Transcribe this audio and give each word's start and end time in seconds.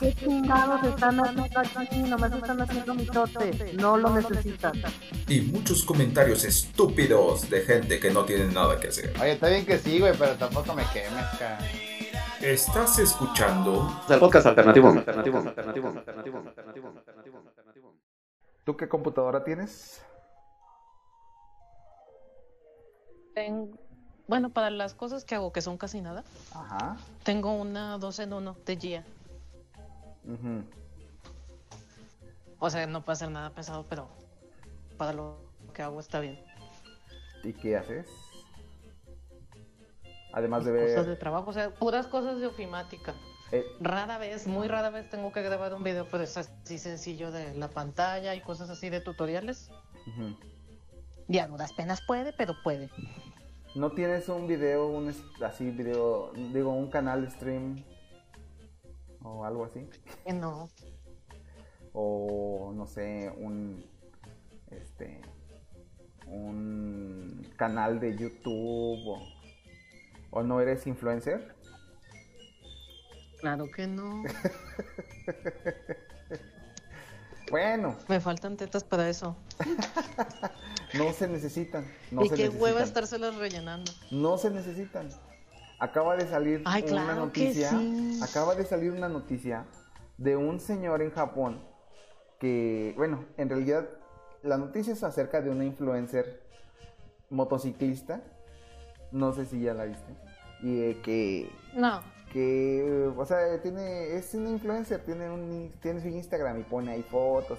¿Qué 0.00 0.12
chingados 0.14 0.82
están 0.84 1.18
haciendo 1.20 1.60
aquí? 1.60 1.98
Nomás 2.02 2.32
están 2.32 2.60
haciendo 2.60 2.94
mitote. 2.94 3.72
No 3.74 3.96
lo 3.96 4.10
necesitan. 4.10 4.72
y 5.28 5.40
muchos 5.40 5.84
comentarios 5.84 6.44
estúpidos 6.44 7.48
de 7.48 7.62
gente 7.62 7.98
que 7.98 8.10
no 8.10 8.24
tiene 8.24 8.52
nada 8.52 8.78
que 8.78 8.88
hacer. 8.88 9.12
Oye, 9.20 9.32
está 9.32 9.48
bien 9.48 9.64
que 9.64 9.78
sí, 9.78 9.98
güey, 9.98 10.12
pero 10.18 10.34
tampoco 10.36 10.74
me 10.74 10.84
quemes, 10.92 11.24
cara. 11.38 11.58
Estás 12.40 12.98
escuchando 12.98 13.88
El 14.08 14.18
podcast 14.20 14.46
alternativo. 14.46 14.88
Alternativo. 14.88 15.38
Alternativo. 15.38 15.88
Alternativo. 15.88 16.38
Alternativo. 16.38 16.88
Alternativo. 16.88 17.38
Alternativo. 17.48 17.94
¿Tú 18.64 18.76
qué 18.76 18.88
computadora 18.88 19.42
tienes? 19.44 20.02
Ten- 23.34 23.78
Bueno, 24.28 24.50
para 24.50 24.70
las 24.70 24.94
cosas 24.94 25.24
que 25.24 25.36
hago, 25.36 25.52
que 25.52 25.62
son 25.62 25.78
casi 25.78 26.00
nada, 26.00 26.24
Ajá. 26.52 26.96
tengo 27.22 27.52
una 27.54 27.96
2 27.96 28.18
en 28.18 28.32
1 28.32 28.56
de 28.66 28.76
GIA. 28.76 29.04
O 32.58 32.70
sea, 32.70 32.86
no 32.86 33.04
puede 33.04 33.16
ser 33.16 33.30
nada 33.30 33.50
pesado, 33.50 33.86
pero 33.88 34.08
para 34.96 35.12
lo 35.12 35.38
que 35.74 35.82
hago 35.82 36.00
está 36.00 36.20
bien. 36.20 36.38
¿Y 37.44 37.52
qué 37.52 37.76
haces? 37.76 38.08
Además 40.32 40.64
de 40.64 40.72
Cosas 40.72 41.04
de 41.04 41.10
ver... 41.12 41.18
trabajo, 41.18 41.50
o 41.50 41.52
sea, 41.52 41.70
puras 41.70 42.06
cosas 42.06 42.40
de 42.40 42.46
ofimática. 42.46 43.14
eh, 43.52 43.64
Rara 43.80 44.18
vez, 44.18 44.46
muy 44.46 44.68
rara 44.68 44.90
vez 44.90 45.08
tengo 45.08 45.32
que 45.32 45.42
grabar 45.42 45.72
un 45.74 45.82
video, 45.82 46.06
pero 46.10 46.24
es 46.24 46.36
así 46.36 46.78
sencillo 46.78 47.30
de 47.30 47.54
la 47.54 47.68
pantalla 47.68 48.34
y 48.34 48.40
cosas 48.40 48.68
así 48.68 48.90
de 48.90 49.00
tutoriales. 49.00 49.70
ujú. 50.06 50.36
Y 51.28 51.38
a 51.38 51.48
duras 51.48 51.72
penas 51.72 52.00
puede, 52.06 52.32
pero 52.32 52.54
puede. 52.62 52.90
¿No 53.74 53.90
tienes 53.92 54.28
un 54.28 54.46
video, 54.46 54.86
un 54.86 55.14
así 55.44 55.70
video, 55.70 56.32
digo, 56.34 56.72
un 56.72 56.88
canal 56.88 57.22
de 57.24 57.30
stream 57.30 57.84
o 59.26 59.44
algo 59.44 59.64
así? 59.64 59.88
Que 60.24 60.32
no. 60.32 60.68
O 61.92 62.72
no 62.74 62.86
sé, 62.86 63.32
un 63.36 63.84
este 64.70 65.20
un 66.26 67.48
canal 67.56 68.00
de 68.00 68.16
YouTube 68.16 69.06
o, 69.06 69.22
o 70.30 70.42
no 70.42 70.60
eres 70.60 70.86
influencer? 70.86 71.54
Claro 73.40 73.70
que 73.70 73.86
no. 73.86 74.22
Bueno, 77.50 77.96
Me 78.08 78.20
faltan 78.20 78.56
tetas 78.56 78.82
para 78.82 79.08
eso. 79.08 79.36
no 80.98 81.12
se 81.12 81.28
necesitan. 81.28 81.86
No 82.10 82.24
y 82.24 82.28
se 82.28 82.34
qué 82.34 82.42
necesitan. 82.42 82.62
hueva 82.62 82.82
estárselas 82.82 83.36
rellenando. 83.36 83.92
No 84.10 84.36
se 84.36 84.50
necesitan. 84.50 85.08
Acaba 85.78 86.16
de 86.16 86.26
salir 86.26 86.62
Ay, 86.64 86.82
una 86.82 86.90
claro 86.90 87.14
noticia. 87.26 87.70
sí. 87.70 88.20
Acaba 88.22 88.54
de 88.54 88.64
salir 88.64 88.92
una 88.92 89.08
noticia 89.08 89.64
de 90.16 90.36
un 90.36 90.58
señor 90.60 91.02
en 91.02 91.10
Japón 91.10 91.60
que, 92.40 92.94
bueno, 92.96 93.24
en 93.36 93.48
realidad 93.48 93.86
la 94.42 94.56
noticia 94.58 94.92
es 94.92 95.02
acerca 95.04 95.40
de 95.40 95.50
una 95.50 95.64
influencer 95.64 96.42
motociclista. 97.30 98.20
No 99.12 99.32
sé 99.32 99.46
si 99.46 99.60
ya 99.60 99.74
la 99.74 99.84
viste. 99.84 100.14
Y 100.62 100.80
eh, 100.82 101.00
que 101.02 101.50
No. 101.74 102.00
que, 102.32 103.10
o 103.16 103.24
sea, 103.26 103.60
tiene, 103.62 104.16
es 104.16 104.34
una 104.34 104.50
influencer, 104.50 105.04
tiene, 105.04 105.30
un, 105.30 105.72
tiene 105.80 106.00
su 106.00 106.08
Instagram 106.08 106.60
y 106.60 106.62
pone 106.64 106.92
ahí 106.92 107.02
fotos 107.02 107.58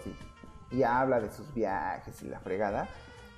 y, 0.72 0.76
y 0.78 0.84
habla 0.84 1.20
de 1.20 1.32
sus 1.32 1.54
viajes 1.54 2.22
y 2.24 2.28
la 2.28 2.40
fregada. 2.40 2.90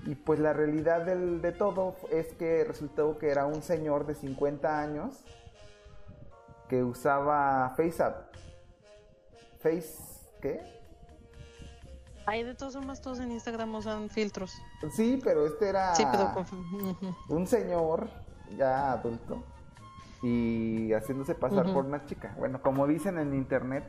Y 0.06 0.16
pues 0.16 0.40
la 0.40 0.54
realidad 0.54 1.02
del- 1.06 1.42
de 1.42 1.52
todo 1.52 1.96
es 2.12 2.34
que 2.34 2.64
resultó 2.64 3.18
que 3.18 3.30
era 3.30 3.46
un 3.46 3.62
señor 3.62 4.06
de 4.06 4.16
50 4.16 4.80
años 4.82 5.24
que 6.68 6.84
usaba 6.84 7.74
FaceApp. 7.76 8.34
¿Face 9.60 9.98
qué? 10.42 10.62
Hay 12.26 12.44
de 12.44 12.54
todos 12.54 12.74
formas, 12.76 13.02
todos 13.02 13.20
en 13.20 13.32
Instagram 13.32 13.74
usan 13.76 14.10
filtros. 14.10 14.54
Sí, 14.94 15.20
pero 15.24 15.46
este 15.48 15.70
era 15.70 15.96
Sí, 15.96 16.06
pero 16.12 16.34
con... 16.34 17.16
Un 17.38 17.48
señor 17.48 18.10
ya 18.58 18.92
adulto 18.94 19.44
y 20.22 20.92
haciéndose 20.94 21.34
pasar 21.36 21.72
por 21.74 21.86
una 21.86 22.06
chica. 22.06 22.36
Bueno, 22.38 22.62
como 22.62 22.86
dicen 22.88 23.18
en 23.18 23.34
internet, 23.34 23.84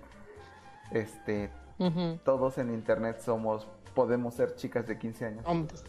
este, 0.90 1.50
todos 2.24 2.58
en 2.58 2.72
internet 2.72 3.20
somos, 3.20 3.66
podemos 3.94 4.34
ser 4.34 4.54
chicas 4.56 4.86
de 4.86 4.98
15 4.98 5.26
años. 5.26 5.44
Hombres. 5.46 5.84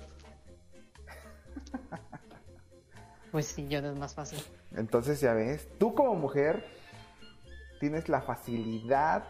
Pues 3.31 3.45
sí, 3.45 3.67
yo 3.69 3.79
es 3.79 3.97
más 3.97 4.13
fácil. 4.13 4.43
Entonces 4.75 5.21
ya 5.21 5.33
ves, 5.33 5.65
tú 5.79 5.95
como 5.95 6.15
mujer 6.15 6.65
tienes 7.79 8.09
la 8.09 8.21
facilidad 8.21 9.23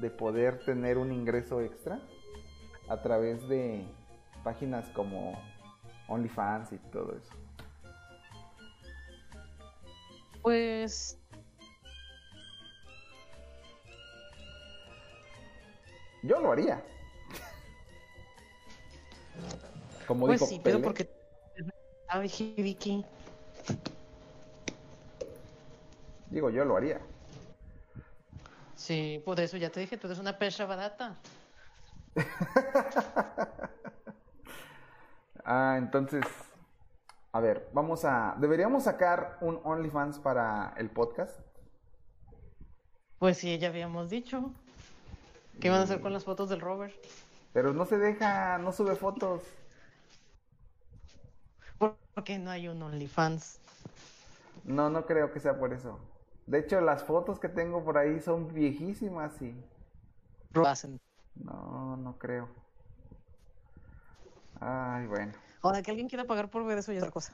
de 0.00 0.08
poder 0.08 0.64
tener 0.64 0.96
un 0.96 1.12
ingreso 1.12 1.60
extra 1.60 2.00
a 2.88 3.02
través 3.02 3.46
de 3.46 3.84
páginas 4.42 4.88
como 4.94 5.38
OnlyFans 6.08 6.72
y 6.72 6.78
todo 6.78 7.14
eso. 7.14 7.32
Pues 10.40 11.18
Yo 16.22 16.40
lo 16.40 16.52
haría. 16.52 16.82
Como 20.06 20.26
Pues 20.26 20.40
dijo 20.40 20.50
sí, 20.50 20.60
pero 20.62 20.80
porque. 20.82 21.08
Ay, 22.08 22.54
Vicky. 22.56 23.04
digo, 26.30 26.50
yo 26.50 26.64
lo 26.64 26.76
haría. 26.76 27.00
Sí, 28.74 29.22
por 29.24 29.38
eso 29.40 29.56
ya 29.56 29.70
te 29.70 29.80
dije, 29.80 29.96
tú 29.96 30.06
eres 30.08 30.18
una 30.18 30.38
perra 30.38 30.66
barata. 30.66 31.16
Ah, 35.44 35.74
entonces, 35.76 36.22
a 37.32 37.40
ver, 37.40 37.68
vamos 37.72 38.04
a, 38.04 38.36
deberíamos 38.38 38.84
sacar 38.84 39.38
un 39.40 39.60
OnlyFans 39.64 40.20
para 40.20 40.72
el 40.76 40.88
podcast. 40.88 41.36
Pues 43.18 43.38
sí, 43.38 43.58
ya 43.58 43.68
habíamos 43.68 44.10
dicho. 44.10 44.52
¿Qué 45.60 45.68
van 45.70 45.80
a 45.80 45.82
hacer 45.82 46.00
con 46.00 46.12
las 46.12 46.24
fotos 46.24 46.48
del 46.48 46.60
Robert? 46.60 46.94
Pero 47.52 47.72
no 47.72 47.86
se 47.86 47.98
deja, 47.98 48.58
no 48.58 48.72
sube 48.72 48.94
fotos. 48.96 49.42
¿Por 51.82 52.24
qué 52.24 52.38
no 52.38 52.50
hay 52.50 52.68
un 52.68 52.80
OnlyFans? 52.80 53.58
No, 54.64 54.88
no 54.88 55.04
creo 55.04 55.32
que 55.32 55.40
sea 55.40 55.58
por 55.58 55.72
eso. 55.72 55.98
De 56.46 56.60
hecho, 56.60 56.80
las 56.80 57.02
fotos 57.02 57.40
que 57.40 57.48
tengo 57.48 57.84
por 57.84 57.98
ahí 57.98 58.20
son 58.20 58.52
viejísimas 58.54 59.40
y 59.42 59.54
hacen. 60.64 61.00
no, 61.34 61.96
no 61.96 62.18
creo. 62.18 62.48
Ay, 64.60 65.06
bueno. 65.06 65.32
Ahora 65.62 65.82
que 65.82 65.90
alguien 65.90 66.08
quiera 66.08 66.24
pagar 66.24 66.50
por 66.50 66.64
ver 66.64 66.78
eso 66.78 66.92
es 66.92 66.98
otra 66.98 67.10
cosa. 67.10 67.32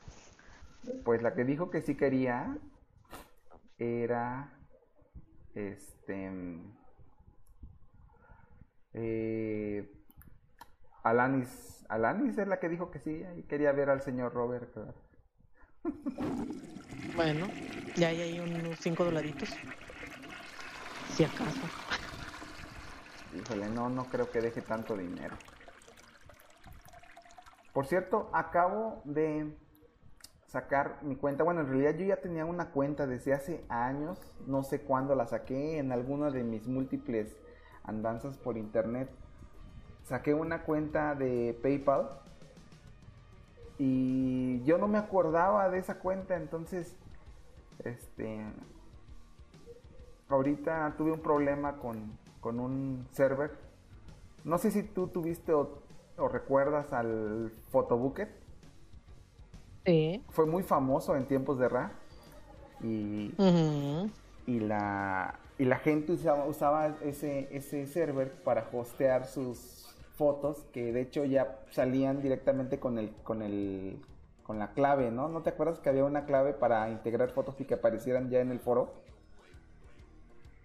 Pues 1.04 1.20
la 1.20 1.34
que 1.34 1.44
dijo 1.44 1.70
que 1.70 1.82
sí 1.82 1.94
quería 1.94 2.56
era 3.78 4.50
este 5.54 6.30
eh, 8.94 9.97
Alanis 11.02 11.78
Alanis 11.88 12.36
es 12.36 12.46
la 12.46 12.60
que 12.60 12.68
dijo 12.68 12.90
que 12.90 12.98
sí 12.98 13.24
y 13.36 13.42
quería 13.44 13.72
ver 13.72 13.90
al 13.90 14.02
señor 14.02 14.32
Robert. 14.34 14.70
Bueno, 17.16 17.48
ya 17.96 18.08
hay 18.08 18.20
ahí 18.20 18.38
unos 18.38 18.78
5 18.78 19.04
dolaritos. 19.04 19.48
Si 21.14 21.24
acaso. 21.24 21.66
Híjole, 23.34 23.68
no, 23.70 23.88
no 23.88 24.04
creo 24.04 24.30
que 24.30 24.40
deje 24.40 24.62
tanto 24.62 24.96
dinero. 24.96 25.36
Por 27.72 27.86
cierto, 27.86 28.30
acabo 28.32 29.02
de 29.04 29.56
sacar 30.46 30.98
mi 31.02 31.16
cuenta. 31.16 31.42
Bueno, 31.42 31.62
en 31.62 31.68
realidad 31.68 31.94
yo 31.96 32.06
ya 32.06 32.20
tenía 32.20 32.44
una 32.44 32.70
cuenta 32.70 33.06
desde 33.06 33.34
hace 33.34 33.64
años. 33.68 34.20
No 34.46 34.62
sé 34.62 34.82
cuándo 34.82 35.16
la 35.16 35.26
saqué 35.26 35.78
en 35.78 35.90
alguna 35.90 36.30
de 36.30 36.44
mis 36.44 36.68
múltiples 36.68 37.36
andanzas 37.82 38.36
por 38.38 38.56
internet. 38.56 39.10
Saqué 40.08 40.32
una 40.32 40.62
cuenta 40.62 41.14
de 41.14 41.58
PayPal. 41.62 42.08
Y 43.78 44.62
yo 44.64 44.78
no 44.78 44.88
me 44.88 44.98
acordaba 44.98 45.68
de 45.68 45.78
esa 45.78 45.98
cuenta, 45.98 46.36
entonces, 46.36 46.96
este, 47.84 48.42
ahorita 50.28 50.94
tuve 50.96 51.12
un 51.12 51.20
problema 51.20 51.76
con, 51.76 52.18
con 52.40 52.58
un 52.58 53.06
server. 53.12 53.52
No 54.44 54.56
sé 54.58 54.70
si 54.70 54.82
tú 54.82 55.08
tuviste 55.08 55.52
o, 55.52 55.78
o 56.16 56.28
recuerdas 56.28 56.92
al 56.92 57.52
Photobucket. 57.70 58.30
Sí. 59.84 60.24
Fue 60.30 60.46
muy 60.46 60.62
famoso 60.62 61.14
en 61.16 61.26
tiempos 61.26 61.58
de 61.58 61.68
Ra. 61.68 61.92
y, 62.82 63.34
y 64.46 64.60
la 64.60 65.38
y 65.58 65.64
la 65.64 65.78
gente 65.78 66.12
usaba, 66.12 66.44
usaba 66.44 66.86
ese, 67.02 67.48
ese 67.50 67.86
server 67.86 68.32
para 68.44 68.68
hostear 68.72 69.26
sus 69.26 69.87
fotos 70.18 70.66
que 70.72 70.92
de 70.92 71.00
hecho 71.00 71.24
ya 71.24 71.60
salían 71.70 72.20
directamente 72.20 72.78
con 72.78 72.98
el 72.98 73.14
con 73.22 73.40
el 73.40 74.04
con 74.42 74.58
la 74.58 74.72
clave, 74.72 75.10
¿no? 75.10 75.28
¿No 75.28 75.42
te 75.42 75.50
acuerdas 75.50 75.78
que 75.78 75.90
había 75.90 76.04
una 76.04 76.24
clave 76.24 76.54
para 76.54 76.88
integrar 76.90 77.30
fotos 77.30 77.60
y 77.60 77.64
que 77.64 77.74
aparecieran 77.74 78.30
ya 78.30 78.40
en 78.40 78.50
el 78.50 78.60
foro? 78.60 78.94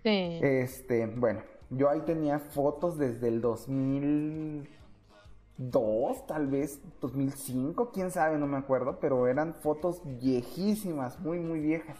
Sí. 0.03 0.39
Este, 0.41 1.05
bueno, 1.05 1.41
yo 1.69 1.89
ahí 1.89 2.01
tenía 2.01 2.39
fotos 2.39 2.97
desde 2.97 3.27
el 3.27 3.41
2002, 3.41 6.27
tal 6.27 6.47
vez 6.47 6.81
2005, 7.01 7.91
quién 7.91 8.09
sabe, 8.09 8.37
no 8.37 8.47
me 8.47 8.57
acuerdo, 8.57 8.99
pero 8.99 9.27
eran 9.27 9.53
fotos 9.53 10.01
viejísimas, 10.19 11.19
muy 11.19 11.39
muy 11.39 11.59
viejas. 11.59 11.97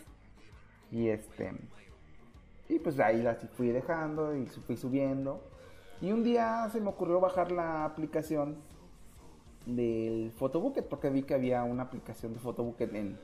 Y 0.89 1.09
este 1.09 1.51
y 2.69 2.79
pues 2.79 2.99
ahí 2.99 3.21
las 3.21 3.37
fui 3.51 3.69
dejando 3.69 4.35
y 4.35 4.47
fui 4.47 4.77
subiendo. 4.77 5.52
Y 6.03 6.11
un 6.11 6.21
día 6.21 6.67
se 6.69 6.81
me 6.81 6.89
ocurrió 6.89 7.21
bajar 7.21 7.53
la 7.53 7.85
aplicación 7.85 8.57
del 9.65 10.33
Photobucket 10.35 10.85
porque 10.89 11.09
vi 11.09 11.23
que 11.23 11.33
había 11.33 11.63
una 11.63 11.83
aplicación 11.83 12.33
de 12.33 12.39
Photobucket 12.39 12.93
en, 12.93 13.17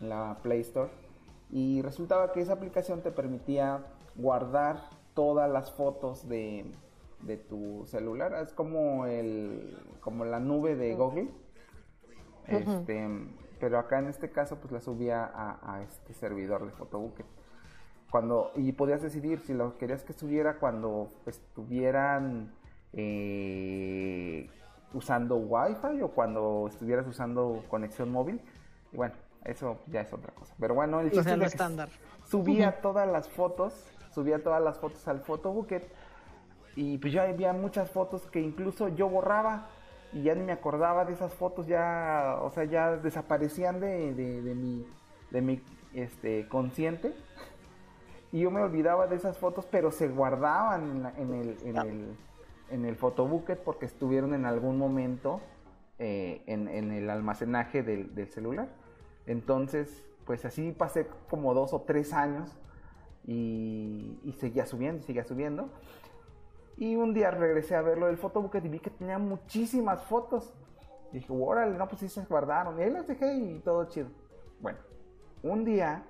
en 0.00 0.08
la 0.08 0.38
Play 0.42 0.62
Store. 0.62 0.90
Y 1.50 1.82
resultaba 1.82 2.32
que 2.32 2.40
esa 2.40 2.54
aplicación 2.54 3.02
te 3.02 3.10
permitía 3.10 3.84
guardar 4.16 4.88
todas 5.12 5.50
las 5.50 5.70
fotos 5.72 6.26
de, 6.26 6.64
de 7.20 7.36
tu 7.36 7.84
celular. 7.84 8.32
Es 8.42 8.54
como 8.54 9.04
el 9.04 9.76
como 10.00 10.24
la 10.24 10.40
nube 10.40 10.76
de 10.76 10.94
Google. 10.94 11.28
Este 12.46 13.06
pero 13.60 13.78
acá 13.78 13.98
en 13.98 14.06
este 14.06 14.30
caso 14.30 14.56
pues 14.56 14.72
la 14.72 14.80
subía 14.80 15.26
a, 15.26 15.74
a 15.74 15.82
este 15.82 16.14
servidor 16.14 16.64
de 16.64 16.72
Photobucket 16.72 17.26
cuando 18.14 18.52
y 18.54 18.70
podías 18.70 19.02
decidir 19.02 19.40
si 19.40 19.54
lo 19.54 19.76
querías 19.76 20.04
que 20.04 20.12
subiera 20.12 20.60
cuando 20.60 21.08
estuvieran 21.26 22.54
eh, 22.92 24.48
usando 24.92 25.34
Wi-Fi 25.34 26.00
o 26.00 26.12
cuando 26.12 26.66
estuvieras 26.68 27.08
usando 27.08 27.64
conexión 27.68 28.12
móvil. 28.12 28.40
Y 28.92 28.98
bueno, 28.98 29.16
eso 29.42 29.80
ya 29.88 30.02
es 30.02 30.12
otra 30.12 30.32
cosa. 30.32 30.54
Pero 30.60 30.76
bueno, 30.76 31.00
el 31.00 31.10
chiste 31.10 31.28
es 31.28 31.38
que 31.40 31.44
estándar. 31.46 31.88
subía 32.22 32.80
todas 32.80 33.08
las 33.08 33.28
fotos, 33.28 33.74
subía 34.12 34.40
todas 34.44 34.62
las 34.62 34.78
fotos 34.78 35.08
al 35.08 35.22
photobucket 35.22 35.82
y 36.76 36.98
pues 36.98 37.12
ya 37.12 37.24
había 37.24 37.52
muchas 37.52 37.90
fotos 37.90 38.26
que 38.26 38.40
incluso 38.40 38.90
yo 38.90 39.08
borraba 39.08 39.66
y 40.12 40.22
ya 40.22 40.36
ni 40.36 40.44
me 40.44 40.52
acordaba 40.52 41.04
de 41.04 41.14
esas 41.14 41.34
fotos, 41.34 41.66
ya, 41.66 42.38
o 42.42 42.50
sea, 42.52 42.62
ya 42.62 42.96
desaparecían 42.96 43.80
de, 43.80 44.14
de, 44.14 44.40
de 44.40 44.54
mi, 44.54 44.86
de 45.32 45.40
mi 45.40 45.60
este, 45.94 46.46
consciente 46.46 47.12
y 48.34 48.40
yo 48.40 48.50
me 48.50 48.60
olvidaba 48.60 49.06
de 49.06 49.14
esas 49.14 49.38
fotos, 49.38 49.64
pero 49.70 49.92
se 49.92 50.08
guardaban 50.08 50.90
en, 50.90 51.02
la- 51.04 51.14
en 51.16 51.34
el, 51.34 51.56
en 51.62 51.76
el, 51.76 52.16
en 52.70 52.84
el 52.84 52.96
photobucket 52.96 53.60
porque 53.62 53.86
estuvieron 53.86 54.34
en 54.34 54.44
algún 54.44 54.76
momento 54.76 55.40
eh, 56.00 56.42
en, 56.46 56.66
en 56.66 56.90
el 56.90 57.08
almacenaje 57.10 57.84
del, 57.84 58.12
del 58.16 58.26
celular. 58.28 58.68
Entonces, 59.26 60.04
pues 60.26 60.44
así 60.44 60.72
pasé 60.72 61.06
como 61.30 61.54
dos 61.54 61.72
o 61.72 61.82
tres 61.82 62.12
años 62.12 62.58
y, 63.24 64.18
y 64.24 64.32
seguía 64.32 64.66
subiendo, 64.66 65.02
seguía 65.04 65.22
subiendo. 65.24 65.68
Y 66.76 66.96
un 66.96 67.14
día 67.14 67.30
regresé 67.30 67.76
a 67.76 67.82
verlo 67.82 68.06
del 68.06 68.16
photobucket 68.16 68.64
y 68.64 68.68
vi 68.68 68.78
que 68.80 68.90
tenía 68.90 69.18
muchísimas 69.18 70.02
fotos. 70.02 70.52
Y 71.12 71.18
dije, 71.18 71.32
órale, 71.32 71.78
no, 71.78 71.86
pues 71.86 72.00
sí 72.00 72.08
se 72.08 72.24
guardaron. 72.24 72.80
Y 72.80 72.82
ahí 72.82 72.90
las 72.90 73.06
dejé 73.06 73.32
y 73.32 73.60
todo 73.60 73.84
chido. 73.84 74.08
Bueno, 74.60 74.78
un 75.44 75.64
día 75.64 76.02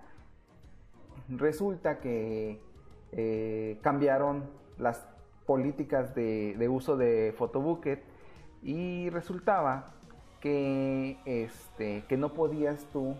resulta 1.28 1.98
que 1.98 2.60
eh, 3.12 3.78
cambiaron 3.82 4.44
las 4.78 5.06
políticas 5.46 6.14
de, 6.14 6.54
de 6.58 6.68
uso 6.68 6.96
de 6.96 7.34
Photobucket 7.36 8.02
y 8.62 9.10
resultaba 9.10 9.92
que, 10.40 11.18
este, 11.24 12.04
que 12.08 12.16
no 12.16 12.34
podías 12.34 12.84
tú 12.92 13.14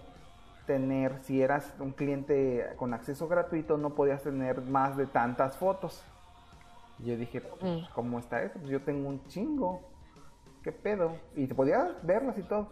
tener, 0.67 1.21
si 1.23 1.43
eras 1.43 1.75
un 1.79 1.93
cliente 1.93 2.67
con 2.77 2.95
acceso 2.95 3.29
gratuito, 3.29 3.77
no 3.77 3.95
podías 3.95 4.23
tener 4.23 4.63
más 4.63 4.97
de 4.97 5.07
tantas 5.07 5.57
fotos. 5.57 6.03
Yo 6.99 7.17
dije, 7.17 7.41
pues. 7.41 7.89
¿cómo 7.95 8.19
está 8.19 8.43
eso? 8.43 8.59
Pues 8.59 8.71
yo 8.71 8.81
tengo 8.83 9.09
un 9.09 9.25
chingo. 9.27 9.83
¿Qué 10.63 10.73
pedo? 10.73 11.17
Y 11.35 11.47
te 11.47 11.55
podías 11.55 11.95
verlas 12.03 12.39
y 12.39 12.43
todo. 12.43 12.69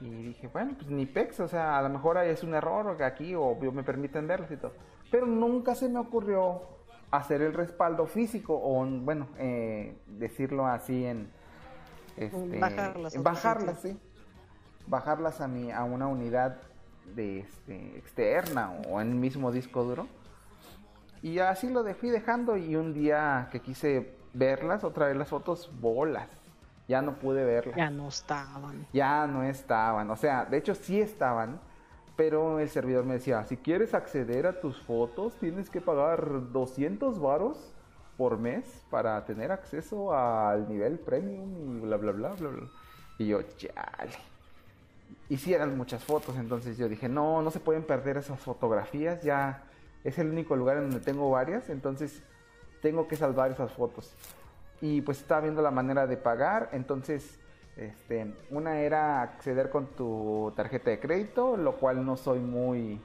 Y 0.00 0.08
dije, 0.08 0.48
bueno, 0.48 0.74
pues 0.76 0.90
ni 0.90 1.06
pex, 1.06 1.40
o 1.40 1.48
sea, 1.48 1.78
a 1.78 1.82
lo 1.82 1.88
mejor 1.88 2.18
ahí 2.18 2.30
es 2.30 2.42
un 2.42 2.54
error 2.54 3.02
aquí 3.02 3.34
o 3.34 3.54
me 3.56 3.82
permiten 3.82 4.26
verlas 4.26 4.50
y 4.50 4.56
todo. 4.56 4.72
Pero 5.10 5.26
nunca 5.26 5.74
se 5.74 5.88
me 5.88 5.98
ocurrió 5.98 6.62
hacer 7.10 7.42
el 7.42 7.52
respaldo 7.52 8.06
físico 8.06 8.54
o, 8.54 8.84
bueno, 8.84 9.28
eh, 9.38 9.96
decirlo 10.06 10.66
así 10.66 11.04
en... 11.04 11.30
Este, 12.16 12.58
Bajarlas 12.58 13.22
bajarlas, 13.22 13.80
sí. 13.80 13.98
Bajarlas 14.86 15.40
a, 15.40 15.48
mi, 15.48 15.70
a 15.70 15.84
una 15.84 16.06
unidad 16.06 16.58
de 17.14 17.40
este, 17.40 17.98
externa 17.98 18.72
o 18.88 19.00
en 19.00 19.08
el 19.08 19.14
mismo 19.14 19.52
disco 19.52 19.84
duro. 19.84 20.06
Y 21.22 21.38
así 21.38 21.68
lo 21.68 21.84
fui 21.94 22.10
dejando 22.10 22.56
y 22.56 22.76
un 22.76 22.94
día 22.94 23.48
que 23.52 23.60
quise 23.60 24.14
verlas, 24.32 24.84
otra 24.84 25.06
vez 25.06 25.16
las 25.16 25.28
fotos, 25.28 25.70
bolas. 25.80 26.28
Ya 26.90 27.02
no 27.02 27.14
pude 27.20 27.44
verlas 27.44 27.76
Ya 27.76 27.88
no 27.88 28.08
estaban. 28.08 28.84
ya 28.92 29.24
no 29.28 29.44
estaban. 29.44 30.10
O 30.10 30.16
sea, 30.16 30.44
de 30.44 30.56
hecho 30.56 30.74
sí 30.74 31.00
estaban, 31.00 31.60
pero 32.16 32.58
el 32.58 32.68
servidor 32.68 33.04
me 33.04 33.14
decía, 33.14 33.44
si 33.44 33.56
quieres 33.56 33.94
acceder 33.94 34.44
a 34.44 34.60
tus 34.60 34.76
fotos, 34.82 35.34
tienes 35.36 35.70
que 35.70 35.80
pagar 35.80 36.50
200 36.50 37.20
varos 37.20 37.72
por 38.16 38.38
mes 38.38 38.64
para 38.90 39.24
tener 39.24 39.52
acceso 39.52 40.12
al 40.12 40.68
nivel 40.68 40.98
premium 40.98 41.78
y 41.78 41.80
bla, 41.82 41.96
bla, 41.96 42.10
bla, 42.10 42.30
bla, 42.30 42.48
bla. 42.48 42.68
Y 43.18 43.28
yo, 43.28 43.40
chale. 43.56 44.18
Y 45.28 45.36
sí 45.36 45.54
eran 45.54 45.76
muchas 45.76 46.02
fotos, 46.02 46.36
entonces 46.38 46.76
yo 46.76 46.88
dije, 46.88 47.08
no, 47.08 47.40
no 47.40 47.52
se 47.52 47.60
pueden 47.60 47.84
perder 47.84 48.16
esas 48.16 48.40
fotografías, 48.40 49.22
ya 49.22 49.62
es 50.02 50.18
el 50.18 50.28
único 50.28 50.56
lugar 50.56 50.78
en 50.78 50.90
donde 50.90 51.04
tengo 51.04 51.30
varias, 51.30 51.70
entonces 51.70 52.20
tengo 52.82 53.06
que 53.06 53.14
salvar 53.14 53.52
esas 53.52 53.70
fotos 53.72 54.12
y 54.80 55.00
pues 55.02 55.18
estaba 55.18 55.42
viendo 55.42 55.62
la 55.62 55.70
manera 55.70 56.06
de 56.06 56.16
pagar, 56.16 56.70
entonces 56.72 57.38
este, 57.76 58.34
una 58.50 58.80
era 58.80 59.22
acceder 59.22 59.70
con 59.70 59.86
tu 59.88 60.52
tarjeta 60.56 60.90
de 60.90 61.00
crédito, 61.00 61.56
lo 61.56 61.76
cual 61.76 62.04
no 62.04 62.16
soy 62.16 62.38
muy 62.38 63.00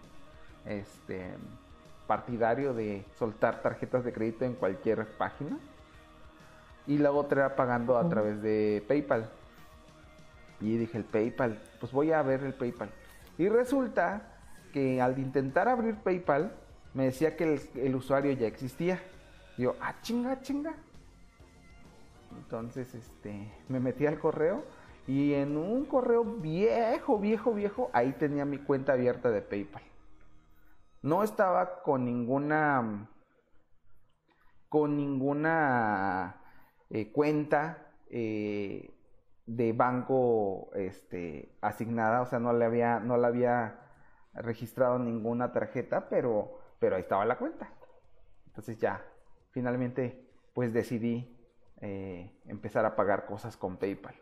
este, 0.65 1.33
partidario 2.07 2.73
de 2.73 3.05
soltar 3.17 3.61
tarjetas 3.61 4.03
de 4.03 4.13
crédito 4.13 4.45
en 4.45 4.53
cualquier 4.53 5.07
página. 5.17 5.57
Y 6.87 6.97
la 6.97 7.11
otra 7.11 7.45
era 7.45 7.55
pagando 7.55 7.97
a 7.97 8.07
través 8.09 8.41
de 8.41 8.83
PayPal. 8.87 9.29
Y 10.61 10.77
dije, 10.77 10.97
el 10.97 11.03
PayPal, 11.03 11.61
pues 11.79 11.91
voy 11.91 12.11
a 12.11 12.21
ver 12.21 12.43
el 12.43 12.53
PayPal. 12.53 12.89
Y 13.37 13.49
resulta 13.49 14.21
que 14.71 15.01
al 15.01 15.17
intentar 15.17 15.67
abrir 15.67 15.95
PayPal, 15.95 16.51
me 16.93 17.05
decía 17.05 17.35
que 17.35 17.55
el, 17.55 17.61
el 17.75 17.95
usuario 17.95 18.31
ya 18.33 18.47
existía. 18.47 19.01
Y 19.57 19.63
yo, 19.63 19.75
ah, 19.81 19.95
chinga, 20.01 20.41
chinga. 20.41 20.75
Entonces, 22.37 22.93
este, 22.95 23.51
me 23.69 23.79
metí 23.79 24.05
al 24.05 24.19
correo 24.19 24.63
y 25.07 25.33
en 25.33 25.57
un 25.57 25.85
correo 25.85 26.23
viejo, 26.23 27.19
viejo, 27.19 27.53
viejo, 27.53 27.89
ahí 27.93 28.13
tenía 28.13 28.45
mi 28.45 28.57
cuenta 28.57 28.93
abierta 28.93 29.29
de 29.29 29.41
PayPal. 29.41 29.83
No 31.01 31.23
estaba 31.23 31.83
con 31.83 32.05
ninguna, 32.05 33.07
con 34.67 34.97
ninguna 34.97 36.41
eh, 36.89 37.11
cuenta 37.11 37.91
eh, 38.09 38.91
de 39.45 39.73
banco, 39.73 40.71
este, 40.73 41.55
asignada, 41.61 42.21
o 42.21 42.25
sea, 42.25 42.39
no 42.39 42.53
le 42.53 42.65
había, 42.65 42.99
no 42.99 43.17
le 43.17 43.27
había 43.27 43.79
registrado 44.33 44.97
ninguna 44.97 45.51
tarjeta, 45.51 46.09
pero, 46.09 46.59
pero 46.79 46.95
ahí 46.95 47.03
estaba 47.03 47.25
la 47.25 47.37
cuenta. 47.37 47.69
Entonces 48.47 48.79
ya, 48.79 49.05
finalmente, 49.51 50.27
pues 50.53 50.73
decidí 50.73 51.34
eh, 51.81 52.31
empezar 52.45 52.85
a 52.85 52.95
pagar 52.95 53.25
cosas 53.25 53.57
con 53.57 53.77
PayPal. 53.77 54.15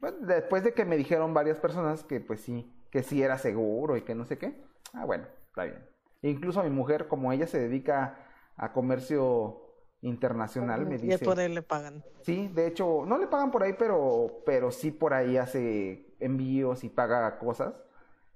Bueno, 0.00 0.18
después 0.20 0.64
de 0.64 0.72
que 0.72 0.84
me 0.84 0.96
dijeron 0.96 1.34
varias 1.34 1.58
personas 1.58 2.04
que 2.04 2.20
pues 2.20 2.40
sí, 2.40 2.72
que 2.90 3.02
sí 3.02 3.22
era 3.22 3.38
seguro 3.38 3.96
y 3.96 4.02
que 4.02 4.14
no 4.14 4.24
sé 4.24 4.38
qué. 4.38 4.64
Ah, 4.92 5.04
bueno, 5.04 5.26
está 5.48 5.64
bien. 5.64 5.84
Incluso 6.22 6.62
mi 6.62 6.70
mujer, 6.70 7.08
como 7.08 7.32
ella 7.32 7.46
se 7.46 7.58
dedica 7.58 8.16
a 8.56 8.72
comercio 8.72 9.62
internacional, 10.02 10.86
me 10.86 10.96
Y 10.96 10.98
dice... 10.98 11.24
por 11.24 11.38
él 11.40 11.54
le 11.54 11.62
pagan. 11.62 12.04
Sí, 12.22 12.48
de 12.48 12.66
hecho, 12.66 13.04
no 13.06 13.18
le 13.18 13.26
pagan 13.26 13.50
por 13.50 13.62
ahí, 13.62 13.74
pero, 13.78 14.42
pero 14.44 14.70
sí 14.70 14.90
por 14.90 15.14
ahí 15.14 15.36
hace 15.36 16.14
envíos 16.20 16.84
y 16.84 16.88
paga 16.88 17.38
cosas. 17.38 17.74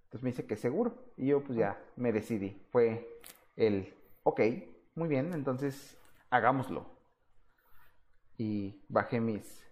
Entonces 0.05 0.23
me 0.23 0.31
dice 0.31 0.47
que 0.47 0.57
seguro. 0.57 0.95
Y 1.17 1.27
yo 1.29 1.43
pues 1.43 1.59
ya 1.59 1.79
me 1.97 2.13
decidí. 2.13 2.63
Fue 2.71 3.21
el, 3.57 3.95
ok, 4.23 4.41
muy 4.95 5.09
bien, 5.09 5.33
entonces 5.33 5.99
hagámoslo. 6.31 6.94
Y 8.37 8.85
bajé 8.89 9.21
mis, 9.21 9.65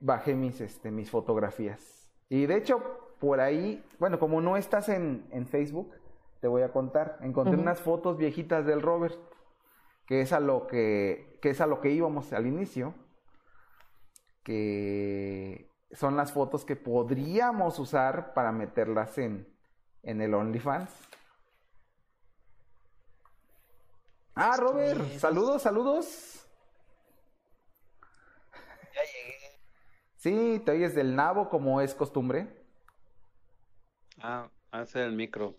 bajé 0.00 0.34
mis, 0.34 0.60
este, 0.60 0.90
mis 0.90 1.10
fotografías. 1.10 2.12
Y 2.28 2.46
de 2.46 2.56
hecho, 2.56 3.16
por 3.18 3.40
ahí, 3.40 3.84
bueno, 3.98 4.18
como 4.18 4.40
no 4.40 4.56
estás 4.56 4.88
en, 4.88 5.26
en 5.30 5.46
Facebook, 5.46 5.94
te 6.40 6.48
voy 6.48 6.62
a 6.62 6.72
contar. 6.72 7.18
Encontré 7.20 7.56
unas 7.56 7.80
fotos 7.80 8.16
viejitas 8.16 8.64
del 8.66 8.82
Robert, 8.82 9.18
que 10.06 10.20
es 10.20 10.32
a 10.32 10.40
lo 10.40 10.66
que, 10.66 11.38
que 11.40 11.50
es 11.50 11.60
a 11.60 11.66
lo 11.66 11.80
que 11.80 11.90
íbamos 11.90 12.32
al 12.32 12.46
inicio, 12.46 12.94
que 14.42 15.70
son 15.92 16.16
las 16.16 16.32
fotos 16.32 16.64
que 16.64 16.74
podríamos 16.74 17.78
usar 17.78 18.34
para 18.34 18.50
meterlas 18.50 19.18
en, 19.18 19.46
en 20.02 20.20
el 20.20 20.34
OnlyFans. 20.34 20.90
Ah, 24.34 24.56
Robert, 24.56 25.00
saludos, 25.18 25.62
saludos. 25.62 26.46
Ya 28.94 29.02
llegué. 29.02 29.38
Sí, 30.22 30.62
te 30.64 30.70
oyes 30.70 30.94
del 30.94 31.16
nabo 31.16 31.48
como 31.48 31.80
es 31.80 31.96
costumbre. 31.96 32.46
Ah, 34.20 34.48
hace 34.70 35.02
el 35.02 35.16
micro. 35.16 35.52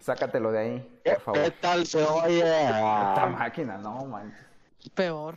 Sácatelo 0.00 0.50
de 0.50 0.58
ahí, 0.58 1.00
¿Qué, 1.04 1.12
por 1.12 1.20
favor. 1.20 1.40
qué 1.44 1.50
tal 1.52 1.86
se 1.86 2.02
oye? 2.02 2.40
Esta 2.40 3.26
máquina, 3.26 3.78
no 3.78 4.04
manches. 4.06 4.44
Peor. 4.92 5.36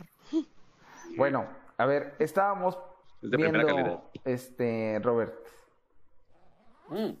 Bueno, 1.16 1.46
a 1.78 1.86
ver, 1.86 2.16
estábamos 2.18 2.76
Es 3.22 3.30
de 3.30 3.38
primera 3.38 3.64
calidad. 3.64 3.84
viendo, 3.84 4.10
este, 4.24 4.98
Robert, 5.00 5.34
Mm. 6.88 7.12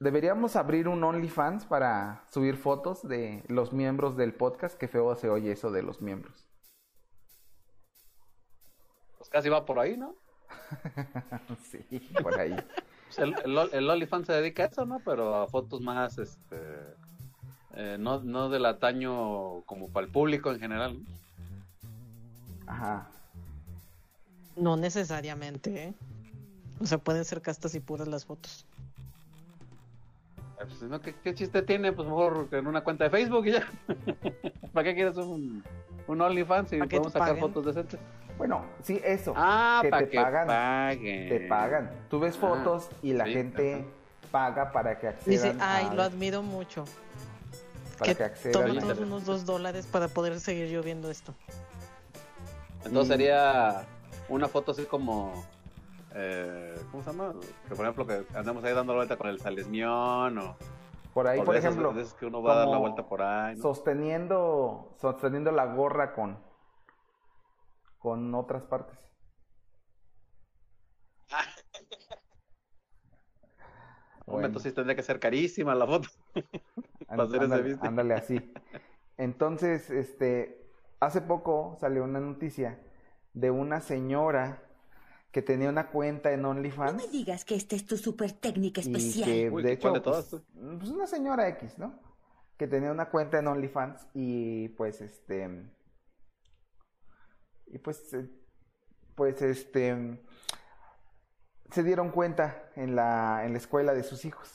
deberíamos 0.00 0.56
abrir 0.56 0.88
un 0.88 1.04
OnlyFans 1.04 1.66
para 1.66 2.24
subir 2.32 2.56
fotos 2.56 3.06
de 3.06 3.44
los 3.46 3.72
miembros 3.72 4.16
del 4.16 4.34
podcast. 4.34 4.76
Qué 4.76 4.88
feo 4.88 5.14
se 5.14 5.30
oye 5.30 5.52
eso 5.52 5.70
de 5.70 5.82
los 5.84 6.02
miembros. 6.02 6.49
Casi 9.30 9.48
va 9.48 9.64
por 9.64 9.78
ahí, 9.78 9.96
¿no? 9.96 10.14
sí, 11.70 11.78
por 12.22 12.38
ahí. 12.38 12.54
Pues 13.06 13.18
el, 13.18 13.34
el, 13.44 13.58
el 13.72 13.90
OnlyFans 13.90 14.26
se 14.26 14.32
dedica 14.34 14.64
a 14.64 14.66
eso, 14.66 14.84
¿no? 14.86 15.00
Pero 15.04 15.36
a 15.36 15.46
fotos 15.48 15.80
más, 15.80 16.18
este... 16.18 16.56
eh, 17.74 17.96
no, 17.98 18.20
no 18.20 18.48
del 18.48 18.66
ataño 18.66 19.62
como 19.62 19.88
para 19.88 20.06
el 20.06 20.12
público 20.12 20.50
en 20.52 20.60
general. 20.60 20.98
¿no? 20.98 21.06
Ajá. 22.66 23.08
No 24.56 24.76
necesariamente, 24.76 25.84
¿eh? 25.88 25.94
O 26.80 26.86
sea, 26.86 26.98
pueden 26.98 27.24
ser 27.24 27.40
castas 27.42 27.74
y 27.74 27.80
puras 27.80 28.08
las 28.08 28.24
fotos. 28.24 28.66
Eh, 30.58 30.64
Pues, 30.66 30.82
¿no? 30.82 31.00
¿Qué, 31.00 31.14
qué 31.22 31.34
chiste 31.34 31.62
tiene? 31.62 31.92
Pues 31.92 32.06
mejor 32.08 32.48
en 32.52 32.66
una 32.66 32.82
cuenta 32.82 33.04
de 33.04 33.10
Facebook 33.10 33.46
y 33.46 33.52
ya. 33.52 33.68
¿Para 34.72 34.84
qué 34.84 34.94
quieres 34.94 35.16
un, 35.16 35.64
un 36.06 36.20
OnlyFans 36.20 36.70
si 36.70 36.76
¿Para 36.78 36.88
que 36.88 36.96
podemos 36.96 37.12
sacar 37.12 37.28
paguen? 37.28 37.40
fotos 37.40 37.64
decentes? 37.66 38.00
Bueno, 38.40 38.64
sí, 38.82 38.98
eso. 39.04 39.34
Ah, 39.36 39.80
que 39.82 39.90
para 39.90 40.02
te 40.06 40.08
que 40.12 40.16
pagan. 40.18 40.46
paguen. 40.46 41.28
Te 41.28 41.40
pagan. 41.40 41.90
Tú 42.08 42.18
ves 42.20 42.36
Ah, 42.38 42.40
fotos 42.40 42.88
y 43.02 43.12
la 43.12 43.26
sí, 43.26 43.32
gente 43.34 43.84
paga 44.30 44.72
para 44.72 44.98
que 44.98 45.12
Dice, 45.26 45.48
accedan. 45.48 45.58
ay, 45.60 45.88
a- 45.90 45.94
lo 45.94 46.02
admiro 46.02 46.40
mucho. 46.42 46.86
para 47.98 48.12
que 48.12 48.16
que 48.16 48.24
accedan. 48.24 48.78
a- 48.78 48.80
todos 48.80 48.98
unos 49.00 49.26
dos 49.26 49.44
dólares 49.44 49.86
para 49.86 50.08
poder 50.08 50.40
seguir 50.40 50.68
yo 50.68 50.82
viendo 50.82 51.10
esto. 51.10 51.34
Entonces 52.86 53.04
Y- 53.04 53.08
sería 53.18 53.82
una 54.30 54.48
foto 54.48 54.72
así 54.72 54.86
como... 54.86 55.44
eh, 56.14 56.80
¿Cómo 56.90 57.02
se 57.02 57.10
llama? 57.10 57.34
Que 57.68 57.74
por 57.74 57.84
ejemplo 57.84 58.06
que 58.06 58.24
andamos 58.34 58.64
ahí 58.64 58.72
dando 58.72 58.94
la 58.94 59.00
vuelta 59.00 59.16
con 59.18 59.28
el 59.28 59.38
salesmión 59.38 60.38
o... 60.38 60.56
Por 61.12 61.26
ahí, 61.28 61.40
o 61.40 61.44
por 61.44 61.56
esas 61.56 61.72
ejemplo, 61.72 61.92
veces 61.92 62.14
que 62.14 62.24
uno 62.24 62.40
va 62.42 62.54
a 62.54 62.56
dar 62.60 62.68
la 62.68 62.78
vuelta 62.78 63.02
por 63.02 63.20
ahí. 63.20 63.56
¿no? 63.56 63.62
sosteniendo, 63.62 64.94
sosteniendo 64.98 65.52
la 65.52 65.66
gorra 65.66 66.14
con, 66.14 66.38
con 68.00 68.34
otras 68.34 68.64
partes. 68.64 68.98
Bueno. 74.26 74.46
entonces 74.46 74.72
tendría 74.72 74.94
que 74.94 75.02
ser 75.02 75.18
carísima 75.18 75.74
la 75.74 75.86
foto. 75.88 76.08
Ándale, 77.08 77.76
ándale 77.80 78.14
así. 78.14 78.52
Entonces, 79.16 79.90
este, 79.90 80.70
hace 81.00 81.20
poco 81.20 81.76
salió 81.80 82.04
una 82.04 82.20
noticia 82.20 82.78
de 83.34 83.50
una 83.50 83.80
señora 83.80 84.62
que 85.32 85.42
tenía 85.42 85.68
una 85.68 85.88
cuenta 85.88 86.30
en 86.30 86.42
No 86.42 86.50
OnlyFans. 86.50 86.94
me 86.94 87.08
digas 87.08 87.44
que 87.44 87.56
esta 87.56 87.74
es 87.74 87.84
tu 87.86 87.96
super 87.96 88.30
técnica 88.30 88.80
y 88.80 88.84
especial. 88.84 89.24
que 89.28 89.50
Uy, 89.50 89.62
de 89.64 89.78
¿cuál 89.80 89.96
hecho 89.96 89.98
de 89.98 90.00
todas, 90.00 90.28
pues, 90.30 90.42
pues 90.78 90.90
una 90.90 91.08
señora 91.08 91.48
X, 91.48 91.78
¿no? 91.78 91.98
Que 92.56 92.68
tenía 92.68 92.92
una 92.92 93.10
cuenta 93.10 93.40
en 93.40 93.48
OnlyFans 93.48 94.06
y 94.14 94.68
pues 94.70 95.00
este 95.00 95.64
y 97.70 97.78
pues 97.78 98.12
eh, 98.14 98.28
pues 99.16 99.40
este 99.42 100.20
se 101.70 101.82
dieron 101.82 102.10
cuenta 102.10 102.70
en 102.76 102.96
la 102.96 103.44
en 103.44 103.52
la 103.52 103.58
escuela 103.58 103.94
de 103.94 104.02
sus 104.02 104.24
hijos 104.24 104.50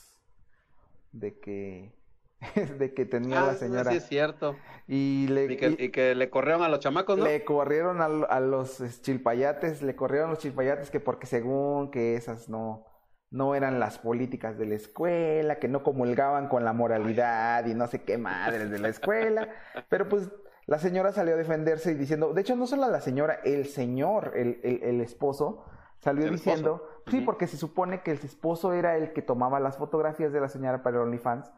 de 1.12 1.40
que 1.40 1.94
de 2.80 2.94
que 2.94 3.06
tenía 3.06 3.38
Ah, 3.40 3.48
la 3.48 3.56
señora 3.56 3.92
Sí, 3.92 3.96
es 3.98 4.08
cierto. 4.08 4.60
y 4.88 5.28
le 5.30 5.46
Y 5.48 5.58
que, 5.58 5.78
y- 5.80 5.86
y 5.86 5.92
que 5.92 6.16
le 6.16 6.30
corrieron 6.30 6.64
a 6.64 6.70
los 6.70 6.80
chamacos, 6.80 7.18
¿no? 7.18 7.26
le 7.26 7.46
corrieron 7.46 8.02
a, 8.02 8.06
a 8.06 8.40
los 8.40 8.82
chilpayates, 9.02 9.82
le 9.82 9.96
corrieron 9.96 10.30
a 10.30 10.32
los 10.34 10.40
chilpayates 10.42 10.90
que 10.92 11.00
porque 11.00 11.28
según 11.28 11.92
que 11.92 12.16
esas 12.16 12.50
no, 12.50 12.86
no 13.32 13.56
eran 13.56 13.80
las 13.80 14.00
políticas 14.00 14.58
de 14.58 14.66
la 14.66 14.76
escuela, 14.76 15.60
que 15.60 15.68
no 15.70 15.84
comulgaban 15.84 16.48
con 16.50 16.66
la 16.66 16.74
moralidad 16.74 17.66
y 17.68 17.74
no 17.74 17.88
sé 17.88 18.04
qué 18.04 18.18
madres 18.18 18.70
de 18.70 18.80
la 18.80 18.90
escuela. 18.90 19.50
Pero 19.90 20.10
pues 20.10 20.30
la 20.68 20.80
señora 20.80 21.12
salió 21.12 21.34
a 21.36 21.38
defenderse 21.38 21.92
y 21.92 21.96
diciendo, 21.96 22.34
de 22.34 22.42
hecho 22.42 22.56
no 22.56 22.66
solo 22.68 22.88
la 22.90 23.02
señora, 23.02 23.40
el 23.44 23.66
señor, 23.68 24.32
el, 24.36 24.60
el, 24.64 24.84
el 24.84 25.02
esposo, 25.02 25.66
salió 26.00 26.26
El 26.26 26.32
diciendo, 26.32 26.76
esposo. 26.84 27.04
sí, 27.12 27.22
porque 27.22 27.48
se 27.48 27.58
supone 27.58 28.02
que 28.02 28.12
el 28.12 28.18
esposo 28.20 28.74
era 28.74 28.98
el 28.98 29.14
que 29.14 29.22
tomaba 29.22 29.60
las 29.60 29.78
fotografías 29.78 30.34
de 30.34 30.42
la 30.42 30.50
señora 30.50 30.82
para 30.84 30.98
el 30.98 31.04
OnlyFans, 31.04 31.52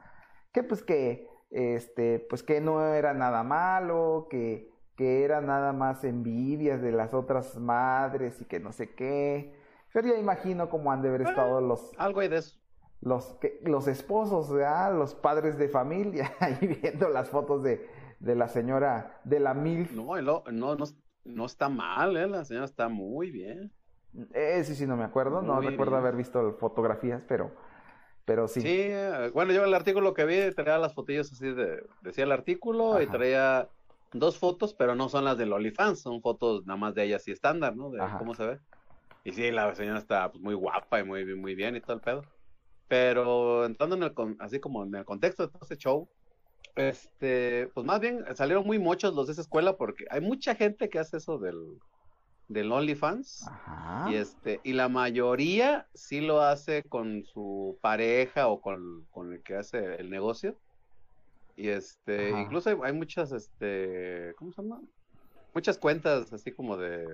que 0.52 0.64
pues 0.64 0.84
que 0.84 1.28
este 1.50 2.20
pues 2.30 2.44
que 2.44 2.60
no 2.60 2.94
era 2.94 3.14
nada 3.14 3.42
malo 3.44 4.28
que 4.30 4.70
que 4.98 5.24
era 5.24 5.40
nada 5.40 5.72
más 5.72 6.04
envidias 6.04 6.82
de 6.82 6.92
las 6.92 7.14
otras 7.14 7.56
madres 7.58 8.42
y 8.42 8.46
que 8.46 8.60
no 8.60 8.74
sé 8.74 8.94
qué 8.96 9.56
pero 9.94 10.10
ya 10.10 10.16
imagino 10.20 10.70
cómo 10.70 10.92
han 10.92 11.02
de 11.02 11.08
haber 11.10 11.22
estado 11.22 11.62
los 11.62 11.92
Algo 11.98 12.20
hay 12.20 12.28
de 12.28 12.38
eso. 12.40 12.58
los 13.00 13.26
que- 13.40 13.62
los 13.64 13.88
esposos 13.88 14.52
¿verdad? 14.52 14.94
los 14.98 15.16
padres 15.16 15.58
de 15.58 15.70
familia 15.70 16.34
ahí 16.42 16.58
viendo 16.82 17.08
las 17.08 17.30
fotos 17.30 17.64
de 17.64 17.88
de 18.20 18.36
la 18.36 18.48
señora 18.48 19.22
de 19.24 19.40
la 19.40 19.54
mil 19.54 19.88
No, 19.90 20.18
y 20.18 20.22
lo- 20.22 20.44
no, 20.52 20.76
no, 20.76 20.86
no 21.26 21.46
está 21.46 21.70
mal, 21.70 22.18
¿eh? 22.18 22.28
La 22.28 22.46
señora 22.46 22.66
está 22.66 22.90
muy 22.90 23.32
bien. 23.32 23.72
ese 24.34 24.76
sí 24.76 24.88
no 24.88 24.96
me 24.98 25.04
acuerdo 25.04 25.42
no 25.42 25.62
Muy 25.62 25.68
recuerdo 25.72 25.96
bien. 25.96 26.02
haber 26.02 26.16
visto 26.16 26.54
fotografías 26.60 27.24
pero 27.28 27.52
pero 28.26 28.48
sí, 28.48 28.62
Sí, 28.62 28.68
eh, 28.70 29.30
bueno, 29.34 29.54
yo 29.54 29.64
el 29.64 29.74
artículo 29.74 30.14
que 30.14 30.26
vi 30.26 30.54
traía 30.54 30.78
las 30.78 30.94
fotillos 30.94 31.32
así 31.32 31.54
de, 31.54 31.82
decía 32.02 32.24
el 32.26 32.32
artículo 32.32 33.02
y 33.02 33.06
Ajá. 33.06 33.12
traía 33.18 33.70
dos 34.12 34.38
fotos, 34.38 34.74
pero 34.74 34.96
no 34.96 35.08
son 35.10 35.24
las 35.26 35.38
del 35.38 35.54
OnlyFans, 35.54 36.02
son 36.02 36.22
fotos 36.22 36.66
nada 36.66 36.78
más 36.78 36.94
de 36.96 37.04
ella 37.06 37.18
así 37.18 37.32
estándar, 37.32 37.76
¿no? 37.78 37.90
De 37.92 38.00
Ajá. 38.04 38.18
cómo 38.18 38.34
se 38.34 38.46
ve. 38.46 38.60
Y 39.24 39.34
sí, 39.34 39.52
la 39.52 39.74
señora 39.76 40.00
está 40.00 40.32
pues, 40.32 40.42
muy 40.44 40.56
guapa 40.56 41.00
y 41.00 41.04
muy, 41.06 41.24
bien- 41.26 41.40
muy 41.42 41.56
bien 41.56 41.76
y 41.76 41.82
todo 41.82 41.96
el 41.98 42.02
pedo. 42.02 42.22
Pero 42.88 43.66
entrando 43.66 43.96
en 43.98 44.04
el, 44.04 44.14
con- 44.14 44.38
así 44.40 44.60
como 44.60 44.84
en 44.86 44.96
el 44.96 45.06
contexto 45.06 45.44
de 45.44 45.50
todo 45.52 45.62
este 45.64 45.78
show, 45.78 46.10
este, 46.78 47.68
pues 47.74 47.86
más 47.86 48.00
bien 48.00 48.24
salieron 48.36 48.66
muy 48.66 48.80
muchos 48.80 49.14
los 49.14 49.28
de 49.28 49.34
esa 49.34 49.42
escuela 49.42 49.78
porque 49.78 50.06
hay 50.10 50.22
mucha 50.22 50.56
gente 50.56 50.90
que 50.90 51.00
hace 51.00 51.18
eso 51.18 51.38
del, 51.38 51.80
del 52.48 52.72
OnlyFans. 52.72 53.48
Ajá. 53.48 54.12
Y 54.12 54.16
este, 54.16 54.60
y 54.64 54.74
la 54.74 54.90
mayoría 54.90 55.88
sí 55.94 56.22
lo 56.22 56.42
hace 56.42 56.84
con 56.84 57.24
su 57.26 57.78
pareja 57.82 58.48
o 58.48 58.62
con, 58.62 59.06
con 59.12 59.34
el 59.34 59.44
que 59.44 59.56
hace 59.56 59.96
el 59.96 60.10
negocio. 60.10 60.56
Y 61.56 61.70
este, 61.70 62.32
Ajá. 62.32 62.42
incluso 62.42 62.70
hay, 62.70 62.78
hay 62.84 62.94
muchas, 62.94 63.32
este, 63.32 64.34
¿cómo 64.38 64.52
se 64.52 64.62
llama? 64.62 64.82
Muchas 65.54 65.78
cuentas 65.78 66.32
así 66.32 66.52
como 66.52 66.78
de, 66.78 67.08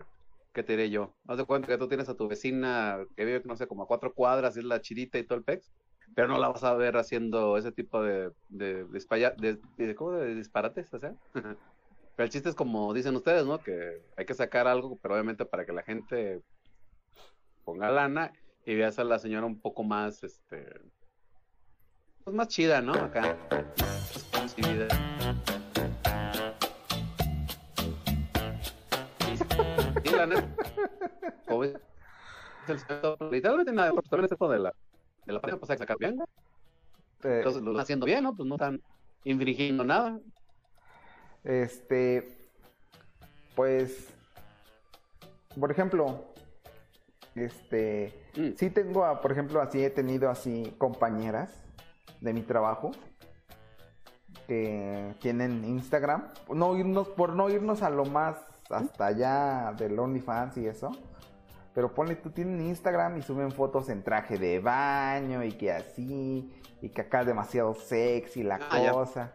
¿qué 0.53 0.63
te 0.63 0.73
diré 0.73 0.89
yo? 0.89 1.13
Haz 1.27 1.37
de 1.37 1.45
cuenta 1.45 1.67
que 1.67 1.77
tú 1.77 1.87
tienes 1.87 2.09
a 2.09 2.15
tu 2.15 2.27
vecina 2.27 2.99
que 3.15 3.25
vive, 3.25 3.41
no 3.45 3.55
sé, 3.55 3.67
como 3.67 3.83
a 3.83 3.87
cuatro 3.87 4.13
cuadras, 4.13 4.55
y 4.55 4.59
es 4.59 4.65
la 4.65 4.81
chidita 4.81 5.17
y 5.17 5.23
todo 5.23 5.37
el 5.37 5.45
pex, 5.45 5.71
pero 6.15 6.27
no 6.27 6.39
la 6.39 6.49
vas 6.49 6.63
a 6.63 6.73
ver 6.75 6.97
haciendo 6.97 7.57
ese 7.57 7.71
tipo 7.71 8.01
de, 8.01 8.31
de, 8.49 8.85
disparates, 8.85 10.93
o 10.93 10.99
sea. 10.99 11.15
Pero 11.33 12.25
el 12.25 12.29
chiste 12.29 12.49
es 12.49 12.55
como 12.55 12.93
dicen 12.93 13.15
ustedes, 13.15 13.45
¿no? 13.45 13.59
Que 13.59 14.01
hay 14.15 14.25
que 14.25 14.33
sacar 14.33 14.67
algo, 14.67 14.97
pero 15.01 15.15
obviamente 15.15 15.45
para 15.45 15.65
que 15.65 15.73
la 15.73 15.81
gente 15.81 16.41
ponga 17.63 17.89
lana 17.89 18.31
y 18.65 18.75
veas 18.75 18.99
a 18.99 19.03
la 19.03 19.19
señora 19.19 19.45
un 19.45 19.59
poco 19.59 19.83
más, 19.83 20.23
este, 20.23 20.79
pues 22.23 22.35
más 22.35 22.47
chida, 22.47 22.81
¿no? 22.81 22.93
Acá. 22.93 23.37
Más. 23.51 24.53
Sí, 24.55 24.61
la 30.11 30.27
neta. 30.27 30.47
Literalmente 33.31 33.73
nada, 33.73 33.91
también 34.09 34.25
es 34.25 34.31
esto 34.31 34.49
de 34.49 34.59
la, 34.59 34.73
de 35.25 35.33
la 35.33 35.39
hay 35.43 35.57
que 35.59 35.77
sacar 35.77 35.97
bien. 35.97 36.19
Eh, 37.23 37.37
Entonces 37.37 37.61
lo 37.61 37.71
están 37.71 37.81
haciendo 37.83 38.05
bien, 38.05 38.23
¿no? 38.23 38.35
Pues 38.35 38.47
no 38.47 38.55
están 38.55 38.81
infringiendo 39.23 39.83
nada. 39.83 40.19
Este, 41.43 42.37
pues, 43.55 44.07
por 45.59 45.71
ejemplo, 45.71 46.33
este, 47.35 48.13
Mm. 48.37 48.55
sí 48.57 48.69
tengo, 48.69 49.05
a- 49.05 49.21
por 49.21 49.31
ejemplo, 49.31 49.61
así 49.61 49.83
he 49.83 49.89
tenido 49.89 50.29
así 50.29 50.73
compañeras 50.77 51.63
de 52.21 52.33
mi 52.33 52.41
trabajo 52.41 52.91
que 54.47 55.13
tienen 55.19 55.63
Instagram. 55.65 56.29
No 56.53 56.75
irnos, 56.77 57.07
por 57.09 57.35
no 57.35 57.49
irnos 57.49 57.81
a 57.81 57.89
lo 57.89 58.05
más 58.05 58.37
hasta 58.69 59.07
allá 59.07 59.73
del 59.77 59.97
OnlyFans 59.99 60.57
y 60.57 60.67
eso. 60.67 60.91
Pero 61.73 61.93
ponle, 61.93 62.15
tú 62.15 62.29
tienen 62.29 62.61
Instagram 62.61 63.17
y 63.17 63.21
suben 63.23 63.51
fotos 63.51 63.89
en 63.89 64.03
traje 64.03 64.37
de 64.37 64.59
baño 64.59 65.43
y 65.43 65.51
que 65.53 65.71
así, 65.71 66.51
y 66.81 66.89
que 66.89 67.01
acá 67.01 67.21
es 67.21 67.27
demasiado 67.27 67.73
sexy 67.73 68.43
la 68.43 68.59
Ah, 68.69 68.79
ya. 68.81 68.91
cosa. 68.91 69.33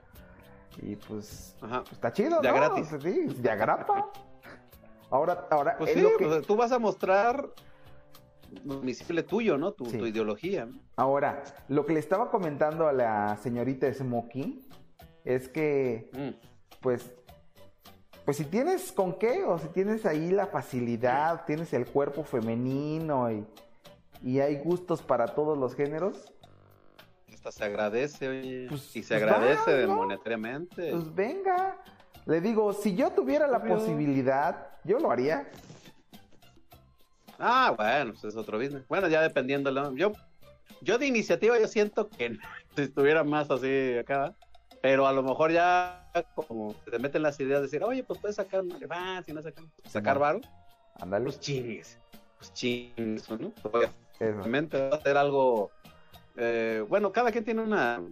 Y 0.80 0.94
pues, 0.96 1.56
Ajá. 1.60 1.80
pues, 1.80 1.92
está 1.94 2.12
chido, 2.12 2.40
De 2.40 2.48
a 2.48 2.52
¿no? 2.52 2.56
gratis. 2.58 2.88
Sí, 3.02 3.24
de 3.40 3.50
agrapa. 3.50 4.10
Ahora, 5.10 5.46
ahora, 5.50 5.76
Pues 5.78 5.90
es 5.90 5.96
sí, 5.96 6.02
lo 6.02 6.16
que- 6.16 6.26
pues, 6.26 6.46
tú 6.46 6.54
vas 6.54 6.70
a 6.70 6.78
mostrar 6.78 7.48
visible 8.82 9.22
tuyo, 9.22 9.58
¿no? 9.58 9.72
Tu, 9.72 9.86
Sí. 9.86 9.98
tu 9.98 10.06
ideología. 10.06 10.66
¿no? 10.66 10.78
Ahora, 10.96 11.42
lo 11.68 11.84
que 11.86 11.92
le 11.94 12.00
estaba 12.00 12.30
comentando 12.30 12.86
a 12.86 12.92
la 12.92 13.36
señorita 13.42 13.92
Smokey 13.92 14.66
es 15.24 15.48
que, 15.48 16.10
Mm. 16.12 16.46
pues, 16.80 17.12
pues 18.28 18.36
si 18.36 18.44
tienes 18.44 18.92
con 18.92 19.18
qué, 19.18 19.42
o 19.44 19.58
si 19.58 19.68
tienes 19.68 20.04
ahí 20.04 20.30
la 20.30 20.48
facilidad, 20.48 21.46
tienes 21.46 21.72
el 21.72 21.86
cuerpo 21.86 22.24
femenino 22.24 23.32
y, 23.32 23.42
y 24.22 24.38
hay 24.40 24.58
gustos 24.58 25.00
para 25.00 25.28
todos 25.28 25.56
los 25.56 25.74
géneros, 25.74 26.30
Hasta 27.32 27.50
se 27.50 27.64
agradece, 27.64 28.28
oye. 28.28 28.66
Pues- 28.68 28.94
y 28.94 29.02
se 29.02 29.14
pues 29.14 29.22
agradece 29.22 29.86
¿no? 29.86 29.94
monetariamente. 29.96 30.90
pues 30.90 31.14
venga. 31.14 31.78
Le 32.26 32.42
digo, 32.42 32.74
si 32.74 32.94
yo 32.94 33.12
tuviera 33.12 33.46
la 33.46 33.62
posibilidad, 33.62 34.72
yo 34.84 34.98
lo 34.98 35.10
haría. 35.10 35.48
Ah, 37.38 37.72
bueno, 37.74 38.12
pues 38.12 38.24
es 38.24 38.36
otro 38.36 38.58
business. 38.58 38.86
Bueno, 38.88 39.08
ya 39.08 39.22
dependiendo. 39.22 39.70
Yo, 39.96 40.12
yo 40.82 40.98
de 40.98 41.06
iniciativa, 41.06 41.58
yo 41.58 41.66
siento 41.66 42.10
que 42.10 42.36
si 42.76 42.82
estuviera 42.82 43.24
más 43.24 43.50
así 43.50 43.96
acá, 43.96 44.34
pero 44.88 45.06
a 45.06 45.12
lo 45.12 45.22
mejor 45.22 45.52
ya 45.52 46.10
como 46.34 46.72
te 46.90 46.98
meten 46.98 47.20
las 47.20 47.38
ideas 47.40 47.58
de 47.60 47.66
decir, 47.66 47.84
oye, 47.84 48.02
pues 48.04 48.18
puedes 48.20 48.36
sacar 48.36 48.62
un 48.62 48.72
OnlyFans, 48.72 49.26
si 49.26 49.34
no 49.34 49.42
sacan, 49.42 49.70
sacar 49.84 50.14
Simón. 50.14 50.18
varo, 50.18 50.40
Ándale. 50.94 51.24
pues 51.26 51.38
chingues, 51.40 51.98
pues 52.38 52.54
chingues, 52.54 53.28
¿no? 53.28 53.52
Eso. 53.54 53.70
Obviamente 54.40 54.88
va 54.88 54.96
a 54.96 55.00
ser 55.02 55.18
algo, 55.18 55.70
eh, 56.38 56.82
bueno, 56.88 57.12
cada 57.12 57.30
quien 57.30 57.44
tiene 57.44 57.60
una 57.60 58.02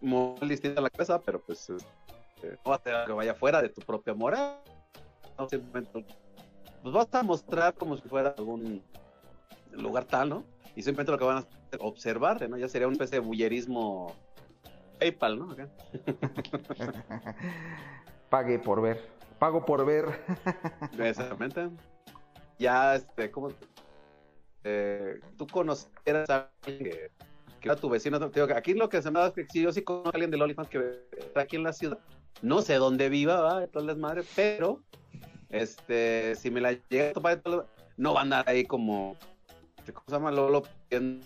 moral 0.00 0.48
distinta 0.48 0.80
a 0.80 0.82
la 0.82 0.90
cabeza, 0.90 1.20
pero 1.20 1.40
pues 1.40 1.70
este, 1.70 2.58
no 2.64 2.70
va 2.72 2.74
a 2.74 2.80
ser 2.82 2.94
algo 2.96 3.06
que 3.06 3.12
vaya 3.12 3.34
fuera 3.36 3.62
de 3.62 3.68
tu 3.68 3.80
propia 3.82 4.12
moral. 4.12 4.58
No, 5.38 5.48
simplemente, 5.48 6.04
pues 6.82 6.92
vas 6.92 7.06
a 7.14 7.22
mostrar 7.22 7.72
como 7.74 7.96
si 7.96 8.02
fuera 8.08 8.34
algún 8.36 8.82
lugar 9.70 10.06
tal, 10.06 10.30
¿no? 10.30 10.44
Y 10.74 10.82
simplemente 10.82 11.12
lo 11.12 11.18
que 11.18 11.24
van 11.24 11.38
a 11.38 11.46
observarte, 11.78 12.48
¿no? 12.48 12.58
Ya 12.58 12.68
sería 12.68 12.88
una 12.88 12.94
especie 12.94 13.20
de 13.20 13.24
bullerismo 13.24 14.12
PayPal, 14.98 15.38
¿no? 15.38 15.52
Acá. 15.52 15.68
Pague 18.30 18.58
por 18.58 18.80
ver. 18.80 19.00
Pago 19.38 19.64
por 19.64 19.84
ver. 19.84 20.06
Exactamente. 20.98 21.68
Ya, 22.58 22.94
este, 22.96 23.30
¿cómo? 23.30 23.50
Eh, 24.64 25.20
tú 25.36 25.46
conoceras 25.46 26.28
a 26.30 26.50
alguien 26.64 26.84
que, 26.90 27.10
que 27.60 27.68
era 27.68 27.76
tu 27.76 27.88
vecino. 27.88 28.18
Te 28.18 28.40
digo 28.40 28.56
aquí 28.56 28.74
lo 28.74 28.88
que 28.88 29.02
se 29.02 29.10
me 29.10 29.20
da 29.20 29.28
es 29.28 29.32
que 29.34 29.46
si 29.46 29.62
yo 29.62 29.72
sí 29.72 29.82
conozco 29.82 30.08
a 30.08 30.12
alguien 30.12 30.30
del 30.30 30.42
OnlyFans 30.42 30.68
que 30.68 31.06
está 31.18 31.42
aquí 31.42 31.56
en 31.56 31.62
la 31.62 31.72
ciudad. 31.72 31.98
No 32.42 32.62
sé 32.62 32.74
dónde 32.74 33.08
viva, 33.08 33.40
va, 33.40 33.60
de 33.60 33.68
todas 33.68 33.86
las 33.86 33.96
madres, 33.96 34.30
pero 34.34 34.82
este, 35.50 36.34
si 36.34 36.50
me 36.50 36.60
la 36.60 36.72
llega 36.88 37.10
a 37.10 37.12
topar, 37.12 37.40
no 37.96 38.12
va 38.14 38.20
a 38.20 38.22
andar 38.24 38.48
ahí 38.48 38.64
como, 38.64 39.16
¿cómo 39.86 40.04
se 40.06 40.12
llama? 40.12 40.30
Lolo 40.30 40.62
el- 40.90 41.20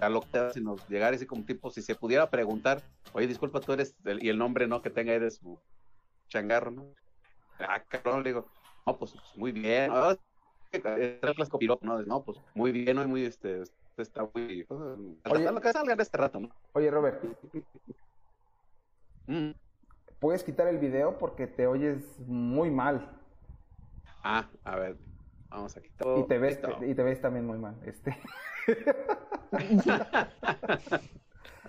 a 0.00 0.08
lo 0.08 0.20
que 0.22 0.50
sino 0.52 0.76
llegar 0.88 1.14
así 1.14 1.26
como 1.26 1.44
tipo, 1.44 1.70
si 1.70 1.82
se 1.82 1.94
pudiera 1.94 2.30
preguntar, 2.30 2.82
oye, 3.12 3.26
disculpa, 3.26 3.60
tú 3.60 3.72
eres, 3.72 3.96
el- 4.04 4.22
y 4.22 4.28
el 4.28 4.38
nombre, 4.38 4.66
¿no? 4.66 4.82
Que 4.82 4.90
tenga 4.90 5.30
su 5.30 5.58
changarro, 6.28 6.70
¿no? 6.70 6.94
Ah, 7.58 7.82
cabrón, 7.82 8.22
le 8.22 8.30
digo, 8.30 8.46
no, 8.86 8.98
pues 8.98 9.14
muy 9.36 9.52
bien. 9.52 9.90
Ah, 9.92 10.16
copirotas, 11.50 11.86
¿no? 11.86 12.02
No, 12.02 12.24
pues 12.24 12.38
muy 12.54 12.72
bien, 12.72 12.96
¿no? 12.96 13.06
muy, 13.08 13.24
este, 13.24 13.62
este 13.62 14.02
está 14.02 14.28
muy, 14.34 14.64
pues, 14.64 14.80
Oye. 15.30 15.50
lo 15.50 15.60
que 15.60 15.72
salga 15.72 15.96
de 15.96 16.02
este 16.02 16.18
rato, 16.18 16.40
¿no? 16.40 16.48
Oye, 16.72 16.90
Robert, 16.90 17.22
Mm. 19.28 19.50
¿puedes 20.20 20.44
quitar 20.44 20.68
el 20.68 20.78
video? 20.78 21.18
Porque 21.18 21.48
te 21.48 21.66
oyes 21.66 22.16
muy 22.20 22.70
mal. 22.70 23.10
Ah, 24.22 24.48
a 24.62 24.76
ver, 24.76 24.96
vamos 25.56 25.76
a 25.76 25.80
quitar. 25.80 26.18
Y 26.18 26.26
te 26.26 26.38
ves, 26.38 26.60
y 26.86 26.94
te 26.94 27.02
ves 27.02 27.20
también 27.20 27.46
muy 27.46 27.58
mal. 27.58 27.76
Este. 27.84 28.16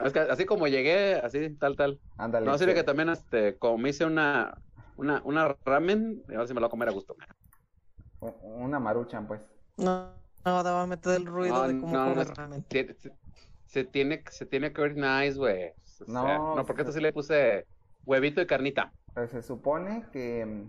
Es 0.04 0.13
que 0.13 0.19
así 0.19 0.45
como 0.45 0.67
llegué, 0.67 1.15
así, 1.15 1.50
tal, 1.56 1.76
tal. 1.76 2.00
Ándale. 2.17 2.45
No, 2.45 2.58
sirve 2.58 2.73
este, 2.73 2.82
que 2.82 2.86
también, 2.86 3.10
este, 3.10 3.58
como 3.58 3.80
me 3.80 3.89
hice 3.89 4.06
una, 4.06 4.56
una, 4.95 5.21
una 5.23 5.58
ramen, 5.65 6.23
a 6.30 6.38
ver 6.38 6.47
si 6.47 6.54
me 6.54 6.60
lo 6.60 6.65
voy 6.65 6.67
a 6.67 6.69
comer 6.69 6.89
a 6.89 6.91
gusto. 6.91 7.15
Una 8.19 8.80
maruchan, 8.80 9.28
pues. 9.28 9.41
No, 9.78 10.12
no, 10.45 10.63
te 10.63 10.69
va 10.69 10.84
a 10.84 10.88
meter 10.88 11.15
el 11.15 11.26
ruido 11.26 11.56
No, 11.56 11.67
de 11.67 11.80
cómo 11.80 11.93
no, 11.97 12.10
comer 12.12 12.28
no, 12.28 12.34
ramen. 12.36 12.65
Se, 12.69 12.93
se- 12.93 13.12
se 13.65 13.84
tiene, 13.86 14.23
se 14.30 14.45
tiene 14.45 14.71
que 14.71 14.82
ver 14.82 14.95
nice, 14.95 15.38
güey. 15.38 15.69
O 15.69 16.06
sea, 16.06 16.08
No, 16.08 16.56
no, 16.56 16.65
porque 16.65 16.84
se- 16.84 16.89
esto 16.89 17.00
sí 17.00 17.02
le 17.02 17.12
puse 17.12 17.65
huevito 18.06 18.39
y 18.39 18.45
carnita. 18.45 18.93
Pues 19.15 19.32
se 19.32 19.41
supone 19.41 20.06
que. 20.13 20.63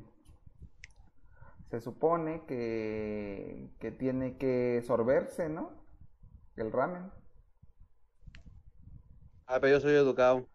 Se 1.70 1.80
supone 1.80 2.44
que. 2.46 3.68
que 3.78 3.90
tiene 3.90 4.36
que 4.36 4.82
sorberse, 4.86 5.48
¿no? 5.48 5.72
El 6.56 6.72
ramen. 6.72 7.10
Ah, 9.46 9.58
pero 9.60 9.74
yo 9.76 9.80
soy 9.80 9.94
educado. 9.94 10.48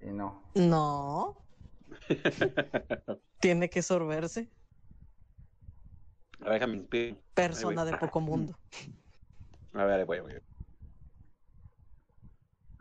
Y 0.00 0.06
no. 0.06 0.42
No. 0.54 1.36
Tiene 3.40 3.70
que 3.70 3.82
sorberse. 3.82 4.50
A 6.40 6.44
ver, 6.44 6.54
déjame 6.54 6.76
inspirar. 6.76 7.18
Persona 7.34 7.84
de 7.84 7.96
poco 7.96 8.20
mundo. 8.20 8.58
A 9.72 9.84
ver, 9.84 10.04
voy, 10.04 10.20
voy. 10.20 10.34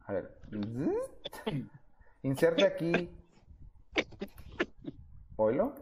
A 0.06 0.13
ver. 0.13 0.38
Inserte 2.23 2.65
aquí. 2.65 3.10
¿Oilo? 5.38 5.76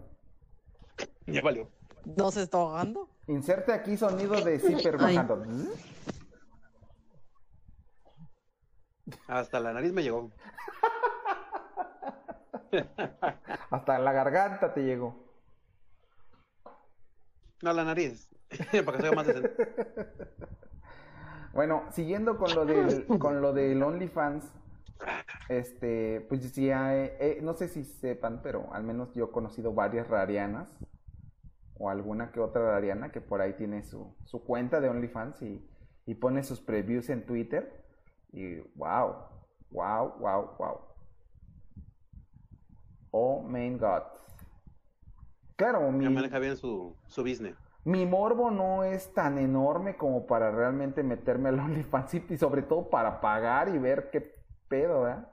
Ya 1.27 1.41
valió. 1.41 1.69
¿No 2.17 2.31
se 2.31 2.43
está 2.43 2.57
ahogando? 2.57 3.09
Inserte 3.27 3.71
aquí 3.73 3.95
sonido 3.97 4.41
de 4.43 4.59
zipper 4.59 4.97
bajando. 4.97 5.43
Hasta 9.27 9.59
la 9.59 9.73
nariz 9.73 9.91
me 9.93 10.03
llegó. 10.03 10.31
Hasta 13.69 13.99
la 13.99 14.11
garganta 14.13 14.73
te 14.73 14.81
llegó. 14.83 15.15
No, 17.61 17.73
la 17.73 17.83
nariz. 17.83 18.29
Para 18.85 18.97
que 18.97 19.11
más 19.15 19.27
decente. 19.27 19.55
Bueno, 21.53 21.83
siguiendo 21.91 22.37
con 22.37 22.55
lo 22.55 22.65
del, 22.65 23.05
con 23.19 23.41
lo 23.41 23.51
del 23.53 23.83
OnlyFans, 23.83 24.45
este, 25.49 26.21
pues 26.29 26.41
sí, 26.51 26.71
hay- 26.71 27.11
eh, 27.19 27.39
no 27.41 27.53
sé 27.53 27.67
si 27.67 27.83
sepan, 27.83 28.41
pero 28.41 28.73
al 28.73 28.83
menos 28.83 29.13
yo 29.13 29.25
he 29.25 29.31
conocido 29.31 29.73
varias 29.73 30.07
rarianas, 30.07 30.69
o 31.81 31.89
alguna 31.89 32.31
que 32.31 32.39
otra 32.39 32.61
rariana 32.61 33.11
que 33.11 33.21
por 33.21 33.41
ahí 33.41 33.53
tiene 33.53 33.83
su, 33.83 34.15
su 34.25 34.43
cuenta 34.43 34.79
de 34.79 34.89
OnlyFans 34.89 35.41
y, 35.41 35.67
y 36.05 36.15
pone 36.15 36.43
sus 36.43 36.61
previews 36.61 37.09
en 37.09 37.25
Twitter. 37.25 37.83
Y 38.31 38.57
wow, 38.75 39.15
wow, 39.71 40.13
wow, 40.19 40.55
wow. 40.59 40.79
Oh 43.09 43.41
my 43.41 43.77
god. 43.77 44.03
Claro, 45.55 45.91
mi, 45.91 46.07
maneja 46.07 46.39
bien 46.39 46.55
su, 46.55 46.95
su 47.07 47.23
business. 47.23 47.55
mi 47.83 48.05
morbo 48.05 48.51
no 48.51 48.83
es 48.83 49.13
tan 49.13 49.37
enorme 49.37 49.97
como 49.97 50.27
para 50.27 50.51
realmente 50.51 51.03
meterme 51.03 51.49
al 51.49 51.59
OnlyFans 51.59 52.13
y 52.29 52.37
sobre 52.37 52.61
todo 52.61 52.89
para 52.89 53.21
pagar 53.21 53.69
y 53.69 53.77
ver 53.79 54.11
qué 54.11 54.35
pedo, 54.67 55.01
¿verdad? 55.01 55.31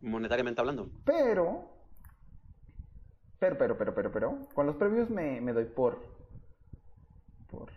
Monetariamente 0.00 0.60
hablando. 0.60 0.90
Pero, 1.04 1.71
pero, 3.42 3.58
pero, 3.58 3.76
pero, 3.76 3.92
pero, 3.92 4.12
pero, 4.12 4.38
con 4.54 4.66
los 4.66 4.76
previews 4.76 5.10
me, 5.10 5.40
me 5.40 5.52
doy 5.52 5.64
por, 5.64 5.98
por, 7.50 7.70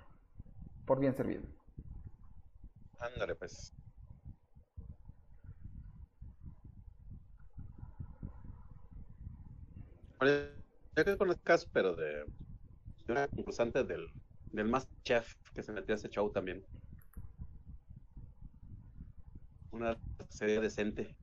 por 0.86 1.00
bien 1.00 1.16
servido. 1.16 1.44
Ándale, 3.00 3.36
pues. 3.36 3.74
Yo 10.22 11.04
que 11.04 11.18
con 11.18 11.30
el 11.30 11.42
caso, 11.42 11.68
pero 11.72 11.96
de, 11.96 12.26
de 13.08 13.14
una 13.14 13.28
concursante 13.28 13.84
del, 13.84 14.08
del 14.52 14.68
Masterchef 14.68 15.34
que 15.54 15.64
se 15.64 15.72
metió 15.74 15.96
a 15.96 15.98
ese 15.98 16.10
show 16.10 16.32
también. 16.32 16.66
Una 19.72 19.96
serie 20.30 20.60
decente. 20.60 21.16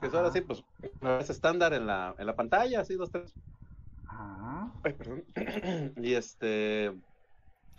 Que 0.00 0.06
eso 0.06 0.16
ahora 0.16 0.30
Ajá. 0.30 0.32
sí, 0.32 0.40
pues, 0.42 0.64
es 1.20 1.30
estándar 1.30 1.72
en 1.74 1.86
la, 1.86 2.14
en 2.18 2.26
la 2.26 2.36
pantalla, 2.36 2.80
así, 2.80 2.94
dos, 2.96 3.10
tres. 3.10 3.36
Ah, 4.06 4.72
Ay, 4.82 4.92
perdón. 4.94 5.24
Y 6.02 6.14
este. 6.14 6.92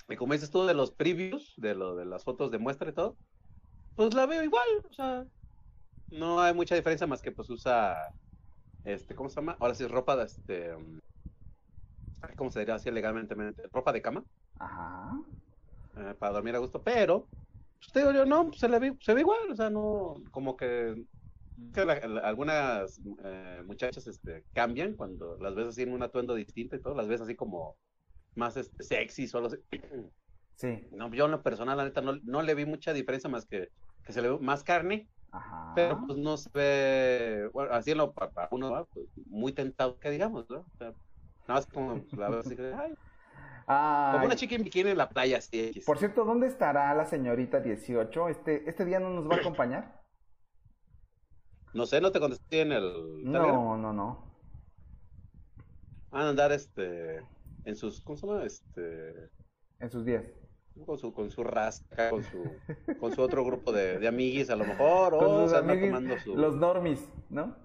Y 0.09 0.15
como 0.17 0.33
dices 0.33 0.51
tú 0.51 0.65
de 0.65 0.73
los 0.73 0.91
previews, 0.91 1.53
de 1.57 1.75
lo 1.75 1.95
de 1.95 2.05
las 2.05 2.23
fotos 2.23 2.51
de 2.51 2.59
muestra 2.59 2.89
y 2.89 2.93
todo, 2.93 3.17
pues 3.95 4.13
la 4.13 4.25
veo 4.25 4.43
igual, 4.43 4.67
o 4.89 4.93
sea, 4.93 5.25
no 6.11 6.41
hay 6.41 6.53
mucha 6.53 6.75
diferencia 6.75 7.07
más 7.07 7.21
que 7.21 7.31
pues 7.31 7.49
usa, 7.49 7.97
este, 8.83 9.15
¿cómo 9.15 9.29
se 9.29 9.37
llama? 9.37 9.57
Ahora 9.59 9.75
sí 9.75 9.83
es 9.85 9.91
ropa 9.91 10.15
de 10.17 10.25
este, 10.25 10.71
ay, 12.21 12.35
¿cómo 12.35 12.49
se 12.51 12.59
diría 12.59 12.75
así 12.75 12.91
legalmente? 12.91 13.35
Ropa 13.71 13.91
de 13.93 14.01
cama, 14.01 14.25
Ajá. 14.59 15.11
eh, 15.95 16.15
para 16.19 16.33
dormir 16.33 16.55
a 16.55 16.59
gusto, 16.59 16.83
pero, 16.83 17.29
pues 17.79 17.91
te 17.91 17.99
digo 17.99 18.11
yo, 18.11 18.25
no, 18.25 18.47
pues, 18.47 18.59
se 18.59 18.69
le 18.69 18.79
ve, 18.79 18.97
se 19.01 19.13
ve 19.13 19.21
igual, 19.21 19.51
o 19.51 19.55
sea, 19.55 19.69
no, 19.69 20.15
como 20.31 20.55
que, 20.55 20.95
que 21.73 21.85
la- 21.85 21.99
la- 22.07 22.21
algunas 22.21 22.99
eh, 23.23 23.61
muchachas 23.65 24.07
este, 24.07 24.43
cambian 24.53 24.93
cuando 24.95 25.37
las 25.39 25.55
ves 25.55 25.67
así 25.67 25.83
en 25.83 25.93
un 25.93 26.03
atuendo 26.03 26.35
distinto 26.35 26.75
y 26.75 26.81
todo, 26.81 26.95
las 26.95 27.07
ves 27.07 27.21
así 27.21 27.35
como 27.35 27.75
más 28.35 28.57
este, 28.57 28.83
sexy 28.83 29.29
o 29.33 29.37
algo 29.37 29.47
así. 29.47 29.57
Sí. 30.55 30.87
No, 30.91 31.11
yo 31.13 31.25
en 31.25 31.31
lo 31.31 31.41
personal, 31.41 31.77
la 31.77 31.85
neta, 31.85 32.01
no, 32.01 32.17
no 32.23 32.41
le 32.41 32.53
vi 32.55 32.65
mucha 32.65 32.93
diferencia 32.93 33.29
más 33.29 33.45
que 33.45 33.69
que 34.03 34.13
se 34.13 34.21
le 34.21 34.29
ve 34.29 34.39
más 34.39 34.63
carne, 34.63 35.07
Ajá. 35.31 35.73
pero 35.75 36.01
pues 36.07 36.17
no 36.17 36.35
se 36.35 36.49
ve, 36.53 37.49
bueno, 37.53 37.71
así 37.73 37.91
en 37.91 37.99
lo 37.99 38.11
pa- 38.13 38.31
para 38.31 38.47
uno, 38.51 38.71
¿va? 38.71 38.85
Pues, 38.85 39.05
muy 39.27 39.53
tentado 39.53 39.99
que 39.99 40.09
digamos, 40.09 40.49
¿no? 40.49 40.59
O 40.59 40.77
sea, 40.77 40.87
nada 41.47 41.59
más 41.59 41.67
como 41.67 42.03
la 42.17 42.29
veo 42.29 42.39
así, 42.39 42.55
ay, 42.59 42.93
Ay, 43.67 44.11
como 44.13 44.25
una 44.25 44.35
chica 44.35 44.55
en 44.55 44.63
bikini 44.63 44.89
en 44.89 44.97
la 44.97 45.07
playa, 45.07 45.37
así. 45.37 45.67
X. 45.69 45.85
Por 45.85 45.99
cierto, 45.99 46.25
¿dónde 46.25 46.47
estará 46.47 46.93
la 46.95 47.05
señorita 47.05 47.59
18? 47.59 48.29
Este, 48.29 48.67
este 48.67 48.85
día 48.85 48.99
no 48.99 49.11
nos 49.11 49.29
va 49.29 49.35
a 49.35 49.39
acompañar. 49.39 50.00
No 51.73 51.85
sé, 51.85 52.01
no 52.01 52.11
te 52.11 52.19
contesté 52.19 52.61
en 52.61 52.71
el 52.73 53.21
Telegram. 53.23 53.55
No, 53.55 53.77
no, 53.77 53.93
no. 53.93 54.25
Van 56.11 56.23
a 56.23 56.29
andar 56.29 56.51
este 56.51 57.21
en 57.63 57.75
sus, 57.75 58.01
¿cómo 58.01 58.17
se 58.17 58.27
llama? 58.27 58.43
Este 58.43 59.29
En 59.79 59.89
sus 59.89 60.03
días. 60.05 60.25
con 60.85 60.97
su 60.97 61.13
con 61.13 61.31
su 61.31 61.43
rasca, 61.43 62.09
con 62.09 62.23
su 62.23 62.43
con 62.99 63.13
su 63.15 63.21
otro 63.21 63.45
grupo 63.45 63.71
de, 63.71 63.99
de 63.99 64.07
amiguis 64.07 64.49
a 64.49 64.55
lo 64.57 64.65
mejor, 64.65 65.17
Con 65.17 65.27
o 65.27 65.41
sus 65.43 65.51
se 65.51 65.57
anda 65.57 65.73
amiguis, 65.73 65.91
tomando 65.91 66.19
su 66.19 66.35
Los 66.35 66.55
normis, 66.57 67.07
¿no? 67.29 67.55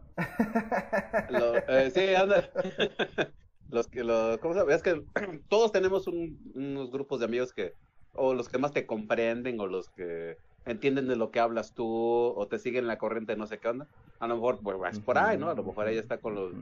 lo- 1.31 1.57
eh, 1.69 1.90
sí, 1.90 2.14
anda. 2.14 2.49
los 3.71 3.88
que 3.88 4.05
los 4.05 4.38
¿cómo 4.38 4.55
se 4.55 4.61
llama? 4.61 4.75
Es 4.75 4.83
que 4.83 5.03
todos 5.49 5.73
tenemos 5.73 6.07
un- 6.07 6.38
unos 6.55 6.90
grupos 6.92 7.19
de 7.19 7.25
amigos 7.27 7.53
que 7.53 7.75
o 8.12 8.33
los 8.35 8.49
que 8.49 8.59
más 8.59 8.73
te 8.73 8.87
comprenden 8.87 9.59
o 9.61 9.66
los 9.66 9.90
que 9.90 10.38
entienden 10.67 11.09
de 11.09 11.17
lo 11.17 11.31
que 11.31 11.41
hablas 11.41 11.73
tú 11.73 11.87
o 11.89 12.47
te 12.49 12.59
siguen 12.59 12.87
la 12.87 12.99
corriente 12.99 13.37
no 13.37 13.47
sé 13.47 13.59
qué 13.59 13.69
onda. 13.69 13.89
A 14.21 14.27
lo 14.27 14.35
mejor 14.35 14.61
pues 14.63 14.77
es 14.93 15.01
por 15.01 15.19
ahí, 15.19 15.39
¿no? 15.39 15.49
A 15.49 15.55
lo 15.55 15.63
mejor 15.63 15.89
ella 15.89 16.01
está 16.01 16.19
con 16.19 16.35
los 16.35 16.53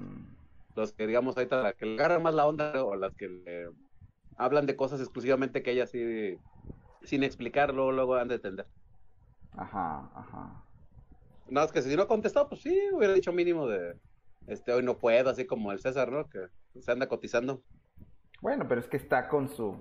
los 0.77 0.93
que 0.93 1.07
digamos 1.07 1.37
ahorita 1.37 1.63
la 1.63 1.73
que 1.73 1.87
le 1.87 1.95
agarran 1.95 2.23
más 2.23 2.35
la 2.35 2.47
onda 2.47 2.85
o 2.85 2.97
las 2.97 3.15
que 3.15 3.29
le 3.29 3.69
hablan 4.37 4.67
de 4.67 4.77
cosas 4.77 5.01
exclusivamente 5.01 5.63
que 5.63 5.71
ella 5.73 5.87
sí 5.87 6.37
sin 7.03 7.23
explicarlo 7.23 7.93
luego 7.93 8.17
han 8.17 8.29
de 8.29 8.37
entender. 8.37 8.67
Ajá, 9.57 10.11
ajá. 10.15 10.65
Nada 11.49 11.67
más 11.67 11.73
que 11.73 11.83
si 11.83 11.95
no 11.95 12.03
ha 12.03 12.09
contestado, 12.09 12.49
pues 12.49 12.63
sí, 12.63 12.77
hubiera 12.93 13.15
dicho 13.15 13.33
mínimo 13.33 13.69
de 13.69 13.97
este 14.47 14.73
hoy 14.73 14.83
no 14.83 14.99
puedo, 14.99 15.31
así 15.31 15.47
como 15.47 15.73
el 15.73 15.79
César, 15.79 16.11
¿no? 16.11 16.29
Que 16.29 16.49
se 16.81 16.91
anda 16.91 17.09
cotizando. 17.09 17.63
Bueno, 18.41 18.67
pero 18.69 18.81
es 18.81 18.89
que 18.89 18.97
está 18.97 19.29
con 19.29 19.49
su 19.49 19.77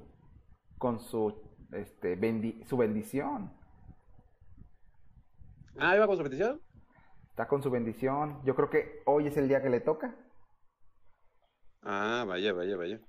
con 0.77 0.99
su 0.99 1.33
este 1.71 2.19
bendi- 2.19 2.63
su 2.65 2.77
bendición. 2.77 3.51
Ah, 5.77 5.95
iba 5.95 6.07
con 6.07 6.17
su 6.17 6.23
petición. 6.23 6.61
Está 7.29 7.47
con 7.47 7.63
su 7.63 7.69
bendición. 7.71 8.39
Yo 8.43 8.55
creo 8.55 8.69
que 8.69 9.01
hoy 9.05 9.27
es 9.27 9.37
el 9.37 9.47
día 9.47 9.61
que 9.61 9.69
le 9.69 9.79
toca. 9.79 10.15
Ah, 11.81 12.25
vaya, 12.27 12.53
vaya, 12.53 12.77
vaya. 12.77 12.99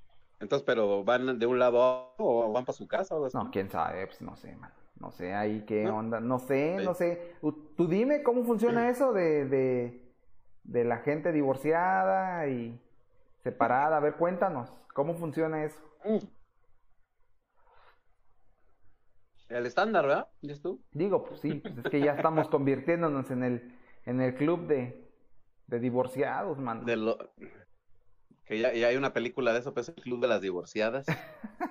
Entonces, 0.41 0.65
pero 0.67 1.05
van 1.05 1.39
de 1.39 1.47
un 1.47 1.59
lado 1.59 1.83
a 1.83 2.09
otro 2.13 2.27
o 2.27 2.53
van 2.53 2.65
para 2.65 2.77
su 2.77 2.89
casa 2.89 3.15
o 3.15 3.19
algo 3.19 3.27
así. 3.27 3.37
No, 3.37 3.51
quién 3.51 3.71
sabe, 3.71 4.07
pues 4.07 4.21
no 4.23 4.37
sé, 4.37 4.57
man. 4.57 4.73
No 4.99 5.11
sé 5.11 5.35
ahí 5.35 5.65
qué 5.67 5.85
¿No? 5.85 5.99
onda. 5.99 6.21
No 6.21 6.39
sé, 6.39 6.77
Sí. 6.79 6.85
no 6.85 6.95
sé. 6.95 7.35
Tú 7.77 7.87
dime 7.89 8.23
cómo 8.23 8.45
funciona 8.45 8.89
eso 8.89 9.13
de, 9.13 9.45
de, 9.47 10.15
de 10.65 10.85
la 10.85 10.99
gente 10.99 11.33
divorciada 11.33 12.47
y 12.49 12.81
separada. 13.43 13.99
A 13.99 14.01
ver, 14.01 14.15
cuéntanos. 14.15 14.71
¿Cómo 14.95 15.15
funciona 15.15 15.65
eso? 15.65 15.79
Mm. 16.05 16.19
El 19.49 19.67
estándar, 19.67 20.07
¿verdad? 20.07 20.29
¿Dices 20.41 20.63
tú? 20.63 20.83
Digo, 20.93 21.25
pues 21.25 21.41
sí, 21.41 21.55
pues 21.55 21.77
es 21.79 21.85
que 21.85 22.01
ya 22.01 22.13
estamos 22.13 22.49
convirtiéndonos 22.49 23.31
en 23.31 23.45
el, 23.45 23.79
en 24.07 24.21
el 24.21 24.35
club 24.35 24.67
de, 24.67 25.05
de 25.67 25.79
divorciados, 25.81 26.59
man. 26.59 26.85
De 26.85 26.97
lo... 26.97 27.19
Que 28.47 28.59
ya, 28.59 28.75
ya 28.75 28.89
hay 28.89 28.97
una 28.97 29.15
película 29.15 29.53
de 29.55 29.61
eso, 29.61 29.73
pues 29.73 29.89
el 29.89 29.95
Club 29.95 30.21
de 30.21 30.29
las 30.29 30.43
Divorciadas. 30.43 31.07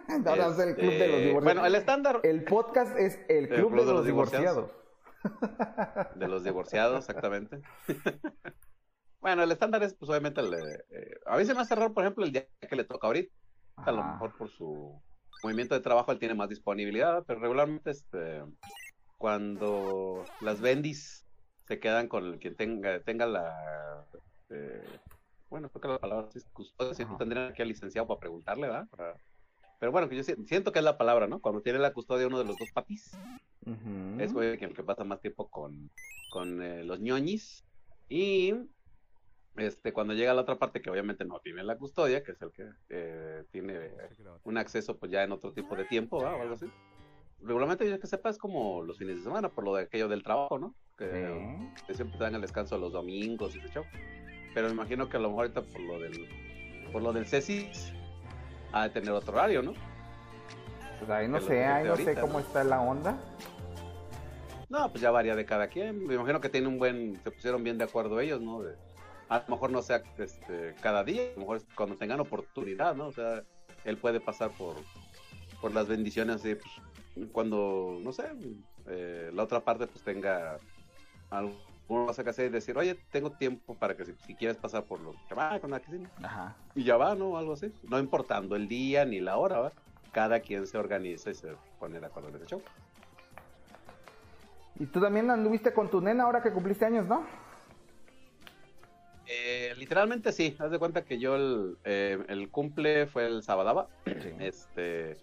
Vamos 0.07 0.39
a 0.39 0.55
ser 0.55 0.69
el 0.69 0.75
club 0.75 0.89
de 0.89 0.97
los 0.97 1.01
Este, 1.01 1.25
divorciados. 1.27 1.43
Bueno, 1.43 1.65
el 1.67 1.75
estándar 1.75 2.19
El 2.23 2.43
podcast 2.45 2.97
es 2.97 3.19
el 3.29 3.47
club, 3.47 3.75
de, 3.75 3.93
los 3.93 4.05
divorciados. 4.05 4.71
de 6.15 6.27
los 6.27 6.43
divorciados, 6.43 7.07
exactamente. 7.07 7.61
bueno, 9.21 9.43
el 9.43 9.51
estándar 9.51 9.83
es, 9.83 9.93
pues 9.93 10.09
obviamente, 10.09 10.41
el, 10.41 10.51
eh, 10.51 11.19
a 11.27 11.37
mí 11.37 11.45
se 11.45 11.53
me 11.53 11.61
hace 11.61 11.75
raro, 11.75 11.93
por 11.93 12.03
ejemplo, 12.03 12.25
el 12.25 12.31
día 12.31 12.47
que 12.67 12.75
le 12.75 12.85
toca 12.85 13.05
ahorita. 13.05 13.33
A 13.75 13.91
lo 13.91 14.03
mejor 14.03 14.35
por 14.35 14.49
su 14.49 14.99
movimiento 15.43 15.75
de 15.75 15.81
trabajo 15.81 16.11
él 16.11 16.19
tiene 16.19 16.35
más 16.35 16.49
disponibilidad, 16.49 17.23
pero 17.27 17.39
regularmente 17.39 17.91
este 17.91 18.43
cuando 19.17 20.31
las 20.39 20.61
bendis 20.61 21.25
se 21.67 21.79
quedan 21.79 22.07
con 22.07 22.25
el 22.25 22.39
que 22.39 22.51
tenga 22.51 23.01
tenga 23.03 23.25
la 23.25 24.05
eh, 24.49 24.99
bueno, 25.49 25.69
creo 25.69 25.81
que 25.81 25.87
la 25.89 25.99
palabra 25.99 26.29
es 26.33 26.47
custodia, 26.51 26.93
si 26.95 27.03
Ajá. 27.03 27.17
tendrían 27.17 27.51
aquí 27.51 27.61
al 27.61 27.67
licenciado 27.69 28.07
para 28.07 28.19
preguntarle, 28.19 28.67
¿verdad? 28.67 28.87
Para- 28.89 29.17
Pero 29.79 29.91
bueno, 29.91 30.09
que 30.09 30.15
yo 30.15 30.23
si- 30.23 30.35
siento 30.47 30.71
que 30.71 30.79
es 30.79 30.85
la 30.85 30.97
palabra, 30.97 31.27
¿no? 31.27 31.41
Cuando 31.41 31.61
tiene 31.61 31.79
la 31.79 31.93
custodia 31.93 32.27
uno 32.27 32.39
de 32.39 32.45
los 32.45 32.57
dos 32.57 32.71
papis, 32.71 33.11
Ujú. 33.65 34.19
es 34.19 34.33
güey 34.33 34.57
que 34.57 34.65
el 34.65 34.75
que 34.75 34.83
pasa 34.83 35.03
más 35.03 35.21
tiempo 35.21 35.49
con, 35.49 35.91
con 36.29 36.61
eh, 36.61 36.83
los 36.83 36.99
ñoñis. 37.01 37.65
Y 38.09 38.53
este 39.57 39.93
cuando 39.93 40.13
llega 40.13 40.31
a 40.31 40.33
la 40.33 40.41
otra 40.41 40.57
parte 40.57 40.81
que 40.81 40.89
obviamente 40.89 41.25
no 41.25 41.39
tiene 41.39 41.63
la 41.63 41.77
custodia, 41.77 42.23
que 42.23 42.31
es 42.31 42.41
el 42.41 42.51
que 42.51 42.69
eh, 42.89 43.43
tiene 43.51 43.73
eh, 43.75 43.91
un 44.43 44.57
acceso 44.57 44.97
pues 44.97 45.11
ya 45.11 45.23
en 45.23 45.31
otro 45.31 45.53
tipo 45.53 45.75
de 45.75 45.85
tiempo, 45.85 46.21
¿va? 46.23 46.35
o 46.35 46.41
algo 46.41 46.55
así. 46.55 46.65
Regularmente 47.41 47.89
yo 47.89 47.99
que 47.99 48.07
sepa 48.07 48.29
es 48.29 48.37
como 48.37 48.83
los 48.83 48.97
fines 48.97 49.17
de 49.17 49.23
semana, 49.23 49.49
por 49.49 49.63
lo 49.65 49.75
de 49.75 49.83
aquello 49.83 50.07
del 50.07 50.23
trabajo, 50.23 50.57
¿no? 50.59 50.73
Que, 50.97 51.05
Sí. 51.75 51.83
que 51.87 51.93
siempre 51.93 52.17
te 52.17 52.23
dan 52.23 52.35
el 52.35 52.41
descanso 52.41 52.77
los 52.77 52.93
domingos 52.93 53.55
y 53.55 53.59
ese 53.59 53.69
show. 53.69 53.83
Pero 54.53 54.67
me 54.67 54.73
imagino 54.73 55.09
que 55.09 55.17
a 55.17 55.19
lo 55.19 55.29
mejor 55.29 55.45
ahorita 55.45 55.61
por 55.61 55.81
lo 55.81 55.99
del 55.99 56.27
por 56.91 57.01
lo 57.01 57.11
del 57.11 57.25
CECIS 57.25 57.91
ha 58.71 58.83
de 58.83 58.89
tener 58.91 59.11
otro 59.11 59.33
horario, 59.33 59.61
¿no? 59.61 59.73
Pues 60.99 61.09
ahí 61.09 61.27
no 61.27 61.39
que 61.39 61.45
sé, 61.45 61.65
ahí 61.65 61.85
no 61.87 61.95
sé 61.97 62.15
cómo 62.15 62.33
¿no? 62.33 62.39
está 62.39 62.63
la 62.63 62.79
onda. 62.79 63.17
No, 64.69 64.89
pues 64.89 65.01
ya 65.01 65.11
varía 65.11 65.35
de 65.35 65.45
cada 65.45 65.67
quien. 65.67 66.05
Me 66.07 66.15
imagino 66.15 66.39
que 66.39 66.49
tiene 66.49 66.67
un 66.67 66.77
buen, 66.79 67.19
se 67.23 67.31
pusieron 67.31 67.63
bien 67.63 67.77
de 67.77 67.83
acuerdo 67.83 68.19
ellos, 68.19 68.41
¿no? 68.41 68.61
De- 68.61 68.75
a 69.29 69.39
lo 69.39 69.55
mejor 69.55 69.71
no 69.71 69.81
sea 69.81 70.03
este, 70.17 70.75
cada 70.81 71.03
día, 71.03 71.31
a 71.31 71.33
lo 71.35 71.41
mejor 71.41 71.57
es 71.57 71.65
cuando 71.75 71.95
tengan 71.95 72.19
oportunidad, 72.19 72.95
¿no? 72.95 73.07
O 73.07 73.11
sea, 73.11 73.43
él 73.85 73.97
puede 73.97 74.19
pasar 74.19 74.51
por, 74.51 74.75
por 75.61 75.73
las 75.73 75.87
bendiciones 75.87 76.37
así, 76.37 76.55
pues, 76.55 77.27
cuando, 77.31 77.99
no 78.01 78.11
sé, 78.11 78.25
eh, 78.87 79.31
la 79.33 79.43
otra 79.43 79.59
parte 79.61 79.87
pues 79.87 80.03
tenga 80.03 80.57
alguna 81.29 81.57
cosa 81.87 82.23
que 82.23 82.31
hacer 82.31 82.47
y 82.47 82.49
decir, 82.49 82.77
oye, 82.77 82.95
tengo 83.11 83.31
tiempo 83.31 83.75
para 83.75 83.95
que 83.95 84.05
si, 84.05 84.13
si 84.25 84.35
quieres 84.35 84.57
pasar 84.57 84.83
por 84.83 84.99
lo 84.99 85.13
que 85.27 85.35
va 85.35 85.59
con 85.59 85.71
la 85.71 85.79
que 85.79 85.91
sí", 85.91 86.03
Ajá. 86.23 86.55
y 86.75 86.83
ya 86.83 86.97
va, 86.97 87.15
¿no? 87.15 87.37
Algo 87.37 87.53
así. 87.53 87.71
No 87.89 87.99
importando 87.99 88.55
el 88.55 88.67
día 88.67 89.05
ni 89.05 89.19
la 89.19 89.37
hora, 89.37 89.59
¿va? 89.59 89.71
Cada 90.11 90.39
quien 90.39 90.67
se 90.67 90.77
organiza 90.77 91.31
y 91.31 91.35
se 91.35 91.55
pone 91.79 91.99
de 91.99 92.05
acuerdo 92.05 92.29
en 92.29 92.35
ese 92.35 92.45
show. 92.45 92.61
Y 94.79 94.85
tú 94.87 94.99
también 94.99 95.29
anduviste 95.29 95.73
con 95.73 95.89
tu 95.89 96.01
nena 96.01 96.23
ahora 96.23 96.41
que 96.41 96.51
cumpliste 96.51 96.85
años, 96.85 97.05
¿no? 97.05 97.25
Eh, 99.27 99.73
literalmente 99.77 100.31
sí, 100.31 100.55
haz 100.59 100.71
de 100.71 100.79
cuenta 100.79 101.05
que 101.05 101.17
yo 101.17 101.35
el, 101.35 101.77
eh, 101.85 102.23
el 102.27 102.49
cumple 102.49 103.07
fue 103.07 103.25
el 103.25 103.41
sábado, 103.41 103.87
este, 104.39 105.17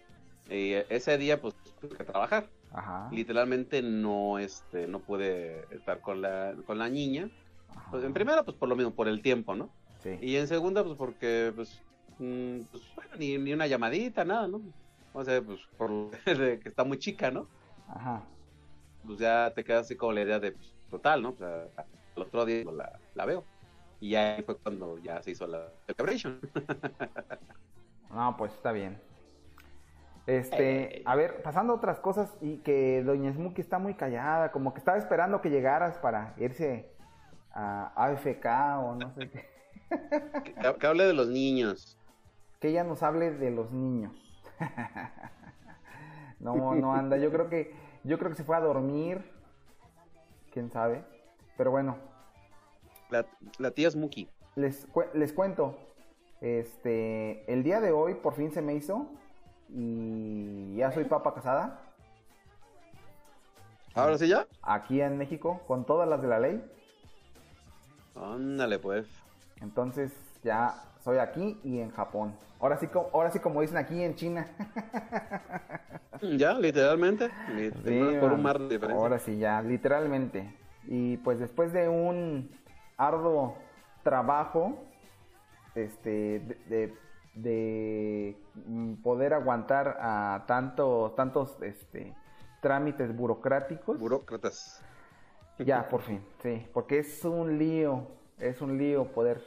y 0.48 0.72
ese 0.88 1.18
día 1.18 1.40
pues 1.40 1.54
tuve 1.80 1.96
que 1.96 2.04
trabajar, 2.04 2.48
Ajá. 2.72 3.08
literalmente 3.12 3.82
no, 3.82 4.38
este, 4.38 4.86
no 4.86 5.00
pude 5.00 5.66
estar 5.70 6.00
con 6.00 6.22
la, 6.22 6.54
con 6.66 6.78
la 6.78 6.88
niña, 6.88 7.28
pues 7.90 8.02
en 8.04 8.14
primera 8.14 8.42
pues 8.42 8.56
por 8.56 8.68
lo 8.68 8.76
mismo, 8.76 8.94
por 8.94 9.06
el 9.06 9.20
tiempo, 9.20 9.54
¿no? 9.54 9.70
Sí. 10.02 10.16
Y 10.22 10.36
en 10.36 10.48
segunda 10.48 10.82
pues 10.82 10.96
porque 10.96 11.52
pues, 11.54 11.82
mm, 12.18 12.60
pues, 12.70 12.82
bueno, 12.94 13.10
ni, 13.18 13.36
ni 13.36 13.52
una 13.52 13.66
llamadita, 13.66 14.24
nada, 14.24 14.48
¿no? 14.48 14.62
O 15.12 15.24
sea, 15.24 15.42
pues 15.42 15.60
por 15.76 16.10
que 16.24 16.60
está 16.64 16.84
muy 16.84 16.98
chica, 16.98 17.30
¿no? 17.30 17.48
Ajá. 17.88 18.24
Pues 19.04 19.18
ya 19.18 19.52
te 19.54 19.64
quedas 19.64 19.86
así 19.86 19.96
con 19.96 20.14
la 20.14 20.22
idea 20.22 20.38
de, 20.38 20.52
pues, 20.52 20.74
total, 20.90 21.22
¿no? 21.22 21.30
O 21.30 21.36
sea, 21.36 21.66
el 22.16 22.22
otro 22.22 22.44
día 22.46 22.64
la, 22.64 22.98
la 23.14 23.24
veo. 23.26 23.44
Y 24.00 24.14
ahí 24.14 24.42
fue 24.42 24.56
cuando 24.58 24.98
ya 24.98 25.22
se 25.22 25.32
hizo 25.32 25.46
la 25.46 25.68
celebration. 25.86 26.40
No, 28.12 28.36
pues 28.36 28.52
está 28.54 28.72
bien. 28.72 29.00
Este, 30.26 31.02
a 31.04 31.14
ver, 31.14 31.42
pasando 31.42 31.72
a 31.72 31.76
otras 31.76 32.00
cosas 32.00 32.36
y 32.40 32.56
que 32.56 33.04
Doña 33.04 33.32
Smokey 33.32 33.62
está 33.62 33.78
muy 33.78 33.94
callada, 33.94 34.50
como 34.50 34.74
que 34.74 34.80
estaba 34.80 34.98
esperando 34.98 35.40
que 35.40 35.48
llegaras 35.48 35.96
para 35.98 36.34
irse 36.38 36.90
a 37.52 37.92
AFK 37.94 38.46
o 38.82 38.96
no 38.96 39.14
sé 39.14 39.30
qué. 39.30 39.48
que, 40.44 40.74
que 40.78 40.86
hable 40.88 41.04
de 41.04 41.12
los 41.12 41.28
niños. 41.28 41.96
Que 42.58 42.70
ella 42.70 42.82
nos 42.82 43.04
hable 43.04 43.30
de 43.30 43.52
los 43.52 43.70
niños. 43.70 44.12
No, 46.40 46.74
no 46.74 46.94
anda. 46.94 47.18
Yo 47.18 47.30
creo 47.30 47.50
que, 47.50 47.74
yo 48.02 48.18
creo 48.18 48.30
que 48.30 48.36
se 48.36 48.44
fue 48.44 48.56
a 48.56 48.60
dormir. 48.60 49.30
Quién 50.50 50.70
sabe. 50.70 51.04
Pero 51.58 51.70
bueno, 51.70 51.98
La, 53.10 53.26
la 53.58 53.70
tía 53.72 53.90
Smokey. 53.90 54.28
les, 54.56 54.86
cu- 54.86 55.04
les 55.14 55.32
cuento. 55.32 55.76
Este, 56.40 57.50
el 57.52 57.62
día 57.62 57.80
de 57.80 57.92
hoy 57.92 58.14
por 58.14 58.34
fin 58.34 58.50
se 58.50 58.62
me 58.62 58.74
hizo 58.74 59.06
y 59.68 60.74
ya 60.76 60.90
soy 60.90 61.04
papa 61.04 61.34
casada 61.34 61.80
Ahora 63.94 64.16
sí 64.16 64.26
ya. 64.28 64.46
aquí 64.62 65.00
en 65.02 65.18
México 65.18 65.60
con 65.66 65.84
todas 65.84 66.08
las 66.08 66.22
de 66.22 66.28
la 66.28 66.38
ley. 66.40 66.64
Ándale, 68.14 68.78
pues. 68.78 69.06
Entonces 69.60 70.12
ya 70.42 70.74
soy 71.04 71.18
aquí 71.18 71.58
y 71.64 71.80
en 71.80 71.90
Japón. 71.90 72.34
Ahora 72.60 72.76
sí, 72.78 72.88
ahora 73.12 73.30
sí 73.30 73.38
como 73.40 73.60
dicen 73.62 73.76
aquí 73.78 74.02
en 74.02 74.14
China. 74.14 74.46
Ya, 76.36 76.52
literalmente. 76.52 77.30
Sí, 77.86 78.02
por 78.20 78.32
un 78.32 78.42
man. 78.42 78.42
mar 78.42 78.58
de 78.58 78.68
diferencia. 78.68 78.94
Ahora 79.02 79.18
sí, 79.18 79.38
ya, 79.38 79.62
literalmente. 79.62 80.54
Y 80.86 81.16
pues 81.18 81.38
después 81.38 81.72
de 81.72 81.88
un 81.88 82.50
arduo 83.00 83.56
trabajo, 84.02 84.76
este, 85.74 86.10
de, 86.40 86.54
de- 86.66 86.98
de, 87.34 88.36
mm, 88.66 88.94
poder 89.02 89.32
aguantar 89.34 89.96
a 90.00 90.44
tanto, 90.46 91.12
tantos, 91.16 91.56
este, 91.62 92.14
trámites 92.60 93.16
burocráticos, 93.16 93.98
Burócratas. 94.00 94.82
ya, 95.58 95.88
por 95.88 96.02
fin, 96.02 96.22
sí, 96.42 96.66
porque 96.74 96.98
es 96.98 97.24
un 97.24 97.56
lío, 97.58 98.06
es 98.38 98.60
un 98.60 98.76
lío 98.78 99.06
poder 99.12 99.40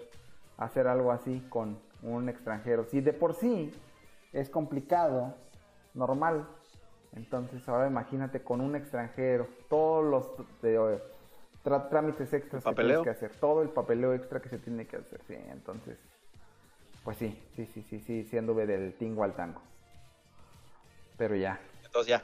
hacer 0.57 0.87
algo 0.87 1.11
así 1.11 1.45
con 1.49 1.77
un 2.01 2.29
extranjero. 2.29 2.85
Si 2.85 3.01
de 3.01 3.13
por 3.13 3.33
sí 3.33 3.73
es 4.31 4.49
complicado, 4.49 5.35
normal, 5.93 6.47
entonces 7.13 7.67
ahora 7.69 7.87
imagínate 7.87 8.41
con 8.43 8.61
un 8.61 8.75
extranjero, 8.75 9.47
todos 9.69 10.03
los 10.05 10.37
tra- 10.61 11.01
trámites 11.63 12.33
extras 12.33 12.63
que 12.67 12.69
Papeleo. 12.69 13.01
tienes 13.01 13.19
que 13.19 13.25
hacer, 13.25 13.39
todo 13.39 13.61
el 13.61 13.69
papeleo 13.69 14.13
extra 14.13 14.41
que 14.41 14.49
se 14.49 14.59
tiene 14.59 14.85
que 14.85 14.97
hacer, 14.97 15.21
sí, 15.27 15.35
entonces, 15.35 15.97
pues 17.03 17.17
sí, 17.17 17.41
sí, 17.55 17.65
sí, 17.65 17.83
sí, 17.89 17.99
sí, 17.99 18.23
sí 18.25 18.37
anduve 18.37 18.65
del 18.65 18.93
tingo 18.97 19.23
al 19.23 19.35
tango. 19.35 19.61
Pero 21.17 21.35
ya, 21.35 21.59
Entonces 21.85 22.07
ya. 22.07 22.23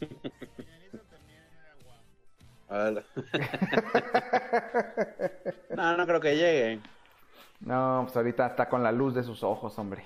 No, 5.74 5.96
no 5.96 6.06
creo 6.06 6.20
que 6.20 6.36
llegue. 6.36 6.80
no, 7.60 8.02
pues 8.04 8.16
ahorita 8.16 8.46
está 8.46 8.68
con 8.68 8.82
la 8.82 8.92
luz 8.92 9.14
de 9.14 9.22
sus 9.22 9.42
ojos, 9.42 9.78
hombre. 9.78 10.04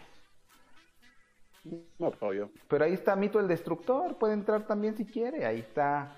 No, 1.99 2.11
pero 2.11 2.35
yo. 2.35 2.51
Pero 2.69 2.85
ahí 2.85 2.93
está 2.93 3.17
Mito 3.17 3.41
el 3.41 3.49
Destructor, 3.49 4.19
puede 4.19 4.35
entrar 4.35 4.67
también 4.67 4.97
si 4.97 5.07
quiere. 5.07 5.47
Ahí 5.47 5.61
está 5.61 6.15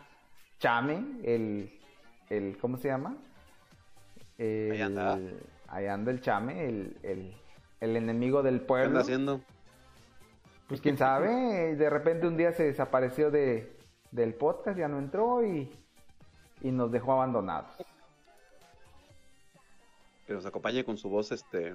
Chame, 0.59 1.21
el, 1.23 1.76
el 2.31 2.57
¿cómo 2.59 2.77
se 2.77 2.89
llama? 2.89 3.17
El- 4.39 4.73
Ahí 4.73 4.81
anda. 4.83 5.19
ahí 5.69 5.87
anda 5.87 6.11
el 6.11 6.21
Chame, 6.21 6.69
el, 6.69 6.97
el, 7.03 7.35
el 7.81 7.97
enemigo 7.97 8.43
del 8.43 8.61
¿Qué 8.61 8.67
pueblo. 8.67 8.87
anda 8.89 9.01
haciendo? 9.01 9.41
Pues 10.69 10.81
quién 10.81 10.99
sabe, 10.99 11.77
de 11.77 11.91
repente 11.91 12.27
un 12.27 12.37
día 12.37 12.53
se 12.53 12.65
desapareció 12.65 13.31
de, 13.31 13.73
del 14.11 14.35
podcast, 14.35 14.77
ya 14.77 14.89
no 14.89 14.99
entró 14.99 15.45
y, 15.47 15.71
y 16.61 16.71
nos 16.73 16.91
dejó 16.91 17.13
abandonados. 17.13 17.71
Que 20.27 20.33
nos 20.33 20.45
acompañe 20.45 20.85
con 20.85 20.97
su 20.99 21.09
voz 21.09 21.31
este 21.31 21.75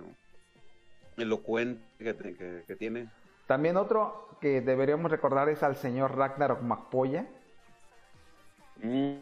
elocuente 1.18 1.82
que, 1.98 2.14
que- 2.16 2.64
que 2.68 2.76
tiene. 2.76 3.08
También 3.48 3.78
otro 3.78 4.30
que 4.42 4.60
deberíamos 4.62 5.10
recordar 5.10 5.48
es 5.50 5.64
al 5.64 5.76
señor 5.78 6.16
Ragnarok 6.18 6.62
McPolla, 6.62 7.26
Mm, 8.84 9.14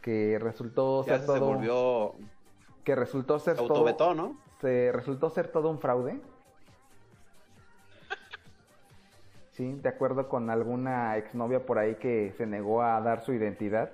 que 0.00 0.38
resultó 0.40 1.04
ser 1.04 1.20
se 1.20 1.26
todo, 1.26 1.46
volvió 1.46 2.14
que 2.84 2.94
resultó 2.94 3.38
ser 3.38 3.56
todo, 3.56 4.14
¿no? 4.14 4.36
se 4.60 4.90
resultó 4.92 5.30
ser 5.30 5.48
todo 5.48 5.70
un 5.70 5.78
fraude. 5.78 6.20
Sí, 9.52 9.74
de 9.74 9.90
acuerdo 9.90 10.28
con 10.28 10.48
alguna 10.48 11.18
exnovia 11.18 11.66
por 11.66 11.78
ahí 11.78 11.96
que 11.96 12.32
se 12.38 12.46
negó 12.46 12.82
a 12.82 12.98
dar 13.02 13.22
su 13.22 13.34
identidad, 13.34 13.90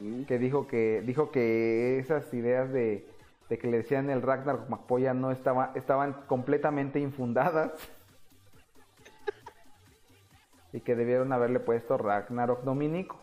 Mm, 0.00 0.24
que 0.24 0.38
dijo 0.38 0.66
que 0.66 1.02
dijo 1.04 1.30
que 1.30 1.98
esas 1.98 2.32
ideas 2.32 2.72
de, 2.72 3.06
de 3.48 3.58
que 3.58 3.68
le 3.68 3.78
decían 3.78 4.10
el 4.10 4.22
Ragnar 4.22 4.68
McPolla 4.68 5.14
no 5.14 5.30
estaba, 5.30 5.72
estaban 5.74 6.14
completamente 6.26 6.98
infundadas. 6.98 7.72
y 10.72 10.80
que 10.80 10.96
debieron 10.96 11.32
haberle 11.32 11.60
puesto 11.60 11.98
Ragnarok 11.98 12.62
Dominico. 12.62 13.21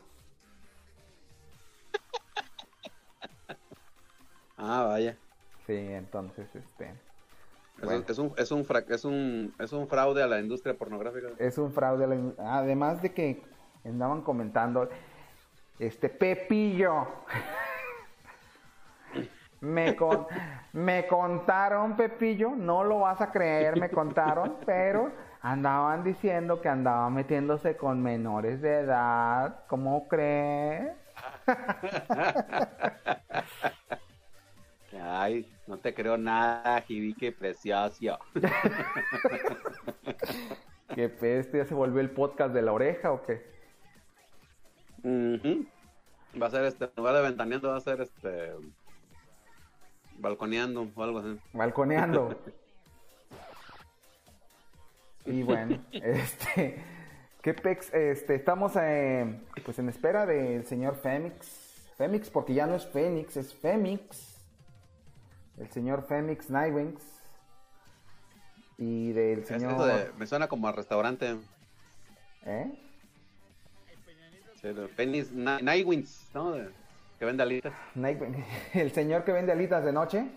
Ah, 4.60 4.86
vaya. 4.88 5.18
Sí, 5.66 5.76
entonces 5.78 6.54
este 6.56 6.90
Es, 7.78 7.86
Bueno. 7.86 8.00
un, 8.00 8.06
es, 8.10 8.18
un, 8.20 8.34
es, 8.38 8.52
un 8.52 8.66
fra- 8.66 8.84
es, 8.90 9.06
un, 9.06 9.54
es 9.58 9.72
un 9.72 9.88
fraude 9.88 10.22
a 10.22 10.28
la 10.28 10.40
industria 10.40 10.74
pornográfica. 10.76 11.30
es 11.38 11.58
un 11.58 11.72
fraude. 11.72 12.04
a 12.04 12.08
la 12.08 12.16
in- 12.16 12.36
Además 12.40 13.02
de 13.02 13.14
que 13.14 13.42
andaban 13.86 14.22
comentando, 14.22 14.90
este 15.80 16.10
Pepillo. 16.10 17.08
Me, 19.62 19.94
con- 19.98 20.26
me 20.72 21.06
contaron, 21.08 21.98
Pepillo, 21.98 22.52
no 22.56 22.86
lo 22.86 23.00
vas 23.00 23.20
a 23.20 23.30
creer, 23.30 23.78
me 23.78 23.90
contaron, 23.90 24.56
pero 24.66 25.12
andaban 25.42 26.02
diciendo 26.06 26.62
que 26.62 26.70
andaba 26.70 27.10
metiéndose 27.10 27.76
con 27.76 28.02
menores 28.02 28.62
de 28.62 28.80
edad. 28.80 29.66
¿Cómo 29.68 30.08
crees? 30.08 30.94
Ay, 34.98 35.46
no 35.68 35.78
te 35.78 35.94
creo 35.94 36.18
nada, 36.18 36.82
Jibique 36.82 37.32
precioso. 37.32 38.18
¿Qué 40.96 41.10
peste? 41.10 41.60
¿Ya 41.60 41.66
se 41.66 41.76
volvió 41.76 42.02
el 42.02 42.10
podcast 42.10 42.54
de 42.54 42.62
la 42.62 42.74
oreja 42.74 43.12
o 43.12 43.22
qué? 43.22 43.46
Ujú. 45.04 45.66
Va 46.42 46.48
a 46.48 46.52
ser 46.52 46.66
este, 46.66 46.86
en 46.86 46.92
lugar 46.98 47.16
de 47.16 47.22
ventaneando, 47.22 47.70
va 47.70 47.78
a 47.78 47.82
ser 47.82 48.02
este. 48.02 48.54
balconeando 50.18 50.90
o 50.94 51.04
algo 51.04 51.20
así. 51.20 51.40
balconeando. 51.54 52.36
y 55.26 55.44
bueno, 55.44 55.80
este, 55.92 56.84
¿qué 57.42 57.54
pex? 57.54 57.94
Este, 57.94 58.36
estamos 58.36 58.74
eh, 58.76 59.42
pues 59.64 59.80
en 59.80 59.90
espera 59.90 60.26
del 60.26 60.66
señor 60.66 60.96
Femix. 60.96 61.92
Femix, 61.98 62.30
porque 62.30 62.54
ya 62.54 62.66
no 62.66 62.76
es 62.76 62.88
Fénix, 62.88 63.38
es 63.38 63.54
Femix. 63.54 64.39
El 65.60 65.70
señor 65.72 66.06
Femix 66.08 66.50
Nightwings. 66.50 67.04
Y 68.78 69.12
del 69.12 69.46
señor. 69.46 69.84
de- 69.86 70.12
me 70.18 70.26
suena 70.26 70.48
como 70.48 70.68
a 70.68 70.72
restaurante. 70.72 71.36
¿Eh? 72.46 72.72
Ni- 75.06 75.22
Nightwings, 75.62 76.30
¿no? 76.34 76.54
Que 77.18 77.26
vende 77.26 77.44
alitas. 77.44 77.74
Nightwing. 77.96 78.44
El 78.74 78.92
señor 78.92 79.24
que 79.26 79.32
vende 79.34 79.52
alitas 79.52 79.84
de 79.84 79.92
noche. 79.92 80.30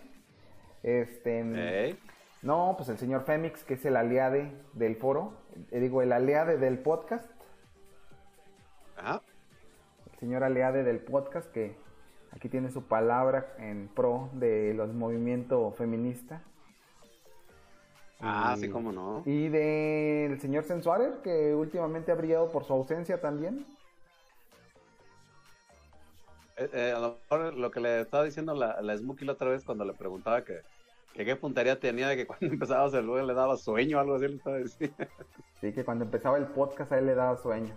Este. 0.83 1.85
Ey. 1.87 1.99
No, 2.43 2.75
pues 2.77 2.89
el 2.89 2.99
señor 2.99 3.25
Femix, 3.25 3.63
que 3.63 3.75
es 3.75 3.85
el 3.85 3.97
aliade 3.97 4.53
del 4.73 4.97
foro. 4.97 5.35
eh, 5.71 5.79
digo, 5.79 6.03
el 6.03 6.13
aliade 6.13 6.57
del 6.59 6.79
podcast. 6.81 7.31
Ajá. 8.97 9.21
el 10.13 10.19
señor 10.19 10.43
Aleade 10.45 10.83
del 10.85 10.99
podcast 11.01 11.51
que 11.53 11.75
aquí 12.33 12.49
tiene 12.49 12.71
su 12.71 12.83
palabra 12.83 13.55
en 13.59 13.89
pro 13.89 14.31
de 14.35 14.75
los 14.75 14.93
movimientos 14.93 15.75
feminista. 15.77 16.43
Ah, 18.21 18.55
Y- 18.57 18.61
sí, 18.61 18.69
cómo 18.71 18.93
no. 18.93 19.23
Y 19.27 19.49
del 19.49 20.41
señor 20.41 20.65
Sensuarer, 20.65 21.15
que 21.23 21.55
últimamente 21.55 22.13
ha 22.13 22.15
brillado 22.15 22.51
por 22.51 22.65
su 22.65 22.73
ausencia 22.73 23.21
también. 23.21 23.67
Eh, 26.57 26.69
eh, 26.73 26.93
a 26.95 27.01
lo 27.01 27.17
mejor 27.31 27.55
lo 27.55 27.71
que 27.71 27.81
le 27.81 28.01
estaba 28.03 28.25
diciendo 28.25 28.55
la, 28.55 28.81
la 28.83 28.97
Smokey 28.97 29.27
la 29.27 29.33
otra 29.33 29.49
vez 29.49 29.65
cuando 29.65 29.85
le 29.85 29.95
preguntaba 29.95 30.45
que, 30.45 30.61
que 31.15 31.25
qué 31.25 31.35
puntería 31.35 31.81
tenía 31.81 32.09
de 32.09 32.17
que 32.17 32.27
cuando 32.29 32.47
empezaba 32.47 32.83
a 32.83 32.87
hacer 32.87 33.05
le 33.05 33.35
daba 33.35 33.57
sueño 33.57 33.99
o 33.99 34.01
algo 34.01 34.15
así, 34.17 34.29
le 34.29 34.37
estaba 34.37 34.59
diciendo. 34.59 34.97
Sí, 35.61 35.73
que 35.73 35.85
cuando 35.85 36.05
empezaba 36.05 36.37
el 36.39 36.47
podcast 36.47 36.93
a 36.93 36.99
él 36.99 37.07
le 37.07 37.15
daba 37.15 37.37
sueño. 37.37 37.75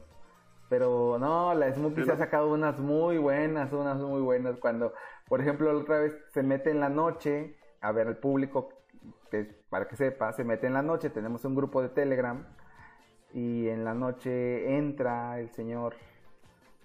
Pero 0.76 1.18
no, 1.18 1.54
la 1.54 1.74
Smokey 1.74 2.04
se 2.04 2.12
ha 2.12 2.18
sacado 2.18 2.52
unas 2.52 2.82
muy 2.82 3.18
buenas, 3.18 3.72
unas 3.72 3.98
muy 3.98 4.20
buenas. 4.20 4.58
Cuando, 4.58 4.92
por 5.30 5.40
ejemplo, 5.40 5.72
la 5.72 5.80
otra 5.80 6.00
vez 6.00 6.14
se 6.34 6.44
mete 6.44 6.70
en 6.70 6.82
la 6.82 6.90
noche, 6.90 7.56
a 7.80 7.94
ver, 7.94 8.08
el 8.08 8.18
público, 8.18 8.74
que, 9.32 9.46
para 9.70 9.88
que 9.88 9.96
sepa, 9.96 10.34
se 10.34 10.44
mete 10.44 10.68
en 10.68 10.74
la 10.74 10.82
noche, 10.82 11.10
tenemos 11.10 11.46
un 11.46 11.56
grupo 11.56 11.82
de 11.82 11.88
Telegram, 11.88 12.46
y 13.34 13.70
en 13.70 13.86
la 13.86 13.94
noche 13.94 14.76
entra 14.76 15.40
el 15.40 15.50
señor, 15.52 15.96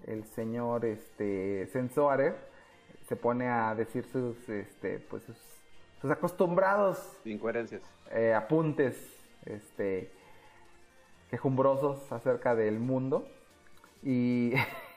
el 0.06 0.22
señor, 0.22 0.84
este, 0.84 1.66
Sensoarer, 1.72 2.36
se 3.08 3.16
pone 3.16 3.48
a 3.48 3.74
decir 3.74 4.04
sus, 4.04 4.48
este, 4.48 5.00
pues 5.00 5.24
sus, 5.24 5.36
sus 6.00 6.12
acostumbrados 6.12 7.20
Incoherencias. 7.24 7.82
eh, 8.12 8.34
apuntes, 8.34 8.94
este, 9.46 10.12
quejumbrosos 11.28 12.12
acerca 12.12 12.54
del 12.54 12.78
mundo. 12.78 13.26
Y, 14.02 14.52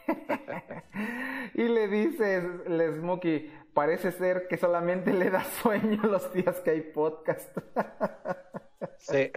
y 1.55 1.63
le 1.63 1.87
dice 1.87 2.41
Smokey, 2.99 3.51
parece 3.73 4.11
ser 4.11 4.47
que 4.47 4.57
solamente 4.57 5.11
le 5.13 5.29
da 5.29 5.43
sueño 5.43 6.01
los 6.03 6.31
días 6.33 6.59
que 6.61 6.71
hay 6.71 6.81
podcast. 6.81 7.55
Sí, 8.97 9.31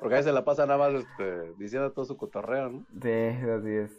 porque 0.00 0.14
a 0.14 0.18
veces 0.18 0.32
la 0.34 0.44
pasa 0.44 0.64
nada 0.66 0.78
más 0.90 0.94
este, 1.02 1.52
diciendo 1.58 1.92
todo 1.92 2.04
su 2.04 2.16
cotorreo, 2.16 2.70
¿no? 2.70 2.86
Sí, 3.00 3.10
así 3.10 3.70
es. 3.70 3.90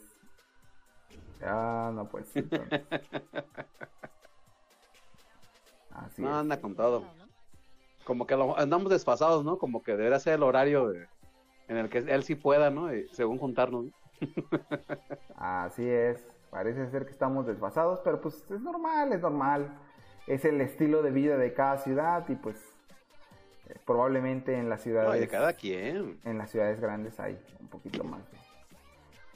Ah, 1.42 1.92
no, 1.94 2.08
pues. 2.10 2.34
entonces. 2.36 2.82
Así 5.92 6.22
No, 6.22 6.30
es. 6.30 6.36
anda 6.36 6.60
con 6.62 6.76
todo. 6.76 7.04
Como 8.06 8.26
que 8.28 8.36
lo- 8.36 8.58
andamos 8.58 8.90
desfasados, 8.90 9.44
¿no? 9.44 9.58
Como 9.58 9.82
que 9.84 9.92
debería 9.96 10.20
ser 10.20 10.36
el 10.36 10.44
horario 10.44 10.88
de- 10.90 11.08
en 11.68 11.78
el 11.78 11.90
que 11.90 12.00
él 12.00 12.24
sí 12.24 12.36
pueda, 12.36 12.70
¿no? 12.70 12.94
Y 12.94 13.08
según 13.10 13.38
juntarnos. 13.38 13.86
¿no? 13.86 13.92
Así 15.36 15.88
es. 15.88 16.26
Parece 16.50 16.90
ser 16.90 17.06
que 17.06 17.12
estamos 17.12 17.46
desfasados, 17.46 18.00
pero 18.04 18.22
pues 18.22 18.44
es 18.50 18.62
normal, 18.62 19.12
es 19.14 19.22
normal. 19.22 19.78
Es 20.28 20.46
el 20.46 20.60
estilo 20.62 21.02
de 21.02 21.12
vida 21.12 21.38
de 21.38 21.54
cada 21.54 21.78
ciudad 21.78 22.28
y 22.30 22.36
pues 22.36 22.58
eh, 23.70 23.76
probablemente 23.86 24.58
en 24.58 24.70
las 24.70 24.82
ciudades 24.82 25.20
de 25.20 25.28
cada 25.28 25.54
quien. 25.54 26.20
en 26.24 26.38
las 26.38 26.50
ciudades 26.52 26.80
grandes 26.80 27.20
hay 27.20 27.40
un 27.60 27.68
poquito 27.68 28.04
más 28.04 28.22
de, 28.32 28.38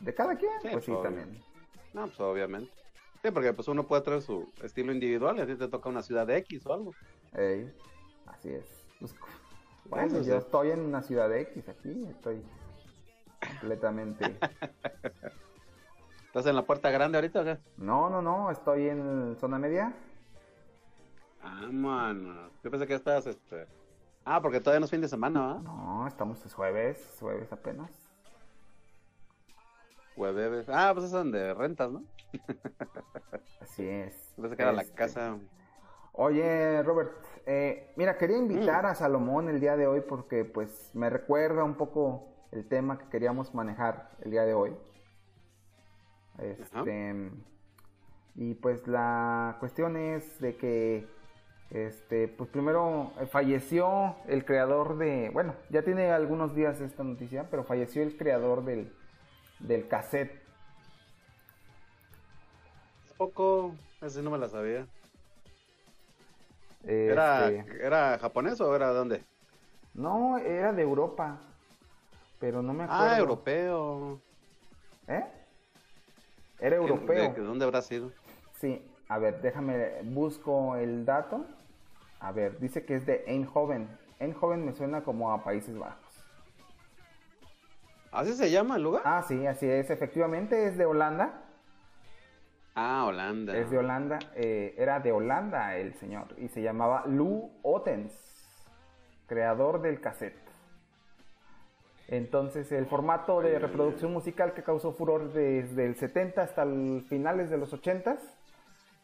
de 0.06 0.14
cada 0.14 0.36
quien, 0.36 0.52
Sí, 0.62 0.70
pues 0.72 0.86
sí 0.86 0.94
también. 1.04 1.42
No, 1.94 2.06
pues 2.08 2.20
obviamente. 2.20 2.72
Sí, 3.22 3.30
porque 3.32 3.54
pues 3.54 3.68
uno 3.68 3.86
puede 3.86 4.02
traer 4.02 4.22
su 4.22 4.52
estilo 4.64 4.92
individual 4.92 5.38
y 5.38 5.42
a 5.42 5.46
ti 5.46 5.56
te 5.56 5.68
toca 5.68 5.90
una 5.90 6.02
ciudad 6.02 6.26
de 6.26 6.38
X 6.38 6.66
o 6.66 6.74
algo. 6.74 6.92
Ey, 7.34 7.72
así 8.26 8.50
es. 8.50 8.66
Pues, 9.00 9.16
bueno, 9.86 10.08
Eso 10.08 10.22
yo 10.28 10.38
estoy 10.38 10.72
en 10.72 10.80
una 10.82 11.02
ciudad 11.02 11.32
X 11.36 11.70
aquí, 11.70 12.06
estoy 12.10 12.42
completamente. 13.48 14.38
¿Estás 16.28 16.46
en 16.46 16.56
la 16.56 16.64
puerta 16.64 16.90
grande 16.92 17.18
ahorita 17.18 17.42
o 17.42 17.44
qué? 17.44 17.58
No, 17.78 18.10
no, 18.10 18.22
no, 18.22 18.52
estoy 18.52 18.88
en 18.88 19.36
zona 19.38 19.58
media. 19.60 19.94
Ah, 21.42 21.68
mano. 21.72 22.50
Yo 22.64 22.72
pensé 22.72 22.88
que 22.88 22.94
estabas, 22.94 23.26
este... 23.28 23.68
Ah, 24.24 24.42
porque 24.42 24.60
todavía 24.60 24.80
no 24.80 24.86
es 24.86 24.92
fin 24.92 25.02
de 25.02 25.08
semana, 25.08 25.42
¿va? 25.42 25.60
No, 25.60 26.08
estamos 26.08 26.46
es 26.46 26.54
jueves, 26.54 27.18
jueves 27.20 27.52
apenas. 27.52 27.90
Jueves. 30.16 30.68
Ah, 30.70 30.92
pues 30.94 31.06
es 31.06 31.12
donde 31.12 31.54
rentas, 31.54 31.92
¿no? 31.92 32.04
Así 33.60 33.88
es. 33.88 34.34
Yo 34.38 34.42
pensé 34.44 34.56
que 34.56 34.62
era 34.62 34.72
la 34.74 34.84
Este, 34.84 34.94
casa. 34.94 35.38
Oye, 36.14 36.84
Robert, 36.84 37.14
eh, 37.46 37.94
mira, 37.96 38.18
quería 38.18 38.38
invitar 38.38 38.86
a 38.86 38.94
Salomón 38.96 39.50
el 39.50 39.60
día 39.60 39.76
de 39.78 39.88
hoy 39.88 40.02
porque 40.02 40.46
pues 40.46 40.92
me 40.94 41.10
recuerda 41.10 41.64
un 41.64 41.76
poco 41.76 42.31
el 42.52 42.68
tema 42.68 42.98
que 43.00 43.08
queríamos 43.10 43.54
manejar 43.54 44.12
el 44.22 44.32
día 44.32 44.44
de 44.44 44.54
hoy. 44.54 44.76
Este, 46.38 47.32
y 48.36 48.54
pues 48.56 48.88
la 48.88 49.58
cuestión 49.60 49.98
es 49.98 50.40
de 50.40 50.56
que, 50.58 51.08
este, 51.70 52.28
pues 52.28 52.50
primero 52.50 53.14
eh, 53.20 53.26
falleció 53.28 54.16
el 54.28 54.46
creador 54.46 54.98
de, 54.98 55.30
bueno, 55.32 55.56
ya 55.70 55.84
tiene 55.84 56.12
algunos 56.12 56.56
días 56.56 56.80
esta 56.82 57.04
noticia, 57.04 57.50
pero 57.50 57.64
falleció 57.64 58.04
el 58.04 58.18
creador 58.18 58.64
del, 58.66 58.92
del 59.60 59.88
cassette. 59.88 60.42
Poco, 63.18 63.76
ese 64.02 64.22
no 64.22 64.32
me 64.32 64.38
la 64.38 64.50
sabía. 64.50 64.88
¿Era, 67.08 67.50
Este, 67.50 67.86
¿Era 67.86 68.18
japonés 68.20 68.60
o 68.62 68.76
era 68.76 68.90
de 68.90 68.96
dónde? 68.96 69.26
no, 69.94 70.38
era 70.38 70.74
de 70.74 70.82
Europa, 70.82 71.40
pero 72.42 72.62
no 72.62 72.74
me 72.74 72.84
acuerdo. 72.84 73.04
Ah, 73.04 73.18
europeo. 73.18 74.22
¿Eh? 75.08 75.24
Era 76.60 76.70
¿Qué- 76.70 76.76
europeo. 76.76 77.16
¿De, 77.32 77.40
de 77.40 77.42
dónde 77.42 77.64
habrá 77.66 77.82
sido? 77.82 78.12
Sí, 78.60 78.86
a 79.08 79.18
ver, 79.18 79.40
déjame, 79.42 80.02
busco 80.04 80.76
el 80.76 81.06
dato. 81.06 81.46
A 82.20 82.32
ver, 82.34 82.60
dice 82.60 82.84
que 82.86 82.96
es 82.96 83.06
de 83.06 83.24
Eindhoven. 83.28 83.88
Eindhoven 84.20 84.66
me 84.66 84.74
suena 84.74 85.04
como 85.04 85.32
a 85.32 85.44
Países 85.44 85.78
Bajos. 85.78 86.26
¿Así 88.12 88.34
se 88.34 88.52
llama 88.52 88.76
el 88.76 88.84
lugar? 88.84 89.02
Ah, 89.06 89.24
sí, 89.26 89.48
así 89.48 89.66
es. 89.68 89.90
Efectivamente 89.90 90.68
es 90.68 90.78
de 90.78 90.86
Holanda. 90.86 91.44
Ah, 92.76 93.06
Holanda. 93.08 93.56
Es 93.58 93.70
de 93.70 93.78
Holanda. 93.78 94.20
eh, 94.36 94.76
era 94.78 95.00
de 95.00 95.12
Holanda 95.12 95.78
el 95.78 95.94
señor. 95.96 96.28
Y 96.38 96.50
se 96.50 96.62
llamaba 96.62 97.04
Lou 97.08 97.52
Ottens, 97.64 98.14
creador 99.28 99.82
del 99.82 100.00
cassette. 100.02 100.51
Entonces, 102.12 102.72
el 102.74 102.86
formato 102.86 103.42
de 103.42 103.58
reproducción 103.58 104.12
musical 104.14 104.54
que 104.54 104.62
causó 104.64 104.92
furor 104.92 105.32
desde 105.34 105.86
el 105.86 105.96
70 105.96 106.42
hasta 106.42 106.64
el 106.64 107.06
finales 107.08 107.50
de 107.50 107.58
los 107.58 107.72
80 107.74 108.18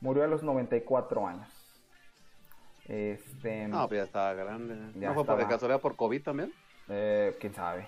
murió 0.02 0.24
a 0.24 0.28
los 0.28 0.44
94 0.44 1.26
años. 1.26 1.48
Este, 2.88 3.68
No, 3.68 3.88
pues 3.88 4.00
ya 4.02 4.04
estaba 4.06 4.34
grande. 4.34 4.76
Ya 5.00 5.10
¿No 5.10 5.14
fue 5.16 5.24
por 5.26 5.36
de 5.38 5.42
estaba. 5.44 5.50
casualidad 5.56 5.82
por 5.82 5.96
COVID 5.96 6.22
también? 6.24 6.52
Eh, 6.90 7.36
quién 7.40 7.54
sabe. 7.54 7.88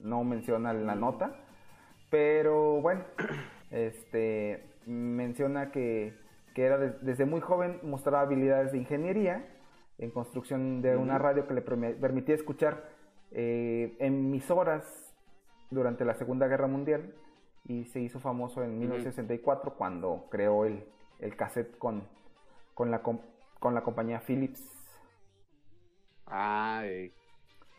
No 0.00 0.22
menciona 0.24 0.70
en 0.70 0.86
la 0.86 0.94
nota. 0.94 1.34
Pero 2.10 2.80
bueno, 2.80 3.04
este 3.70 4.68
menciona 4.86 5.70
que, 5.70 6.14
que 6.54 6.64
era 6.64 6.76
de- 6.76 6.92
desde 7.00 7.24
muy 7.24 7.40
joven 7.40 7.78
mostraba 7.82 8.20
habilidades 8.20 8.72
de 8.72 8.78
ingeniería 8.78 9.46
en 9.98 10.10
construcción 10.10 10.82
de 10.82 10.96
una 10.96 11.16
radio 11.18 11.46
que 11.46 11.54
le 11.54 11.64
permi- 11.64 11.98
permitía 11.98 12.34
escuchar 12.34 12.82
eh, 13.34 13.96
emisoras 13.98 15.14
durante 15.70 16.04
la 16.04 16.14
Segunda 16.14 16.46
Guerra 16.48 16.66
Mundial 16.66 17.14
y 17.66 17.84
se 17.86 18.00
hizo 18.00 18.20
famoso 18.20 18.62
en 18.62 18.78
1964 18.78 19.74
cuando 19.74 20.26
creó 20.30 20.64
el, 20.64 20.84
el 21.20 21.36
cassette 21.36 21.76
con, 21.78 22.06
con, 22.74 22.90
la, 22.90 23.02
com- 23.02 23.20
con 23.58 23.74
la 23.74 23.82
compañía 23.82 24.20
Philips. 24.20 24.62
Ay. 26.26 27.12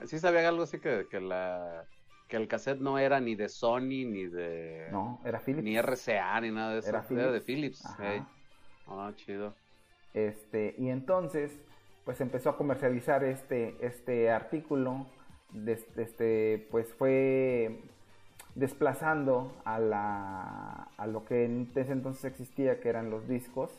Sí 0.06 0.20
sabía 0.20 0.48
algo 0.50 0.64
así 0.64 0.80
que, 0.80 1.08
que 1.10 1.20
la 1.20 1.86
que 2.28 2.38
el 2.38 2.48
cassette 2.48 2.80
no 2.80 2.98
era 2.98 3.20
ni 3.20 3.36
de 3.36 3.48
Sony 3.48 4.06
ni 4.08 4.26
de 4.26 4.88
No, 4.92 5.22
era 5.24 5.40
Philips. 5.40 5.64
ni 5.64 5.78
RCA 5.80 6.42
ni 6.42 6.52
nada 6.52 6.74
de 6.74 6.80
eso. 6.80 6.90
Era 6.90 7.06
Era, 7.10 7.32
de 7.32 7.42
Philips. 7.42 7.82
Philips. 7.82 7.86
Ajá. 7.86 8.14
ey. 8.16 8.24
Ah, 8.88 9.12
chido. 9.16 9.54
Este, 10.14 10.74
y 10.78 10.90
entonces, 10.90 11.52
pues 12.06 12.22
empezó 12.22 12.50
a 12.50 12.58
comercializar 12.58 13.24
este, 13.24 13.76
este 13.86 14.32
artículo, 14.32 15.06
des- 15.54 15.88
este, 15.98 16.68
pues 16.72 16.94
fue 16.94 17.82
desplazando 18.56 19.54
a, 19.66 19.80
la, 19.80 20.90
a 20.98 21.08
lo 21.08 21.26
que 21.26 21.46
en 21.46 21.72
ese 21.76 21.92
entonces 21.92 22.26
existía, 22.26 22.80
que 22.80 22.90
eran 22.90 23.10
los 23.10 23.28
discos 23.28 23.72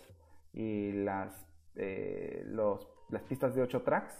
y 0.52 0.92
las, 0.92 1.46
eh, 1.76 2.42
los, 2.46 2.88
las 3.08 3.22
pistas 3.22 3.54
de 3.54 3.62
8 3.62 3.82
tracks. 3.82 4.14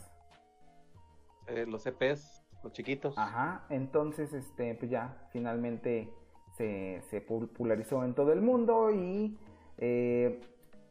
Eh, 1.48 1.66
los 1.66 1.86
EPs, 1.86 2.42
los 2.62 2.72
chiquitos. 2.72 3.18
Ajá, 3.18 3.66
entonces, 3.68 4.32
este, 4.32 4.74
pues 4.74 4.90
ya 4.90 5.28
finalmente 5.32 6.08
se, 6.56 7.02
se 7.10 7.20
popularizó 7.20 8.04
en 8.04 8.14
todo 8.14 8.32
el 8.32 8.40
mundo 8.40 8.90
y 8.90 9.36
eh, 9.78 10.40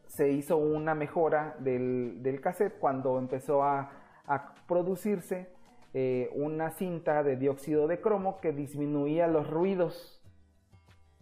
se 0.08 0.30
hizo 0.30 0.58
una 0.58 0.93
mejora 0.93 1.56
del, 1.60 2.21
del 2.21 2.39
cassette 2.41 2.78
cuando 2.80 3.17
empezó 3.17 3.63
a, 3.63 3.91
a 4.28 4.54
producirse 4.67 5.47
eh, 5.93 6.29
una 6.34 6.71
cinta 6.71 7.23
de 7.23 7.36
dióxido 7.38 7.88
de 7.88 8.01
cromo 8.01 8.39
que 8.41 8.51
disminuía 8.51 9.27
los 9.27 9.49
ruidos. 9.49 10.21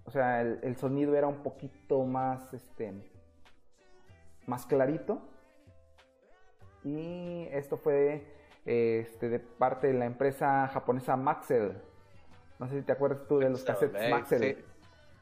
O 0.05 0.12
sea, 0.12 0.41
el, 0.41 0.60
el 0.63 0.75
sonido 0.75 1.15
era 1.15 1.27
un 1.27 1.43
poquito 1.43 2.03
más, 2.05 2.53
este, 2.53 2.93
más 4.47 4.65
clarito. 4.65 5.21
Y 6.83 7.48
esto 7.52 7.77
fue 7.77 8.25
este, 8.65 9.29
de 9.29 9.39
parte 9.39 9.87
de 9.87 9.93
la 9.93 10.06
empresa 10.06 10.67
japonesa 10.67 11.15
Maxell. 11.15 11.73
No 12.60 12.67
sé 12.67 12.79
si 12.79 12.81
te 12.85 12.91
acuerdas 12.93 13.27
tú 13.27 13.39
de 13.39 13.50
los 13.50 13.63
cassettes 13.63 14.02
Ey, 14.02 14.12
Maxell. 14.12 14.41
sí. 14.56 14.65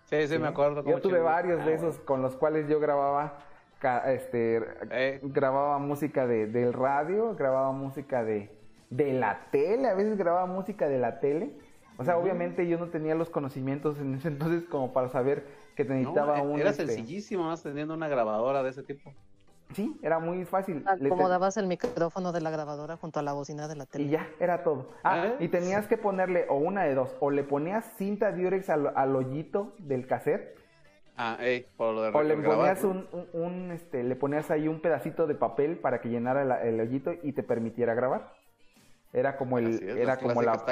Sí, 0.06 0.28
sí, 0.28 0.40
me 0.40 0.48
acuerdo. 0.48 0.84
Yo 0.84 1.00
tuve 1.02 1.20
varios 1.20 1.64
de 1.66 1.72
Ah, 1.74 1.76
esos 1.76 2.00
con 2.00 2.22
los 2.24 2.36
cuales 2.36 2.68
yo 2.68 2.80
grababa 2.80 3.38
este 4.08 4.60
Eh. 4.90 5.20
grababa 5.22 5.78
música 5.78 6.26
de, 6.26 6.48
del 6.48 6.74
radio, 6.74 7.36
grababa 7.36 7.72
música 7.72 8.24
de, 8.24 8.50
de 8.90 9.14
la 9.14 9.48
tele, 9.52 9.88
a 9.88 9.94
veces 9.94 10.18
grababa 10.18 10.46
música 10.46 10.88
de 10.88 10.98
la 10.98 11.20
tele. 11.20 11.52
O 11.98 12.04
sea, 12.06 12.18
obviamente 12.18 12.66
yo 12.68 12.78
no 12.80 12.88
tenía 12.88 13.14
los 13.14 13.30
conocimientos 13.30 14.00
en 14.00 14.16
ese 14.16 14.28
entonces 14.30 14.64
como 14.70 14.94
para 14.94 15.10
saber 15.10 15.46
que 15.76 15.84
No, 15.84 15.94
necesitaba 15.96 16.40
eh, 16.40 16.42
un 16.42 16.60
era 16.60 16.70
este, 16.72 16.88
sencillísimo 16.88 17.44
más 17.46 17.62
teniendo 17.62 17.94
una 17.94 18.08
grabadora 18.08 18.64
de 18.64 18.70
ese 18.70 18.84
tipo. 18.84 19.14
Sí, 19.74 19.96
era 20.02 20.18
muy 20.18 20.46
fácil. 20.46 20.84
Acomodabas 20.88 21.56
el 21.58 21.68
micrófono 21.68 22.32
de 22.32 22.42
la 22.42 22.50
grabadora 22.50 22.98
junto 22.98 23.20
a 23.20 23.24
la 23.24 23.34
bocina 23.34 23.68
de 23.68 23.76
la 23.76 23.86
tele. 23.86 24.06
Y 24.06 24.10
ya, 24.10 24.28
era 24.40 24.64
todo. 24.64 24.90
Ah, 25.04 25.28
¿Eh? 25.28 25.36
y 25.42 25.48
tenías 25.50 25.86
que 25.88 25.96
ponerle 25.98 26.48
o 26.50 26.56
una 26.56 26.84
de 26.86 26.96
dos, 26.96 27.16
o 27.20 27.30
le 27.30 27.44
ponías 27.44 27.86
cinta 27.98 28.32
diurex 28.32 28.68
al, 28.72 28.92
al 28.96 29.16
hoyito 29.16 29.74
del 29.78 30.08
cassette, 30.08 30.58
Ah, 31.22 31.36
ey, 31.42 31.68
por 31.76 31.94
lo 31.94 32.02
de 32.04 32.10
o 32.18 32.24
le 32.24 32.38
ponías 32.38 32.82
un, 32.86 33.06
un- 33.12 33.28
un, 33.34 33.72
este, 33.74 34.04
le 34.06 34.16
ponías 34.16 34.50
ahí 34.52 34.70
un 34.70 34.80
pedacito 34.82 35.28
de 35.28 35.36
papel 35.36 35.78
para 35.78 36.00
que 36.00 36.08
llenara 36.08 36.46
la- 36.46 36.64
el 36.64 36.80
hoyito 36.80 37.12
y 37.22 37.34
te 37.34 37.44
permitiera 37.44 37.94
grabar. 37.94 38.32
Era 39.12 39.38
como 39.38 39.58
el, 39.58 39.68
es, 39.68 39.82
era 39.82 40.20
como 40.20 40.42
la, 40.42 40.64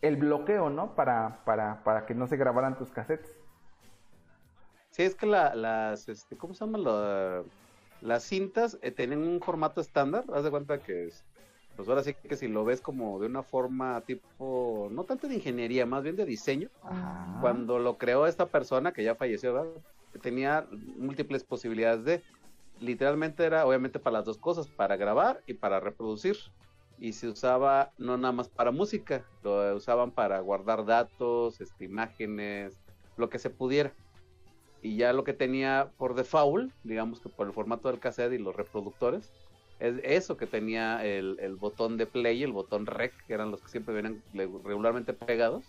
el, 0.00 0.16
bloqueo, 0.16 0.70
¿no? 0.70 0.94
Para, 0.94 1.44
para, 1.44 1.84
para 1.84 2.06
que 2.06 2.14
no 2.14 2.26
se 2.26 2.36
grabaran 2.36 2.78
tus 2.78 2.90
cassettes. 2.90 3.36
Sí, 4.90 5.02
es 5.02 5.14
que 5.14 5.26
la- 5.26 5.54
las, 5.54 6.08
este, 6.08 6.36
¿cómo 6.36 6.54
se 6.54 6.64
llama? 6.64 6.78
La- 6.78 7.44
las 8.00 8.24
cintas 8.24 8.78
eh, 8.82 8.90
tienen 8.90 9.20
un 9.22 9.40
formato 9.40 9.80
estándar. 9.80 10.24
Haz 10.32 10.44
de 10.44 10.50
cuenta 10.50 10.78
que 10.78 11.06
es, 11.06 11.24
pues 11.76 11.88
ahora 11.88 12.02
sí 12.02 12.14
que 12.14 12.36
si 12.36 12.48
lo 12.48 12.64
ves 12.64 12.80
como 12.80 13.18
de 13.18 13.26
una 13.26 13.42
forma 13.42 14.00
tipo, 14.02 14.88
no 14.90 15.04
tanto 15.04 15.28
de 15.28 15.34
ingeniería, 15.34 15.84
más 15.84 16.02
bien 16.02 16.16
de 16.16 16.24
diseño. 16.24 16.68
Ajá. 16.82 17.38
Cuando 17.40 17.78
lo 17.78 17.98
creó 17.98 18.26
esta 18.26 18.46
persona 18.46 18.92
que 18.92 19.04
ya 19.04 19.14
falleció, 19.14 19.52
¿verdad? 19.52 19.82
tenía 20.22 20.66
múltiples 20.70 21.44
posibilidades 21.44 22.04
de, 22.04 22.22
literalmente 22.80 23.44
era 23.44 23.66
obviamente 23.66 23.98
para 23.98 24.18
las 24.18 24.24
dos 24.24 24.38
cosas, 24.38 24.68
para 24.68 24.96
grabar 24.96 25.42
y 25.46 25.54
para 25.54 25.80
reproducir. 25.80 26.36
Y 26.98 27.12
se 27.12 27.28
usaba 27.28 27.92
no 27.98 28.16
nada 28.16 28.32
más 28.32 28.48
para 28.48 28.70
música, 28.70 29.24
lo 29.42 29.74
usaban 29.74 30.10
para 30.10 30.40
guardar 30.40 30.84
datos, 30.84 31.60
este, 31.60 31.84
imágenes, 31.84 32.78
lo 33.16 33.28
que 33.28 33.38
se 33.38 33.50
pudiera. 33.50 33.92
Y 34.80 34.96
ya 34.96 35.12
lo 35.12 35.24
que 35.24 35.32
tenía 35.32 35.90
por 35.96 36.14
default, 36.14 36.72
digamos 36.84 37.20
que 37.20 37.28
por 37.28 37.46
el 37.46 37.52
formato 37.52 37.88
del 37.88 38.00
cassette 38.00 38.34
y 38.34 38.38
los 38.38 38.54
reproductores, 38.54 39.32
es 39.80 40.00
eso 40.04 40.36
que 40.36 40.46
tenía 40.46 41.04
el, 41.04 41.38
el 41.40 41.56
botón 41.56 41.96
de 41.96 42.06
play 42.06 42.42
el 42.42 42.52
botón 42.52 42.86
rec, 42.86 43.12
que 43.26 43.34
eran 43.34 43.50
los 43.50 43.60
que 43.60 43.68
siempre 43.68 43.94
venían 43.94 44.22
regularmente 44.32 45.12
pegados. 45.12 45.64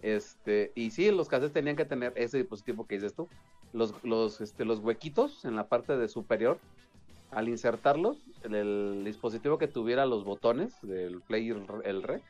Este, 0.00 0.72
y 0.74 0.90
sí, 0.90 1.10
los 1.10 1.28
cassettes 1.28 1.52
tenían 1.52 1.76
que 1.76 1.84
tener 1.84 2.12
ese 2.16 2.38
dispositivo 2.38 2.86
que 2.86 2.96
dices 2.96 3.14
tú. 3.14 3.28
Los, 3.72 3.94
los, 4.02 4.40
este, 4.40 4.64
los 4.64 4.80
huequitos 4.80 5.44
en 5.44 5.56
la 5.56 5.68
parte 5.68 5.96
de 5.96 6.08
superior, 6.08 6.58
al 7.32 7.48
insertarlos, 7.48 8.18
el, 8.44 8.54
el 8.54 9.04
dispositivo 9.04 9.58
que 9.58 9.68
tuviera 9.68 10.06
los 10.06 10.24
botones 10.24 10.80
del 10.82 11.20
play 11.22 11.48
el, 11.48 12.02
rec, 12.02 12.22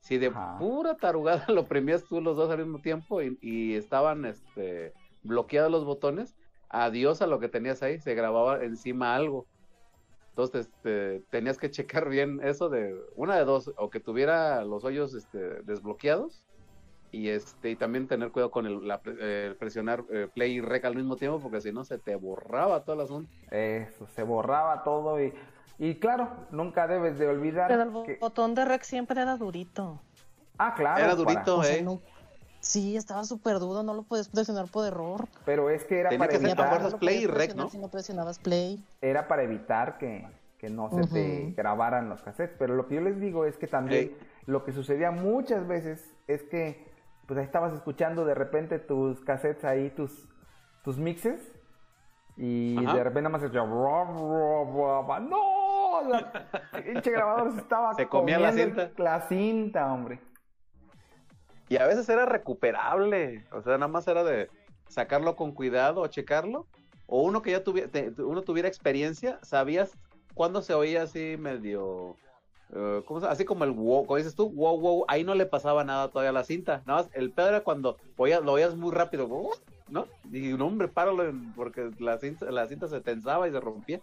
si 0.00 0.18
de 0.18 0.28
Ajá. 0.28 0.58
pura 0.58 0.96
tarugada 0.96 1.44
lo 1.48 1.62
oprimías 1.62 2.04
tú 2.04 2.20
los 2.20 2.36
dos 2.36 2.50
al 2.50 2.58
mismo 2.58 2.78
tiempo 2.80 3.22
y, 3.22 3.38
y 3.40 3.74
estaban 3.74 4.24
este, 4.24 4.92
bloqueados 5.22 5.72
los 5.72 5.84
botones, 5.84 6.36
adiós 6.68 7.22
a 7.22 7.26
lo 7.26 7.40
que 7.40 7.48
tenías 7.48 7.82
ahí, 7.82 7.98
se 7.98 8.14
grababa 8.14 8.62
encima 8.62 9.16
algo. 9.16 9.46
Entonces 10.30 10.66
este, 10.66 11.20
tenías 11.30 11.58
que 11.58 11.70
checar 11.70 12.08
bien 12.08 12.40
eso 12.42 12.68
de 12.68 12.94
una 13.16 13.36
de 13.36 13.44
dos, 13.44 13.72
o 13.76 13.90
que 13.90 13.98
tuviera 13.98 14.64
los 14.64 14.84
hoyos 14.84 15.14
este, 15.14 15.62
desbloqueados 15.62 16.44
y 17.10 17.28
este 17.28 17.70
y 17.70 17.76
también 17.76 18.06
tener 18.06 18.30
cuidado 18.30 18.50
con 18.50 18.66
el, 18.66 18.86
la 18.86 19.00
pre- 19.00 19.16
eh, 19.20 19.54
presionar 19.58 20.04
eh, 20.10 20.28
play 20.32 20.52
y 20.56 20.60
rec 20.60 20.84
al 20.84 20.94
mismo 20.96 21.16
tiempo 21.16 21.40
porque 21.40 21.60
si 21.60 21.72
no 21.72 21.84
se 21.84 21.98
te 21.98 22.16
borraba 22.16 22.84
todo 22.84 22.96
el 22.96 23.02
asunto. 23.02 23.30
Eso, 23.50 24.06
se 24.14 24.22
borraba 24.22 24.82
todo 24.84 25.22
y, 25.22 25.32
y 25.78 25.94
claro, 25.96 26.28
nunca 26.50 26.86
debes 26.86 27.18
de 27.18 27.26
olvidar 27.28 27.68
Pero 27.68 27.82
el 27.82 28.06
que... 28.06 28.16
botón 28.20 28.54
de 28.54 28.64
rec 28.64 28.82
siempre 28.82 29.20
era 29.22 29.36
durito. 29.36 30.00
Ah, 30.58 30.74
claro. 30.74 30.98
Era 30.98 31.06
para- 31.08 31.16
durito, 31.16 31.58
O 31.58 31.64
sea, 31.64 31.76
eh. 31.76 31.82
no- 31.82 32.00
Sí, 32.60 32.96
estaba 32.96 33.24
súper 33.24 33.60
duro, 33.60 33.84
no 33.84 33.94
lo 33.94 34.02
puedes 34.02 34.28
presionar 34.28 34.66
por 34.66 34.84
error. 34.84 35.28
Pero 35.46 35.70
es 35.70 35.84
que 35.84 36.00
era 36.00 36.10
Tenía 36.10 36.26
para 36.26 36.30
que 36.38 36.44
evitar, 36.44 36.82
lo 36.90 36.98
play 36.98 37.22
y 37.22 37.26
rec, 37.26 37.54
¿no? 37.54 37.70
Si 37.70 37.78
no 37.78 37.88
presionabas 37.88 38.40
play. 38.40 38.84
era 39.00 39.28
para 39.28 39.44
evitar 39.44 39.96
que, 39.96 40.26
que 40.58 40.68
no 40.68 40.90
se 40.90 41.06
te 41.06 41.54
grabaran 41.56 42.08
los 42.08 42.20
cassettes. 42.20 42.56
Pero 42.58 42.74
lo 42.74 42.88
que 42.88 42.96
yo 42.96 43.00
les 43.00 43.20
digo 43.20 43.44
es 43.44 43.56
que 43.56 43.68
también 43.68 44.12
lo 44.46 44.64
que 44.64 44.72
sucedía 44.72 45.12
muchas 45.12 45.68
veces 45.68 46.12
es 46.26 46.42
que 46.42 46.84
pues 47.28 47.38
ahí 47.38 47.44
estabas 47.44 47.74
escuchando 47.74 48.24
de 48.24 48.34
repente 48.34 48.78
tus 48.78 49.20
cassettes 49.20 49.62
ahí, 49.64 49.90
tus, 49.90 50.26
tus 50.82 50.96
mixes, 50.96 51.52
y 52.38 52.74
Ajá. 52.78 52.96
de 52.96 53.04
repente 53.04 53.22
nada 53.22 53.32
más 53.32 53.42
se 53.42 53.46
escuchaba, 53.48 53.68
"Bra, 53.68 54.04
bra, 54.04 54.64
bra, 54.72 55.00
bra". 55.02 55.20
¡No! 55.20 56.08
La 56.10 56.82
pinche 56.82 57.10
grabador 57.10 57.52
se 57.52 57.58
estaba 57.58 57.92
Se 57.94 58.08
comía 58.08 58.38
la 58.38 58.52
cinta. 58.52 58.90
La 58.96 59.20
cinta, 59.28 59.92
hombre. 59.92 60.20
Y 61.68 61.76
a 61.76 61.86
veces 61.86 62.08
era 62.08 62.24
recuperable, 62.24 63.44
o 63.52 63.60
sea, 63.60 63.74
nada 63.74 63.88
más 63.88 64.08
era 64.08 64.24
de 64.24 64.48
sacarlo 64.88 65.36
con 65.36 65.52
cuidado 65.52 66.00
o 66.00 66.06
checarlo, 66.06 66.66
o 67.06 67.22
uno 67.22 67.42
que 67.42 67.50
ya 67.50 67.62
tuviera, 67.62 67.90
uno 68.24 68.40
tuviera 68.40 68.68
experiencia, 68.68 69.38
sabías 69.42 69.98
cuándo 70.32 70.62
se 70.62 70.72
oía 70.72 71.02
así 71.02 71.36
medio, 71.38 72.16
eh, 72.74 73.02
¿cómo? 73.06 73.20
Así 73.26 73.44
como 73.44 73.64
el 73.64 73.70
wow, 73.72 74.06
como 74.06 74.16
dices 74.16 74.34
tú, 74.34 74.50
wow, 74.50 74.78
wow, 74.78 75.04
ahí 75.08 75.24
no 75.24 75.34
le 75.34 75.46
pasaba 75.46 75.84
nada 75.84 76.08
todavía 76.08 76.30
a 76.30 76.34
la 76.34 76.44
cinta, 76.44 76.82
nada 76.86 77.02
más, 77.02 77.10
el 77.14 77.32
pedo 77.32 77.48
era 77.48 77.60
cuando 77.62 77.96
oías, 78.16 78.42
lo 78.42 78.52
oías 78.52 78.76
muy 78.76 78.92
rápido, 78.92 79.26
wow, 79.26 79.50
¿no? 79.88 80.06
Y 80.32 80.52
un 80.52 80.60
hombre, 80.62 80.88
páralo, 80.88 81.32
porque 81.54 81.90
la 81.98 82.18
cinta, 82.18 82.50
la 82.50 82.66
cinta 82.66 82.88
se 82.88 83.00
tensaba 83.00 83.48
y 83.48 83.52
se 83.52 83.60
rompía. 83.60 84.00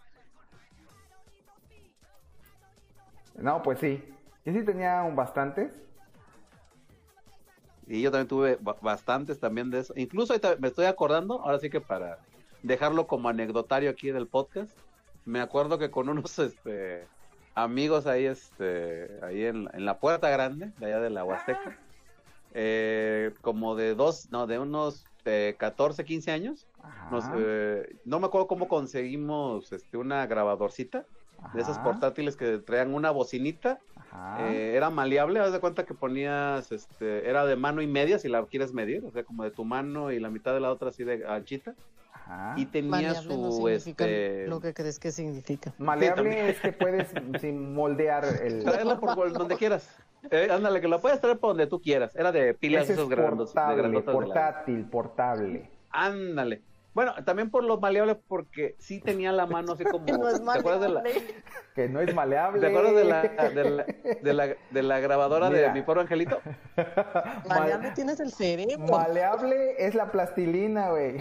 No, 3.36 3.61
pues 3.61 3.80
sí. 3.80 4.01
Yo 4.45 4.53
sí 4.53 4.63
tenía 4.63 5.03
un 5.03 5.16
bastantes. 5.16 5.72
Y 7.88 8.01
yo 8.01 8.11
también 8.11 8.28
tuve 8.28 8.57
ba- 8.61 8.78
bastantes 8.82 9.39
también 9.39 9.70
de 9.70 9.80
eso. 9.80 9.93
Incluso 9.95 10.34
me 10.59 10.68
estoy 10.68 10.86
acordando, 10.86 11.41
ahora 11.41 11.59
sí 11.59 11.70
que 11.70 11.82
para 11.82 12.18
dejarlo 12.63 13.05
como 13.05 13.30
anecdotario 13.30 13.89
aquí 13.89 14.09
en 14.09 14.16
el 14.16 14.28
podcast, 14.28 14.76
me 15.26 15.39
acuerdo 15.39 15.78
que 15.78 15.91
con 15.91 16.09
unos 16.09 16.39
este 16.39 17.07
amigos 17.56 18.06
ahí 18.06 18.26
este 18.26 19.20
ahí 19.24 19.45
en, 19.45 19.70
en 19.74 19.86
la 19.86 19.99
puerta 19.99 20.30
grande 20.30 20.72
de 20.78 20.86
allá 20.86 20.99
de 20.99 21.10
la 21.10 21.24
Huasteca, 21.24 21.78
eh, 22.53 23.34
como 23.41 23.76
de 23.76 23.95
dos, 23.95 24.30
no, 24.32 24.45
de 24.45 24.60
unos 24.60 25.06
eh, 25.26 25.56
14, 25.58 26.06
15 26.06 26.32
años, 26.32 26.68
nos, 27.10 27.26
eh, 27.36 27.97
no 28.06 28.20
me 28.20 28.28
acuerdo 28.28 28.47
cómo 28.47 28.68
conseguimos 28.68 29.72
este 29.74 29.97
una 29.97 30.28
grabadorcita 30.28 31.06
de 31.53 31.62
esas 31.62 31.80
portátiles 31.80 32.36
que 32.36 32.58
traían 32.60 32.93
una 32.93 33.12
bocinita. 33.12 33.80
Eh, 34.39 34.74
era 34.76 34.89
maleable, 34.89 35.39
haz 35.39 35.51
de 35.51 35.60
cuenta 35.60 35.86
que 35.86 35.93
ponías, 35.93 36.72
este, 36.72 37.30
era 37.30 37.45
de 37.45 37.58
mano 37.58 37.82
y 37.82 37.88
media 37.88 38.18
si 38.18 38.30
la 38.30 38.45
quieres 38.45 38.74
medir, 38.74 39.03
o 39.06 39.12
sea, 39.12 39.24
como 39.24 39.43
de 39.43 39.51
tu 39.51 39.66
mano 39.66 40.12
y 40.12 40.20
la 40.20 40.30
mitad 40.30 40.53
de 40.53 40.62
la 40.62 40.72
otra 40.72 40.89
así 40.89 41.03
de 41.03 41.26
anchita, 41.28 41.76
ajá. 42.26 42.53
y 42.57 42.65
tenía 42.65 42.91
Maleable 42.91 43.34
su, 43.51 43.67
este, 43.69 44.47
lo 44.47 44.59
que 44.59 44.73
crees 44.73 44.99
que 44.99 45.11
significa. 45.11 45.73
Maleable 45.78 46.49
es 46.49 46.59
que 46.59 46.71
puedes 46.73 47.07
sin 47.39 47.73
moldear 47.73 48.26
el... 48.41 48.63
traerla 48.63 48.99
por 48.99 49.32
donde 49.34 49.55
quieras, 49.55 49.89
Eh, 50.32 50.47
ándale, 50.51 50.82
que 50.82 50.88
la 50.88 50.97
puedes 50.99 51.21
traer 51.21 51.38
por 51.38 51.51
donde 51.51 51.67
tú 51.67 51.80
quieras, 51.80 52.15
era 52.15 52.32
de 52.32 52.55
pilas 52.55 52.86
es 52.86 52.91
esos 52.91 53.07
de 53.07 53.15
de 53.15 53.21
la- 53.21 54.01
portátil, 54.01 54.84
portable. 54.86 55.69
ándale, 55.91 56.63
bueno, 56.95 57.13
también 57.26 57.51
por 57.51 57.63
lo 57.65 57.78
maleable 57.78 58.15
porque 58.15 58.76
sí 58.80 59.01
tenía 59.01 59.34
la 59.34 59.45
mano 59.45 59.73
así 59.73 59.84
como, 59.84 60.05
No 60.17 60.30
es 60.30 60.41
¿te 60.41 60.49
acuerdas 60.49 60.82
de 60.82 60.89
la, 60.89 61.01
maleable. 61.01 61.36
Que 61.76 61.89
no 61.89 61.99
es 61.99 62.15
maleable. 62.15 62.61
¿te 62.61 62.67
acuerdas 62.67 62.95
de 62.95 63.03
la, 63.03 63.21
de 63.21 63.69
la, 63.69 63.86
de 64.23 64.34
la, 64.34 64.55
de 64.71 64.82
la 64.84 64.99
grabadora 65.01 65.49
Mira. 65.49 65.61
de 65.67 65.71
mi 65.73 65.82
pobre 65.82 66.01
angelito? 66.01 66.39
Maleable 67.49 67.91
tienes 67.91 68.19
el 68.21 68.32
cerebro. 68.32 68.88
Maleable 68.88 69.76
es 69.78 69.93
la 69.93 70.09
plastilina, 70.09 70.89
güey. 70.91 71.17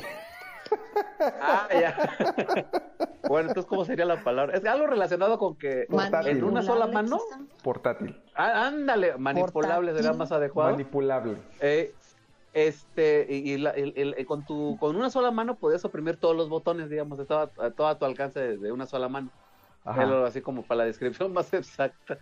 Ah, 1.40 1.68
ya. 1.72 1.96
bueno, 3.28 3.48
entonces, 3.48 3.66
¿cómo 3.68 3.84
sería 3.84 4.04
la 4.04 4.22
palabra? 4.22 4.56
Es 4.56 4.64
algo 4.66 4.86
relacionado 4.86 5.38
con 5.38 5.56
que 5.56 5.86
Portátil. 5.88 6.38
en 6.38 6.44
una 6.44 6.62
sola 6.62 6.86
mano. 6.86 7.18
Portátil. 7.62 8.20
ah, 8.34 8.66
ándale, 8.66 9.16
manipulable 9.16 9.92
Portátil. 9.92 10.18
más 10.18 10.32
adecuado. 10.32 10.70
Manipulable. 10.72 11.38
Eh, 11.60 11.94
este, 12.52 13.26
y, 13.30 13.58
la- 13.58 13.70
el- 13.70 14.14
con 14.26 14.44
tu, 14.44 14.76
con 14.78 14.94
una 14.96 15.10
sola 15.10 15.30
mano 15.30 15.56
podías 15.56 15.84
oprimir 15.84 16.16
todos 16.16 16.36
los 16.36 16.48
botones, 16.48 16.88
digamos, 16.88 17.18
estaba 17.18 17.50
a 17.58 17.70
todo 17.70 17.88
a 17.88 17.98
tu 17.98 18.04
alcance 18.04 18.38
de, 18.40 18.58
de 18.58 18.72
una 18.72 18.86
sola 18.86 19.08
mano. 19.08 19.30
Ajá. 19.84 20.00
Pero 20.00 20.24
así 20.24 20.40
como 20.40 20.62
para 20.62 20.78
la 20.78 20.84
descripción 20.84 21.32
más 21.34 21.52
exacta. 21.52 22.18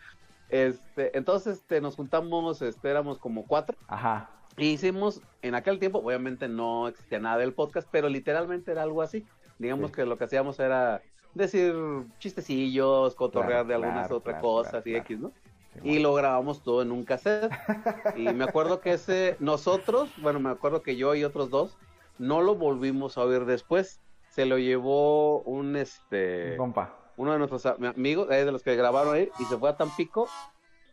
Este, 0.49 1.17
entonces, 1.17 1.59
este, 1.59 1.81
nos 1.81 1.97
juntamos, 1.97 2.61
este, 2.63 2.91
éramos 2.91 3.19
como 3.19 3.47
cuatro. 3.47 3.77
Ajá. 3.89 4.29
Hicimos, 4.57 5.21
en 5.43 5.55
aquel 5.55 5.79
tiempo, 5.79 5.99
obviamente 5.99 6.49
no 6.49 6.89
existía 6.89 7.19
nada 7.19 7.39
del 7.39 7.55
podcast, 7.55 7.89
pero 7.91 8.09
literalmente 8.09 8.71
era 8.73 8.83
algo 8.83 9.03
así. 9.03 9.25
Digamos 9.59 9.91
Sí. 9.91 9.97
que 9.97 10.07
lo 10.07 10.19
que 10.19 10.25
hacíamos 10.25 10.59
era 10.61 11.03
decir 11.35 11.75
chistecillos, 12.19 13.15
cotorrear 13.15 13.65
Claro, 13.65 13.69
de 13.69 13.75
algunas 13.75 14.07
claro, 14.09 14.17
otras 14.17 14.35
claro, 14.35 14.43
cosas 14.49 14.87
y. 14.87 14.95
X, 14.97 15.19
¿no? 15.21 15.33
Sí, 15.75 15.81
Y 15.89 15.99
lo 16.01 16.13
grabamos 16.13 16.63
todo 16.63 16.83
en 16.83 16.93
un 16.93 17.05
cassette. 17.05 17.51
y 18.17 18.25
me 18.35 18.45
acuerdo 18.45 18.81
que 18.81 18.93
ese, 18.93 19.37
nosotros, 19.41 20.11
bueno, 20.19 20.39
me 20.41 20.51
acuerdo 20.51 20.83
que 20.83 20.97
yo 20.97 21.15
y 21.15 21.25
otros 21.25 21.49
dos, 21.49 21.79
no 22.19 22.43
lo 22.43 22.55
volvimos 22.57 23.17
a 23.17 23.23
oír 23.23 23.47
después. 23.47 24.01
Se 24.29 24.45
lo 24.47 24.59
llevó 24.59 25.41
un, 25.43 25.77
este, 25.77 26.57
Compa. 26.59 26.95
uno 27.17 27.33
de 27.33 27.39
nuestros 27.39 27.65
am- 27.67 27.85
amigos, 27.85 28.31
eh, 28.31 28.45
de 28.45 28.53
los 28.53 28.63
que 28.63 28.77
grabaron 28.77 29.15
ahí, 29.15 29.31
y 29.39 29.45
se 29.45 29.57
fue 29.57 29.71
a 29.71 29.77
Tampico. 29.77 30.29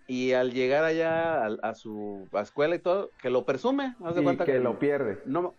Y 0.09 0.33
al 0.33 0.51
llegar 0.53 0.83
allá 0.85 1.45
a, 1.45 1.49
a 1.61 1.75
su 1.75 2.27
a 2.33 2.41
escuela 2.41 2.73
y 2.73 2.79
todo, 2.79 3.11
que 3.21 3.29
lo 3.29 3.45
presume, 3.45 3.95
haz 4.03 4.15
de 4.15 4.21
Y 4.21 4.23
cuenta 4.23 4.43
que 4.43 4.57
lo 4.57 4.79
pierde. 4.79 5.19
no, 5.25 5.53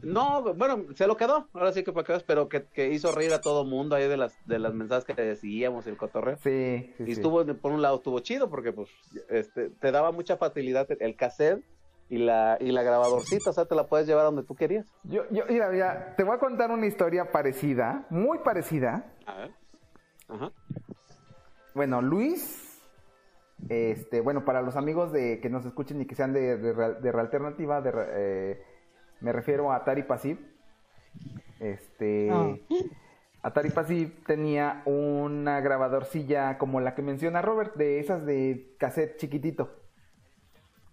no, 0.00 0.54
bueno, 0.54 0.84
se 0.94 1.08
lo 1.08 1.16
quedó, 1.16 1.48
ahora 1.52 1.72
sí 1.72 1.82
que 1.82 1.92
para 1.92 2.04
que 2.04 2.12
veas, 2.12 2.22
pero 2.22 2.48
que, 2.48 2.66
que 2.72 2.92
hizo 2.92 3.10
reír 3.10 3.32
a 3.32 3.40
todo 3.40 3.64
mundo 3.64 3.96
ahí 3.96 4.06
de 4.06 4.16
las 4.16 4.36
de 4.46 4.60
las 4.60 4.74
mensajes 4.74 5.04
que 5.04 5.20
decíamos 5.20 5.88
el 5.88 5.96
cotorreo. 5.96 6.36
Sí, 6.36 6.92
sí, 6.96 7.02
y 7.02 7.06
sí. 7.06 7.12
estuvo, 7.12 7.44
por 7.56 7.72
un 7.72 7.82
lado, 7.82 7.96
estuvo 7.96 8.20
chido 8.20 8.48
porque 8.48 8.72
pues 8.72 8.90
este 9.28 9.70
te 9.70 9.90
daba 9.90 10.12
mucha 10.12 10.36
facilidad 10.36 10.86
el 11.00 11.16
cassette 11.16 11.64
y 12.08 12.18
la 12.18 12.58
y 12.60 12.70
la 12.70 12.82
grabadorcita, 12.84 13.50
o 13.50 13.52
sea, 13.52 13.64
te 13.64 13.74
la 13.74 13.88
puedes 13.88 14.06
llevar 14.06 14.24
donde 14.26 14.44
tú 14.44 14.54
querías. 14.54 14.86
Yo, 15.02 15.24
yo, 15.30 15.46
mira, 15.48 15.68
mira, 15.70 16.14
te 16.16 16.22
voy 16.22 16.36
a 16.36 16.38
contar 16.38 16.70
una 16.70 16.86
historia 16.86 17.32
parecida, 17.32 18.06
muy 18.08 18.38
parecida. 18.38 19.04
A 19.26 19.34
ver. 19.34 19.50
Ajá. 20.28 20.52
Bueno, 21.74 22.00
Luis 22.02 22.63
Este, 23.68 24.20
bueno, 24.20 24.44
para 24.44 24.62
los 24.62 24.76
amigos 24.76 25.12
de 25.12 25.40
que 25.40 25.48
nos 25.50 25.64
escuchen 25.64 26.00
y 26.00 26.06
que 26.06 26.14
sean 26.14 26.32
de, 26.32 26.56
de, 26.58 26.74
de 27.00 27.12
Realternativa, 27.12 27.80
de, 27.80 27.92
eh, 27.96 28.62
me 29.20 29.32
refiero 29.32 29.72
a 29.72 29.76
Atari 29.76 30.02
Passive. 30.02 30.40
Este, 31.60 32.30
Ah. 32.30 32.54
Atari 33.42 33.70
Passive 33.70 34.10
tenía 34.26 34.82
una 34.86 35.60
grabadorcilla 35.60 36.58
como 36.58 36.80
la 36.80 36.94
que 36.94 37.02
menciona 37.02 37.42
Robert, 37.42 37.74
de 37.76 38.00
esas 38.00 38.24
de 38.26 38.74
cassette 38.78 39.16
chiquitito. 39.18 39.70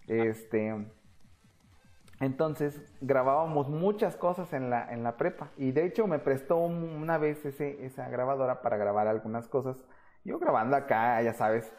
Este, 0.08 0.76
entonces 2.20 2.80
grabábamos 3.02 3.70
muchas 3.70 4.16
cosas 4.16 4.54
en 4.54 4.70
la, 4.70 4.92
en 4.94 5.04
la 5.04 5.18
prepa. 5.18 5.50
Y 5.58 5.72
de 5.72 5.86
hecho 5.86 6.08
me 6.08 6.20
prestó 6.20 6.58
un- 6.58 6.84
una 7.02 7.18
vez 7.18 7.46
ese, 7.46 7.86
esa 7.86 8.10
grabadora 8.10 8.62
para 8.62 8.78
grabar 8.78 9.08
algunas 9.08 9.48
cosas. 9.48 9.78
Yo 10.24 10.38
grabando 10.38 10.76
acá, 10.76 11.22
ya 11.22 11.34
sabes, 11.34 11.72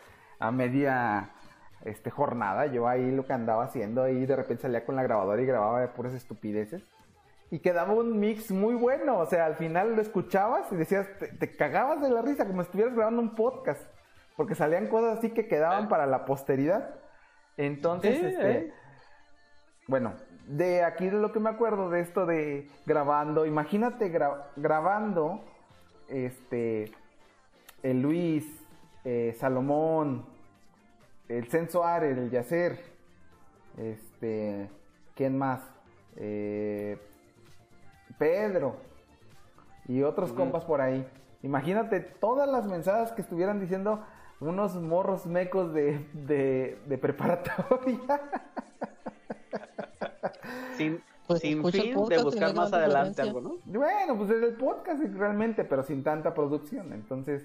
a 0.43 0.51
media 0.51 1.30
este, 1.84 2.11
jornada, 2.11 2.66
yo 2.66 2.88
ahí 2.88 3.11
lo 3.11 3.24
que 3.26 3.32
andaba 3.32 3.64
haciendo, 3.64 4.09
y 4.09 4.26
de 4.26 4.36
repente 4.36 4.62
salía 4.62 4.84
con 4.84 4.97
la 4.97 5.03
grabadora 5.03 5.40
y 5.40 5.47
grababa 5.47 5.80
de 5.80 5.88
puras 5.88 6.14
estupideces. 6.14 6.82
Y 7.51 7.59
quedaba 7.59 7.93
un 7.93 8.18
mix 8.18 8.51
muy 8.51 8.74
bueno, 8.74 9.18
o 9.18 9.26
sea, 9.26 9.45
al 9.45 9.57
final 9.57 9.95
lo 9.95 10.03
escuchabas 10.03 10.72
y 10.72 10.76
decías, 10.76 11.07
te, 11.18 11.28
te 11.28 11.57
cagabas 11.57 12.01
de 12.01 12.09
la 12.11 12.22
risa, 12.22 12.47
como 12.47 12.62
si 12.62 12.66
estuvieras 12.66 12.95
grabando 12.95 13.20
un 13.20 13.34
podcast, 13.34 13.82
porque 14.36 14.55
salían 14.55 14.88
cosas 14.88 15.18
así 15.18 15.30
que 15.30 15.47
quedaban 15.47 15.88
para 15.88 16.07
la 16.07 16.24
posteridad. 16.24 16.95
Entonces, 17.59 18.22
este, 18.22 18.51
eh. 18.51 18.72
bueno, 19.86 20.14
de 20.49 20.82
aquí 20.82 21.11
de 21.11 21.18
lo 21.18 21.30
que 21.30 21.40
me 21.40 21.51
acuerdo 21.51 21.90
de 21.90 22.01
esto 22.01 22.24
de 22.24 22.68
grabando, 22.86 23.45
imagínate 23.45 24.11
gra- 24.11 24.47
grabando, 24.57 25.45
este, 26.09 26.90
el 27.82 28.01
Luis, 28.01 28.47
eh, 29.05 29.36
Salomón, 29.38 30.24
el 31.29 31.47
Censo 31.49 31.85
Are, 31.85 32.11
el 32.11 32.31
Yacer, 32.31 32.79
este, 33.79 34.68
¿quién 35.14 35.39
más? 35.39 35.61
Eh, 36.16 36.99
Pedro 38.18 38.77
y 39.89 40.03
otros 40.03 40.33
compas 40.33 40.64
por 40.64 40.81
ahí. 40.81 41.07
Imagínate 41.43 42.01
todas 42.01 42.49
las 42.49 42.66
mensajes 42.66 43.12
que 43.12 43.23
estuvieran 43.23 43.61
diciendo 43.61 44.05
unos 44.41 44.75
morros 44.77 45.27
mecos 45.27 45.73
de, 45.73 46.07
de, 46.12 46.79
de 46.87 46.99
preparatoria. 46.99 47.99
Sin, 50.77 51.03
Pues 51.27 51.41
sin 51.41 51.62
fin 51.70 51.95
podcast 51.95 52.18
de 52.18 52.25
buscar 52.25 52.55
más 52.55 52.73
adelante 52.73 53.23
algo, 53.23 53.41
¿no? 53.41 53.57
Bueno, 53.64 54.16
pues 54.16 54.31
es 54.31 54.43
el 54.43 54.55
podcast 54.55 55.03
realmente, 55.14 55.64
pero 55.64 55.83
sin 55.83 56.03
tanta 56.03 56.35
producción. 56.35 56.93
Entonces, 56.93 57.45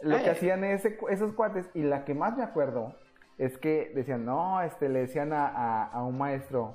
lo 0.00 0.16
que 0.18 0.26
Eh. 0.26 0.30
hacían 0.30 0.64
ese, 0.64 0.98
esos 1.10 1.32
cuates, 1.32 1.68
y 1.74 1.82
la 1.82 2.04
que 2.04 2.14
más 2.14 2.36
me 2.36 2.42
acuerdo, 2.42 2.94
es 3.38 3.58
que 3.58 3.92
decían, 3.94 4.24
no, 4.24 4.60
este, 4.62 4.88
le 4.88 5.00
decían 5.00 5.32
a, 5.32 5.46
a- 5.48 5.84
a 5.86 6.04
un 6.04 6.16
maestro, 6.18 6.74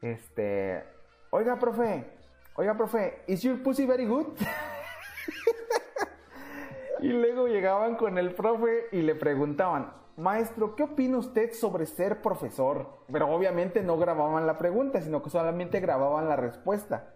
este, 0.00 0.84
oiga, 1.30 1.58
profe, 1.58 2.06
oiga, 2.56 2.76
profe, 2.76 3.22
¿is 3.26 3.42
your 3.42 3.62
pussy 3.62 3.86
very 3.86 4.06
good? 4.06 4.26
y 7.00 7.08
luego 7.08 7.46
llegaban 7.46 7.96
con 7.96 8.18
el 8.18 8.34
profe 8.34 8.86
y 8.92 9.02
le 9.02 9.14
preguntaban, 9.14 9.92
maestro, 10.16 10.74
¿qué 10.76 10.84
opina 10.84 11.18
usted 11.18 11.52
sobre 11.52 11.86
ser 11.86 12.22
profesor? 12.22 12.88
Pero 13.12 13.28
obviamente 13.28 13.82
no 13.82 13.98
grababan 13.98 14.46
la 14.46 14.58
pregunta, 14.58 15.00
sino 15.00 15.22
que 15.22 15.30
solamente 15.30 15.80
grababan 15.80 16.28
la 16.28 16.36
respuesta. 16.36 17.12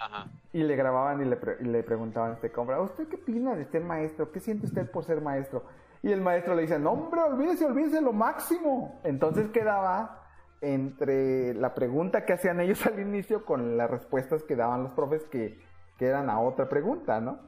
Ajá. 0.00 0.26
Y 0.52 0.62
le 0.64 0.74
grababan 0.74 1.20
y 1.20 1.24
le, 1.26 1.36
pre- 1.36 1.58
y 1.60 1.64
le 1.64 1.82
preguntaban 1.82 2.32
a 2.32 2.34
este 2.34 2.50
compra, 2.50 2.80
¿usted 2.80 3.06
qué 3.08 3.16
opina 3.16 3.54
de 3.54 3.66
ser 3.66 3.84
maestro? 3.84 4.32
¿Qué 4.32 4.40
siente 4.40 4.66
usted 4.66 4.90
por 4.90 5.04
ser 5.04 5.20
maestro? 5.20 5.64
Y 6.02 6.10
el 6.12 6.20
maestro 6.20 6.54
le 6.54 6.62
dice, 6.62 6.78
no 6.78 6.92
hombre, 6.92 7.20
olvídese, 7.20 7.64
olvídese 7.64 8.00
lo 8.00 8.12
máximo. 8.12 9.00
Entonces 9.04 9.48
quedaba 9.50 10.20
entre 10.60 11.54
la 11.54 11.74
pregunta 11.74 12.24
que 12.24 12.32
hacían 12.32 12.60
ellos 12.60 12.84
al 12.86 12.98
inicio 13.00 13.44
con 13.44 13.76
las 13.76 13.90
respuestas 13.90 14.42
que 14.42 14.56
daban 14.56 14.82
los 14.82 14.92
profes 14.92 15.22
que, 15.24 15.60
que 15.98 16.06
eran 16.06 16.30
a 16.30 16.40
otra 16.40 16.68
pregunta, 16.68 17.20
¿no? 17.20 17.38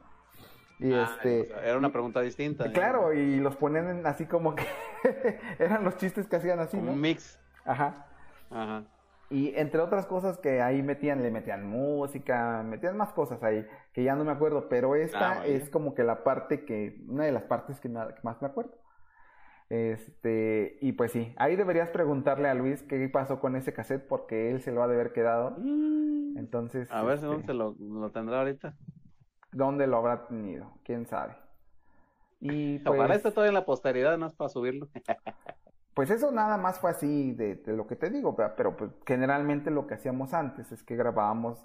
Y 0.81 0.93
Ah, 0.93 1.05
este... 1.05 1.53
era 1.69 1.79
una 1.79 1.93
pregunta 1.93 2.21
distinta. 2.21 2.71
Claro, 2.73 3.13
y 3.13 3.37
los 3.37 3.57
ponen 3.57 3.89
en- 3.89 4.07
así 4.07 4.27
como 4.27 4.55
que 4.55 4.67
eran 5.59 5.85
los 5.85 5.97
chistes 5.97 6.27
que 6.27 6.37
hacían 6.37 6.59
así, 6.59 6.77
Un 6.77 6.87
¿no? 6.87 6.93
mix. 6.97 7.39
Ajá. 7.65 8.07
Ajá. 8.51 8.83
Y 9.31 9.55
entre 9.57 9.81
otras 9.81 10.07
cosas 10.07 10.39
que 10.39 10.61
ahí 10.63 10.83
metían, 10.83 11.23
le 11.23 11.31
metían 11.31 11.67
música, 11.67 12.63
metían 12.65 12.97
más 12.97 13.13
cosas 13.13 13.43
ahí, 13.43 13.67
que 13.93 14.05
ya 14.05 14.15
no 14.15 14.25
me 14.25 14.33
acuerdo, 14.33 14.69
pero 14.69 14.95
esta 14.97 15.41
Ah, 15.41 15.47
es 15.47 15.71
como 15.71 15.95
que 15.95 16.05
la 16.05 16.23
parte 16.25 16.65
que, 16.65 17.03
una 17.09 17.25
de 17.25 17.33
las 17.33 17.45
partes 17.45 17.81
que, 17.81 17.89
me- 17.89 18.09
que 18.15 18.21
más 18.23 18.41
me 18.43 18.49
acuerdo. 18.49 18.73
Este, 19.71 20.79
y 20.83 20.93
pues 20.93 21.13
sí, 21.13 21.33
ahí 21.37 21.57
deberías 21.57 21.89
preguntarle 21.91 22.49
a 22.49 22.55
Luis 22.55 22.83
qué 22.83 23.09
pasó 23.09 23.41
con 23.41 23.57
ese 23.57 23.73
cassette, 23.73 24.07
porque 24.07 24.51
él 24.51 24.61
se 24.63 24.73
lo 24.73 24.83
ha 24.83 24.89
de 24.89 24.95
haber 24.95 25.13
quedado. 25.13 25.57
Entonces, 26.37 26.89
A 26.91 27.03
ver 27.03 27.19
si 27.19 27.27
este, 27.27 27.27
dónde 27.27 27.53
lo, 27.55 27.75
lo 27.79 28.11
tendrá 28.11 28.39
ahorita. 28.41 28.75
¿dónde 29.53 29.87
lo 29.87 29.97
habrá 29.97 30.27
tenido? 30.29 30.71
¿Quién 30.85 31.07
sabe? 31.07 31.35
Y 32.41 32.79
pues, 32.81 33.01
Ojalá 33.01 33.15
esté 33.17 33.31
todavía 33.31 33.49
en 33.49 33.55
la 33.55 33.65
posteridad, 33.67 34.19
no 34.19 34.27
es 34.27 34.35
para 34.35 34.49
subirlo. 34.51 34.89
Pues 35.95 36.11
eso 36.11 36.31
nada 36.33 36.57
más 36.57 36.81
fue 36.81 36.91
así 36.91 37.33
de, 37.35 37.55
de 37.57 37.73
lo 37.77 37.87
que 37.87 37.95
te 37.97 38.11
digo, 38.11 38.35
¿verdad? 38.35 38.55
pero 38.57 38.77
pues, 38.77 38.91
generalmente 39.07 39.71
lo 39.71 39.87
que 39.87 39.95
hacíamos 39.95 40.35
antes 40.35 40.73
es 40.73 40.83
que 40.83 40.97
grabábamos 40.97 41.65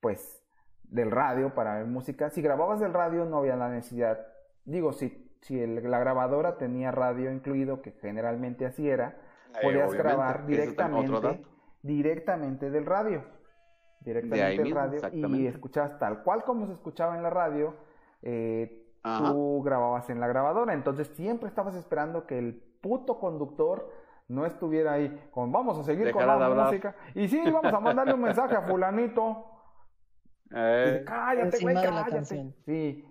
pues 0.00 0.42
del 0.84 1.10
radio 1.10 1.54
para 1.54 1.74
ver 1.76 1.86
música. 1.86 2.30
Si 2.30 2.40
grababas 2.42 2.80
del 2.80 2.92
radio 2.94 3.24
no 3.26 3.38
había 3.38 3.56
la 3.56 3.68
necesidad, 3.68 4.18
digo, 4.64 4.92
si, 4.92 5.30
si 5.42 5.60
el- 5.60 5.90
la 5.90 5.98
grabadora 5.98 6.56
tenía 6.56 6.90
radio 6.90 7.30
incluido, 7.30 7.82
que 7.82 7.92
generalmente 7.92 8.64
así 8.66 8.88
era, 8.88 9.18
Eh, 9.54 9.58
podías 9.62 9.90
grabar 9.94 10.46
directamente, 10.46 11.10
directamente 11.82 12.70
del 12.70 12.86
radio. 12.86 13.24
Directamente 14.00 14.38
del 14.46 14.64
mismo, 14.64 14.80
radio 14.80 15.00
y 15.36 15.46
escuchabas 15.46 15.98
tal 15.98 16.22
cual 16.22 16.44
como 16.44 16.66
se 16.66 16.72
escuchaba 16.72 17.14
en 17.16 17.22
la 17.22 17.30
radio, 17.30 17.74
eh, 18.22 18.86
tú 19.32 19.62
grababas 19.62 20.08
en 20.08 20.20
la 20.20 20.28
grabadora, 20.28 20.72
entonces 20.72 21.08
siempre 21.08 21.48
estabas 21.48 21.74
esperando 21.74 22.26
que 22.26 22.38
el 22.38 22.62
puto 22.80 23.18
conductor 23.18 23.90
no 24.28 24.46
estuviera 24.46 24.92
ahí 24.92 25.28
con 25.32 25.50
vamos 25.52 25.78
a 25.78 25.82
seguir 25.82 26.10
con 26.10 26.26
la 26.26 26.38
música 26.38 26.94
y 27.14 27.28
sí, 27.28 27.40
vamos 27.50 27.72
a 27.72 27.80
mandarle 27.80 28.14
un 28.14 28.22
mensaje 28.22 28.54
a 28.56 28.62
fulanito. 28.62 29.46
Eh, 30.52 30.82
dice, 30.84 31.04
cállate, 31.04 31.58
güey, 31.60 31.80
cállate. 31.80 32.54
Sí, 32.64 33.04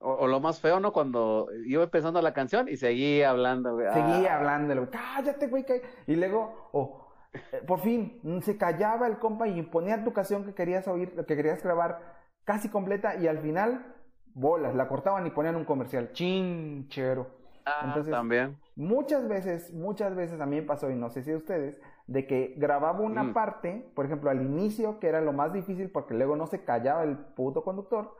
o, 0.00 0.12
o 0.12 0.26
lo 0.26 0.40
más 0.40 0.60
feo, 0.60 0.80
¿no? 0.80 0.92
Cuando 0.92 1.48
iba 1.66 1.82
empezando 1.84 2.20
la 2.22 2.32
canción 2.32 2.68
y 2.68 2.76
seguía 2.76 3.30
hablando, 3.30 3.74
güey. 3.74 3.86
seguía 3.92 4.34
Ah, 4.34 4.36
hablándole, 4.36 4.80
güey, 4.80 4.90
cállate, 4.90 5.48
güey, 5.48 5.64
cállate. 5.64 5.88
Y 6.06 6.16
luego, 6.16 6.70
oh, 6.72 7.06
eh, 7.52 7.62
por 7.66 7.80
fin, 7.80 8.20
mm, 8.22 8.40
se 8.40 8.56
callaba 8.56 9.06
el 9.06 9.18
compa 9.18 9.48
y 9.48 9.62
ponía 9.62 10.04
tu 10.04 10.12
canción 10.12 10.44
que 10.44 10.54
querías 10.54 10.86
oír, 10.88 11.14
que 11.26 11.36
querías 11.36 11.62
grabar 11.62 12.16
casi 12.44 12.70
completa 12.70 13.16
y 13.16 13.26
al 13.26 13.38
final, 13.40 13.94
bolas, 14.34 14.74
la 14.74 14.88
cortaban 14.88 15.26
y 15.26 15.30
ponían 15.30 15.56
un 15.56 15.64
comercial, 15.64 16.12
chinchero. 16.12 17.26
ah, 17.66 17.82
Entonces, 17.84 18.10
también. 18.12 18.56
Muchas 18.78 19.26
veces, 19.28 19.74
muchas 19.74 20.14
veces 20.14 20.40
a 20.40 20.46
mí 20.46 20.54
me 20.54 20.62
pasó, 20.62 20.88
y 20.88 20.94
no 20.94 21.10
sé 21.10 21.24
si 21.24 21.32
a 21.32 21.36
ustedes, 21.36 21.76
de 22.06 22.28
que 22.28 22.54
grababa 22.58 23.00
una 23.00 23.24
Mm. 23.24 23.32
parte, 23.34 23.90
por 23.96 24.06
ejemplo, 24.06 24.30
al 24.30 24.40
inicio, 24.40 25.00
que 25.00 25.08
era 25.08 25.20
lo 25.20 25.32
más 25.32 25.52
difícil 25.52 25.90
porque 25.90 26.14
luego 26.14 26.36
no 26.36 26.46
se 26.46 26.62
callaba 26.62 27.02
el 27.02 27.16
puto 27.18 27.64
conductor, 27.64 28.14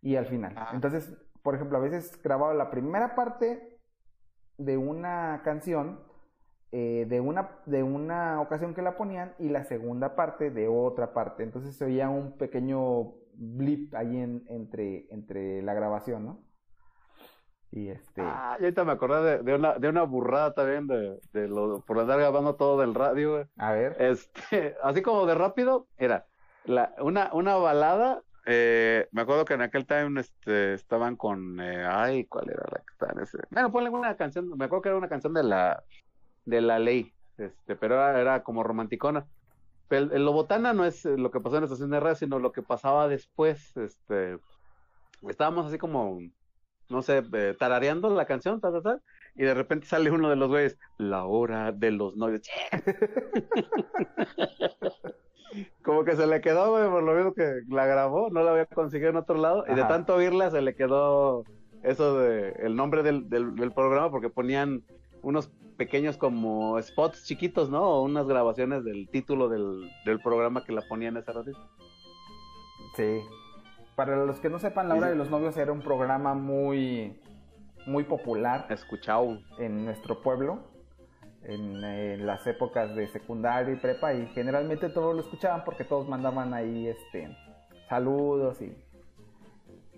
y 0.00 0.14
al 0.14 0.26
final. 0.26 0.54
Ah. 0.56 0.70
Entonces, 0.74 1.12
por 1.42 1.56
ejemplo, 1.56 1.76
a 1.76 1.80
veces 1.80 2.22
grababa 2.22 2.54
la 2.54 2.70
primera 2.70 3.16
parte 3.16 3.80
de 4.58 4.76
una 4.76 5.40
canción, 5.42 5.98
eh, 6.70 7.04
de, 7.08 7.20
una, 7.20 7.58
de 7.66 7.82
una 7.82 8.40
ocasión 8.40 8.74
que 8.74 8.82
la 8.82 8.96
ponían, 8.96 9.34
y 9.40 9.48
la 9.48 9.64
segunda 9.64 10.14
parte 10.14 10.50
de 10.52 10.68
otra 10.68 11.12
parte. 11.12 11.42
Entonces 11.42 11.74
se 11.74 11.84
oía 11.84 12.08
un 12.08 12.38
pequeño 12.38 13.14
blip 13.34 13.92
ahí 13.96 14.18
en- 14.18 14.44
entre, 14.48 15.12
entre 15.12 15.62
la 15.62 15.74
grabación, 15.74 16.26
¿no? 16.26 16.38
Y 17.72 17.88
este... 17.88 18.22
Ah, 18.22 18.56
y 18.58 18.64
ahorita 18.64 18.84
me 18.84 18.92
acordé 18.92 19.38
de, 19.38 19.42
de 19.44 19.54
una, 19.54 19.74
de 19.78 19.88
una 19.88 20.02
burrada 20.02 20.52
también 20.54 20.86
de, 20.88 21.20
de 21.32 21.48
lo, 21.48 21.84
por 21.84 21.98
andar 22.00 22.18
grabando 22.18 22.56
todo 22.56 22.80
del 22.80 22.94
radio, 22.94 23.32
güey. 23.34 23.44
A 23.58 23.72
ver. 23.72 23.96
Este, 23.98 24.74
así 24.82 25.02
como 25.02 25.24
de 25.26 25.34
rápido, 25.36 25.88
era 25.96 26.26
la, 26.64 26.94
una, 26.98 27.30
una 27.32 27.56
balada. 27.56 28.22
eh, 28.46 29.06
me 29.12 29.22
acuerdo 29.22 29.44
que 29.44 29.54
en 29.54 29.62
aquel 29.62 29.86
time 29.86 30.20
este, 30.20 30.74
estaban 30.74 31.16
con. 31.16 31.60
eh, 31.60 31.86
ay, 31.88 32.26
¿cuál 32.26 32.50
era 32.50 32.64
la 32.70 32.78
que 32.78 32.92
estaba 32.92 33.12
en 33.12 33.20
ese? 33.20 33.38
Bueno, 33.50 33.70
ponle 33.70 33.90
una 33.90 34.16
canción. 34.16 34.48
Me 34.58 34.64
acuerdo 34.64 34.82
que 34.82 34.88
era 34.88 34.98
una 34.98 35.08
canción 35.08 35.32
de 35.34 35.44
la, 35.44 35.84
de 36.44 36.60
la 36.60 36.78
ley, 36.80 37.14
este, 37.36 37.76
pero 37.76 37.94
era, 37.94 38.20
era 38.20 38.42
como 38.42 38.62
romanticona. 38.64 39.28
Pero 39.88 40.04
el, 40.06 40.12
el 40.12 40.24
Lobotana 40.24 40.72
no 40.72 40.84
es 40.84 41.04
lo 41.04 41.30
que 41.30 41.40
pasó 41.40 41.56
en 41.56 41.62
la 41.62 41.66
estación 41.66 41.90
de 41.90 42.00
radio, 42.00 42.16
sino 42.16 42.38
lo 42.40 42.52
que 42.52 42.62
pasaba 42.62 43.06
después. 43.08 43.76
Este, 43.76 44.38
estábamos 45.28 45.66
así 45.66 45.78
como, 45.78 46.18
no 46.90 47.02
sé, 47.02 47.22
eh, 47.32 47.56
tarareando 47.58 48.10
la 48.10 48.26
canción, 48.26 48.60
ta, 48.60 48.72
ta, 48.72 48.82
ta, 48.82 49.00
y 49.34 49.44
de 49.44 49.54
repente 49.54 49.86
sale 49.86 50.10
uno 50.10 50.28
de 50.28 50.36
los 50.36 50.48
güeyes, 50.48 50.78
la 50.98 51.24
hora 51.24 51.72
de 51.72 51.92
los 51.92 52.16
novios. 52.16 52.42
Como 55.82 56.04
que 56.04 56.14
se 56.14 56.26
le 56.26 56.40
quedó, 56.40 56.70
güey, 56.70 56.88
por 56.88 57.02
lo 57.02 57.14
mismo 57.14 57.34
que 57.34 57.62
la 57.68 57.86
grabó, 57.86 58.30
no 58.30 58.42
la 58.42 58.52
había 58.52 58.66
conseguido 58.66 59.10
en 59.10 59.16
otro 59.16 59.36
lado, 59.36 59.64
y 59.68 59.74
de 59.74 59.84
tanto 59.84 60.14
oírla 60.14 60.50
se 60.50 60.62
le 60.62 60.74
quedó 60.74 61.44
eso 61.82 62.18
de 62.18 62.50
el 62.58 62.76
nombre 62.76 63.02
del, 63.02 63.30
del, 63.30 63.56
del 63.56 63.72
programa 63.72 64.10
porque 64.10 64.28
ponían 64.28 64.84
unos 65.22 65.50
pequeños 65.76 66.18
como 66.18 66.80
spots 66.82 67.24
chiquitos, 67.24 67.70
¿no? 67.70 67.82
O 67.82 68.02
unas 68.02 68.26
grabaciones 68.26 68.84
del 68.84 69.08
título 69.08 69.48
del, 69.48 69.90
del 70.04 70.20
programa 70.20 70.64
que 70.64 70.72
la 70.72 70.82
ponían 70.82 71.16
esa 71.16 71.32
ratito. 71.32 71.58
Sí. 72.96 73.20
Para 73.96 74.16
los 74.24 74.40
que 74.40 74.48
no 74.48 74.58
sepan, 74.58 74.88
La 74.88 74.94
Hora 74.94 75.08
de 75.08 75.16
los 75.16 75.30
Novios 75.30 75.56
era 75.56 75.72
un 75.72 75.82
programa 75.82 76.34
muy, 76.34 77.20
muy 77.86 78.04
popular 78.04 78.66
Escuchado. 78.70 79.38
en 79.58 79.84
nuestro 79.84 80.22
pueblo, 80.22 80.60
en, 81.44 82.24
las 82.26 82.46
épocas 82.46 82.94
de 82.94 83.08
secundaria 83.08 83.74
y 83.74 83.76
prepa, 83.76 84.14
y 84.14 84.26
generalmente 84.28 84.88
todos 84.88 85.14
lo 85.14 85.20
escuchaban 85.20 85.64
porque 85.64 85.84
todos 85.84 86.08
mandaban 86.08 86.54
ahí 86.54 86.88
este 86.88 87.36
saludos 87.88 88.60
y... 88.62 88.72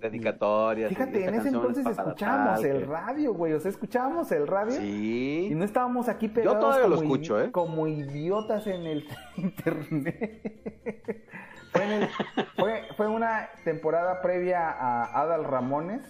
Dedicatorias. 0.01 0.91
y 0.91 0.95
Fíjate, 0.97 1.25
en 1.27 1.35
ese 1.35 1.49
entonces 1.49 1.87
escuchábamos 1.87 2.61
tal, 2.61 2.65
el 2.71 2.79
que- 2.81 2.87
radio, 2.87 3.35
güey, 3.35 3.53
o 3.53 3.61
sea, 3.61 3.71
escuchábamos 3.71 4.33
el 4.33 4.49
radio. 4.49 4.73
Sí. 4.73 5.49
Y 5.53 5.55
no 5.55 5.65
estábamos 5.65 6.09
aquí 6.09 6.27
pegados 6.27 6.59
todavía 6.59 6.89
lo 6.89 6.97
escucho, 6.97 7.41
¿eh? 7.41 7.53
como 7.53 7.87
idiotas 7.87 8.67
en 8.67 8.85
el 8.85 9.07
internet. 9.37 11.29
Fue, 11.73 11.85
en 11.85 11.91
el- 12.03 12.09
fue, 12.57 12.89
fue 12.97 13.09
una 13.09 13.49
temporada 13.65 14.21
previa 14.23 14.71
a 14.71 15.21
Adal 15.23 15.45
Ramones. 15.45 16.03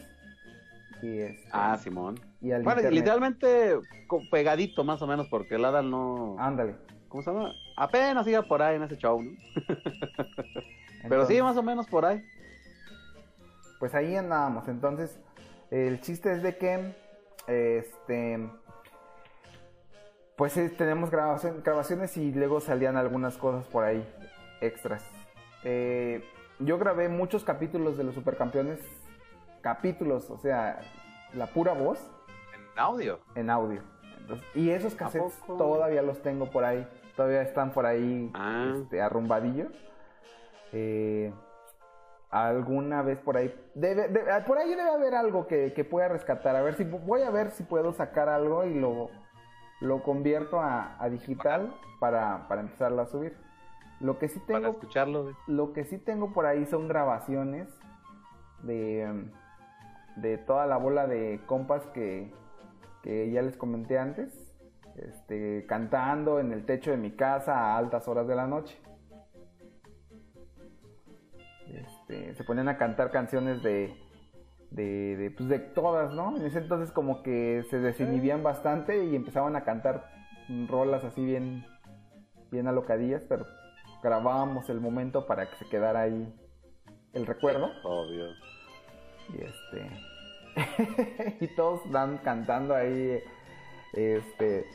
Y 1.01 1.19
este, 1.21 1.49
Ah, 1.53 1.77
Simón. 1.79 2.21
y 2.41 2.53
al 2.53 2.63
Bueno, 2.63 2.81
internet. 2.81 3.01
literalmente 3.01 3.79
pegadito 4.31 4.85
más 4.85 5.03
o 5.03 5.07
menos 5.07 5.27
porque 5.29 5.57
el 5.57 5.65
Adal 5.65 5.91
no... 5.91 6.37
Ándale. 6.39 6.77
¿Cómo 7.09 7.23
se 7.23 7.31
llama? 7.33 7.53
Apenas 7.77 8.27
iba 8.29 8.43
por 8.43 8.63
ahí 8.63 8.77
en 8.77 8.85
ese 8.85 8.97
show, 8.97 9.21
¿no? 9.23 9.33
Pero 11.09 11.27
sí, 11.27 11.43
más 11.43 11.57
o 11.57 11.63
menos 11.63 11.87
por 11.89 12.05
ahí. 12.07 12.23
Pues 13.81 13.95
ahí 13.95 14.15
andábamos. 14.17 14.69
Entonces, 14.69 15.19
el 15.71 16.01
chiste 16.01 16.33
es 16.33 16.43
de 16.43 16.57
que, 16.57 16.95
este, 17.49 18.49
pues 20.37 20.57
eh, 20.57 20.69
tenemos 20.71 21.11
grabación- 21.11 21.63
grabaciones 21.65 22.17
y 22.17 22.33
luego 22.33 22.61
salían 22.61 22.97
algunas 22.97 23.37
cosas 23.37 23.67
por 23.67 23.85
ahí 23.85 24.07
extras. 24.61 25.03
Eh, 25.65 26.25
yo 26.59 26.79
grabé 26.79 27.09
muchos 27.09 27.45
capítulos 27.45 27.97
de 27.97 28.05
los 28.05 28.15
supercampeones, 28.15 28.81
capítulos, 29.61 30.31
o 30.31 30.39
sea, 30.39 30.81
la 31.35 31.47
pura 31.47 31.73
voz 31.73 31.99
En 32.73 32.79
audio. 32.79 33.19
en 33.35 33.51
audio. 33.51 33.83
Entonces, 34.19 34.47
y 34.55 34.71
esos 34.71 34.95
cassettes 34.95 35.39
todavía 35.47 36.03
los 36.03 36.23
tengo 36.23 36.51
por 36.51 36.65
ahí, 36.65 36.87
todavía 37.17 37.43
están 37.43 37.73
por 37.73 37.87
ahí 37.87 38.31
Ah. 38.35 38.75
este, 38.77 39.01
arrumbadillos. 39.03 39.73
Eh, 40.73 41.33
alguna 42.31 43.03
vez 43.03 43.19
por 43.21 43.37
ahí, 43.37 43.55
debe, 43.75 44.09
debe- 44.09 44.41
por 44.47 44.59
ahí 44.59 44.71
debe 44.71 44.89
haber 44.91 45.15
algo 45.15 45.47
que, 45.47 45.73
que 45.75 45.85
pueda 45.85 46.09
rescatar. 46.09 46.57
A 46.57 46.63
ver 46.63 46.75
si 46.75 46.85
voy 46.85 47.23
a 47.23 47.31
ver 47.31 47.51
si 47.51 47.63
puedo 47.65 47.93
sacar 47.93 48.29
algo 48.29 48.65
y 48.65 48.75
lo, 48.75 49.11
lo 49.81 50.03
convierto 50.03 50.61
a, 50.61 50.97
a 51.03 51.09
digital 51.11 51.75
para, 52.01 52.47
para 52.49 52.63
empezarlo 52.63 53.03
a 53.03 53.07
subir. 53.07 53.37
Lo 54.03 54.19
que 54.19 54.29
sí 54.29 54.41
Para 54.41 54.59
tengo 54.59 54.73
escucharlo. 54.73 55.23
güey. 55.23 55.35
lo 55.47 55.73
que 55.73 55.85
sí 55.85 55.97
tengo 55.99 56.33
por 56.33 56.45
ahí 56.47 56.67
son 56.67 56.89
grabaciones 56.89 57.69
de, 58.63 59.31
de 60.17 60.39
toda 60.39 60.67
la 60.67 60.77
bola 60.77 61.07
de 61.07 61.41
compas 61.47 61.87
que, 61.95 62.33
que 63.03 63.31
ya 63.31 63.43
les 63.43 63.57
comenté 63.57 63.99
antes, 63.99 64.53
este, 64.97 65.65
cantando 65.67 66.41
en 66.41 66.53
el 66.53 66.67
techo 66.67 66.91
de 66.91 66.97
mi 66.97 67.13
casa 67.13 67.57
a 67.57 67.79
altas 67.79 68.09
horas 68.09 68.27
de 68.27 68.35
la 68.35 68.47
noche. 68.47 68.77
Este, 71.69 72.35
se 72.35 72.45
ponían 72.45 72.69
a 72.69 72.77
cantar 72.77 73.11
canciones 73.11 73.63
de, 73.63 73.97
de, 74.71 75.17
de, 75.17 75.31
pues 75.31 75.49
de 75.49 75.59
todas, 75.61 76.13
¿no? 76.13 76.37
En 76.37 76.45
ese 76.45 76.59
entonces 76.59 76.91
como 76.91 77.23
que 77.23 77.65
se 77.71 77.79
desinhibían 77.79 78.43
bastante 78.43 79.05
y 79.05 79.15
empezaban 79.17 79.57
a 79.57 79.65
cantar 79.65 80.11
rolas 80.69 81.05
así 81.05 81.25
bien, 81.25 81.65
bien 82.51 82.67
alocadillas, 82.67 83.23
pero 83.29 83.47
grabábamos 84.03 84.69
el 84.71 84.81
momento 84.81 85.27
para 85.27 85.49
que 85.49 85.57
se 85.57 85.69
quedara 85.69 86.03
ahí 86.03 86.35
el 87.13 87.27
recuerdo. 87.27 87.71
Obvio. 87.85 88.27
Y 89.35 89.43
este. 89.45 91.37
y 91.45 91.47
todos 91.55 91.91
dan 91.91 92.19
cantando 92.19 92.75
ahí. 92.75 93.19
Este. 93.93 94.67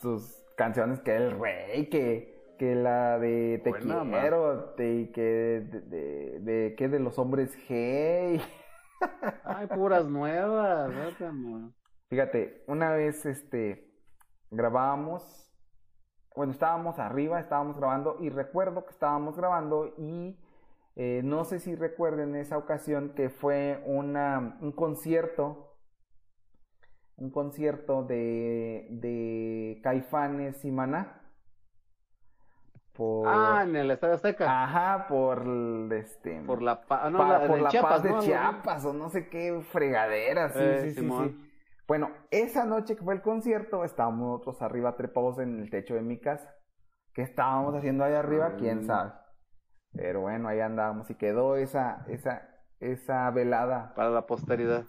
Sus 0.00 0.42
canciones 0.56 1.00
que 1.00 1.16
el 1.16 1.38
rey, 1.38 1.86
que. 1.88 2.38
Que 2.58 2.74
la 2.74 3.18
de 3.18 3.58
Te 3.64 3.70
Buena, 3.70 4.04
ma. 4.04 4.20
quiero, 4.20 4.74
te- 4.76 5.10
que 5.12 5.22
de, 5.22 5.80
de, 5.80 6.40
de- 6.40 6.74
que 6.76 6.88
de 6.88 7.00
los 7.00 7.18
hombres 7.18 7.56
G. 7.66 8.38
Ay, 9.44 9.66
puras 9.68 10.04
nuevas. 10.04 10.94
vete, 10.94 11.24
amor. 11.24 11.70
Fíjate, 12.10 12.62
una 12.66 12.90
vez 12.92 13.24
este 13.24 13.88
grabábamos, 14.50 15.49
bueno, 16.36 16.52
estábamos 16.52 16.98
arriba, 16.98 17.40
estábamos 17.40 17.76
grabando 17.76 18.16
y 18.20 18.30
recuerdo 18.30 18.84
que 18.84 18.90
estábamos 18.92 19.36
grabando 19.36 19.94
y 19.98 20.38
eh, 20.96 21.22
no 21.24 21.44
sé 21.44 21.60
si 21.60 21.74
recuerden 21.74 22.36
esa 22.36 22.56
ocasión 22.58 23.10
que 23.14 23.30
fue 23.30 23.82
una, 23.86 24.58
un 24.60 24.72
concierto, 24.72 25.74
un 27.16 27.30
concierto 27.30 28.02
de, 28.04 28.86
de 28.90 29.80
Caifanes 29.82 30.64
y 30.64 30.70
Maná. 30.70 31.16
Por, 32.92 33.26
Ah, 33.28 33.62
en 33.64 33.76
el 33.76 33.90
Estadio 33.90 34.14
Azteca. 34.14 34.62
ajá, 34.64 35.06
por 35.08 35.46
este, 35.92 36.40
Por 36.46 36.60
la, 36.62 36.82
pa- 36.82 37.08
no, 37.10 37.18
pa- 37.18 37.32
la, 37.38 37.46
por 37.46 37.60
la 37.60 37.70
Chiapas, 37.70 38.02
paz 38.02 38.02
de. 38.02 38.18
Chiapas 38.20 38.84
o 38.84 38.92
no 38.92 39.08
sé 39.10 39.28
qué 39.28 39.58
fregadera, 39.72 40.50
sí, 40.50 40.58
Eh, 40.60 40.80
sí, 40.82 40.94
sí, 40.94 41.10
sí. 41.10 41.49
Bueno, 41.90 42.10
esa 42.30 42.64
noche 42.66 42.94
que 42.94 43.02
fue 43.02 43.14
el 43.14 43.20
concierto, 43.20 43.82
estábamos 43.82 44.20
nosotros 44.44 44.62
arriba 44.62 44.94
trepados 44.94 45.40
en 45.40 45.58
el 45.58 45.70
techo 45.70 45.94
de 45.96 46.02
mi 46.02 46.20
casa. 46.20 46.54
¿Qué 47.12 47.22
estábamos 47.22 47.74
haciendo 47.74 48.04
ahí 48.04 48.14
arriba? 48.14 48.54
¿Quién 48.56 48.82
Mm. 48.82 48.86
sabe? 48.86 49.12
Pero 49.94 50.20
bueno, 50.20 50.46
ahí 50.48 50.60
andábamos 50.60 51.10
y 51.10 51.16
quedó 51.16 51.56
esa, 51.56 52.04
esa, 52.06 52.48
esa 52.78 53.28
velada 53.32 53.92
Para 53.96 54.10
la 54.10 54.24
posteridad. 54.24 54.84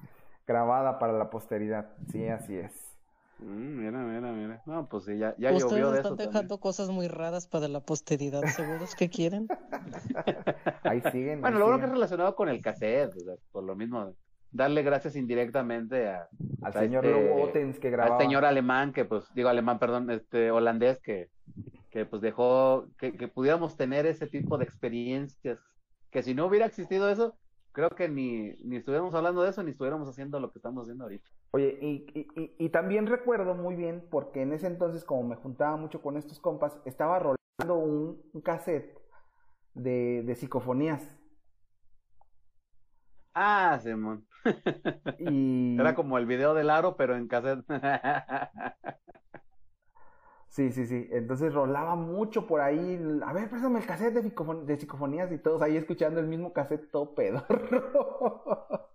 grabada 0.46 1.00
para 1.00 1.14
la 1.14 1.32
posteridad. 1.32 1.90
Sí, 2.12 2.28
así 2.28 2.56
es. 2.56 2.96
Mm, 3.40 3.80
mira, 3.80 3.98
mira, 3.98 4.32
mira. 4.32 4.62
No, 4.68 4.88
pues 4.88 5.06
sí, 5.06 5.18
ya, 5.18 5.34
ya 5.40 5.54
Ustedes 5.54 5.72
llovió 5.72 5.90
de 5.90 5.98
están 5.98 6.12
eso 6.14 6.16
dejando 6.18 6.40
también. 6.42 6.60
cosas 6.60 6.90
muy 6.92 7.08
raras 7.08 7.48
para 7.48 7.68
la 7.68 7.80
posteridad, 7.80 8.44
¿seguros 8.46 8.94
que 8.96 9.10
quieren? 9.10 9.48
Ahí 10.84 11.02
siguen. 11.12 11.42
Bueno, 11.42 11.56
ahí 11.58 11.60
lo 11.62 11.66
bueno 11.66 11.80
que 11.80 11.86
es 11.86 11.90
siguen. 11.90 11.94
relacionado 11.96 12.36
con 12.36 12.48
el 12.50 12.62
cassette, 12.62 13.16
o 13.16 13.20
sea, 13.22 13.34
por 13.52 13.64
lo 13.64 13.76
mismo, 13.76 14.14
darle 14.52 14.84
gracias 14.84 15.16
indirectamente 15.16 16.08
a, 16.08 16.28
Al 16.62 16.72
a 16.76 16.80
señor 16.80 17.06
este- 17.06 17.80
que 17.80 17.90
grababa. 17.90 18.16
al 18.18 18.22
señor 18.22 18.46
alemán 18.46 18.92
que 18.94 19.06
pues 19.06 19.26
digo 19.34 19.50
alemán 19.50 19.80
perdón 19.80 20.10
este 20.12 20.52
holandés 20.52 21.00
que 21.02 21.30
que 21.90 22.06
pues 22.06 22.22
dejó 22.22 22.88
que, 22.98 23.14
que 23.14 23.28
pudiéramos 23.28 23.76
tener 23.76 24.06
ese 24.06 24.28
tipo 24.28 24.58
de 24.58 24.64
experiencias 24.66 25.60
que 26.10 26.24
si 26.24 26.34
no 26.34 26.46
hubiera 26.46 26.66
existido 26.66 27.10
eso 27.10 27.36
creo 27.74 27.90
que 27.90 28.10
ni 28.10 28.54
ni 28.64 28.78
estuviéramos 28.78 29.14
hablando 29.14 29.42
de 29.44 29.50
eso 29.50 29.64
ni 29.64 29.72
estuviéramos 29.72 30.08
haciendo 30.10 30.40
lo 30.40 30.52
que 30.52 30.60
estamos 30.60 30.84
haciendo 30.84 31.04
ahorita 31.06 31.30
Oye, 31.54 31.78
y, 31.82 32.06
y, 32.14 32.28
y- 32.42 32.56
y 32.60 32.70
también 32.70 33.08
recuerdo 33.08 33.56
muy 33.56 33.76
bien, 33.76 34.06
porque 34.10 34.42
en 34.42 34.54
ese 34.54 34.68
entonces, 34.68 35.04
como 35.04 35.24
me 35.24 35.36
juntaba 35.36 35.76
mucho 35.76 36.02
con 36.02 36.16
estos 36.16 36.40
compas, 36.40 36.80
estaba 36.86 37.20
rolando 37.20 37.76
un, 37.76 38.22
un 38.32 38.42
cassette 38.42 38.98
de, 39.74 40.24
de 40.24 40.36
psicofonías. 40.36 41.02
Ah 43.34 43.80
Simón 43.82 44.28
Y 45.20 45.80
era 45.80 45.96
como 45.96 46.18
el 46.18 46.26
video 46.26 46.54
del 46.54 46.70
aro 46.70 46.96
pero 46.98 47.16
en 47.16 47.28
cassette 47.28 47.66
sí, 50.50 50.72
sí, 50.72 50.86
sí. 50.86 51.08
Entonces 51.12 51.54
rolaba 51.54 51.96
mucho 51.96 52.48
por 52.48 52.62
ahí. 52.62 53.00
A 53.26 53.34
ver, 53.34 53.50
préstame 53.50 53.80
el 53.80 53.86
cassette 53.86 54.14
de, 54.14 54.24
psicofon- 54.24 54.66
de 54.66 54.78
psicofonías 54.78 55.32
y 55.32 55.38
todos 55.38 55.62
ahí 55.62 55.78
escuchando 55.78 56.20
el 56.20 56.28
mismo 56.28 56.54
cassette 56.54 56.90
todo 56.92 57.16
pedorro. 57.16 58.90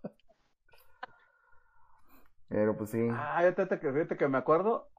Pero 2.49 2.77
pues 2.77 2.91
sí. 2.91 2.99
ah 3.09 3.39
fíjate 3.41 3.79
que 3.81 3.93
fíjate 3.93 4.17
que 4.17 4.29
me 4.29 4.39
acuerdo 4.39 4.91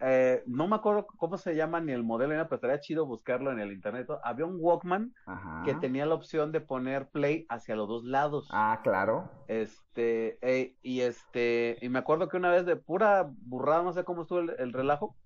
eh, 0.00 0.42
no 0.46 0.68
me 0.68 0.76
acuerdo 0.76 1.06
cómo 1.06 1.36
se 1.38 1.54
llama 1.54 1.80
ni 1.80 1.92
el 1.92 2.04
modelo 2.04 2.34
pero 2.44 2.54
estaría 2.54 2.80
chido 2.80 3.06
buscarlo 3.06 3.50
en 3.52 3.58
el 3.58 3.72
internet 3.72 4.08
había 4.22 4.46
un 4.46 4.56
Walkman 4.60 5.12
Ajá. 5.26 5.62
que 5.64 5.74
tenía 5.74 6.06
la 6.06 6.14
opción 6.14 6.52
de 6.52 6.60
poner 6.60 7.08
play 7.08 7.46
hacia 7.48 7.76
los 7.76 7.88
dos 7.88 8.04
lados 8.04 8.48
Ah, 8.50 8.80
claro. 8.82 9.28
Este, 9.48 10.38
eh, 10.42 10.76
y 10.82 11.00
este, 11.00 11.78
y 11.80 11.88
me 11.88 11.98
acuerdo 11.98 12.28
que 12.28 12.36
una 12.36 12.50
vez 12.50 12.66
de 12.66 12.76
pura 12.76 13.30
burrada, 13.42 13.82
no 13.82 13.92
sé 13.92 14.04
cómo 14.04 14.22
estuvo 14.22 14.40
el, 14.40 14.54
el 14.58 14.72
relajo, 14.72 15.16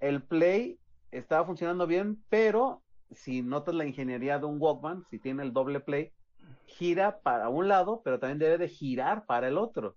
el 0.00 0.22
play 0.22 0.78
estaba 1.10 1.44
funcionando 1.44 1.86
bien, 1.86 2.22
pero 2.28 2.82
si 3.10 3.42
notas 3.42 3.74
la 3.74 3.84
ingeniería 3.84 4.38
de 4.38 4.46
un 4.46 4.56
Walkman, 4.60 5.04
si 5.10 5.18
tiene 5.18 5.42
el 5.42 5.52
doble 5.52 5.80
play, 5.80 6.12
gira 6.66 7.20
para 7.20 7.48
un 7.48 7.68
lado, 7.68 8.02
pero 8.04 8.18
también 8.18 8.38
debe 8.38 8.58
de 8.58 8.68
girar 8.68 9.26
para 9.26 9.48
el 9.48 9.58
otro. 9.58 9.96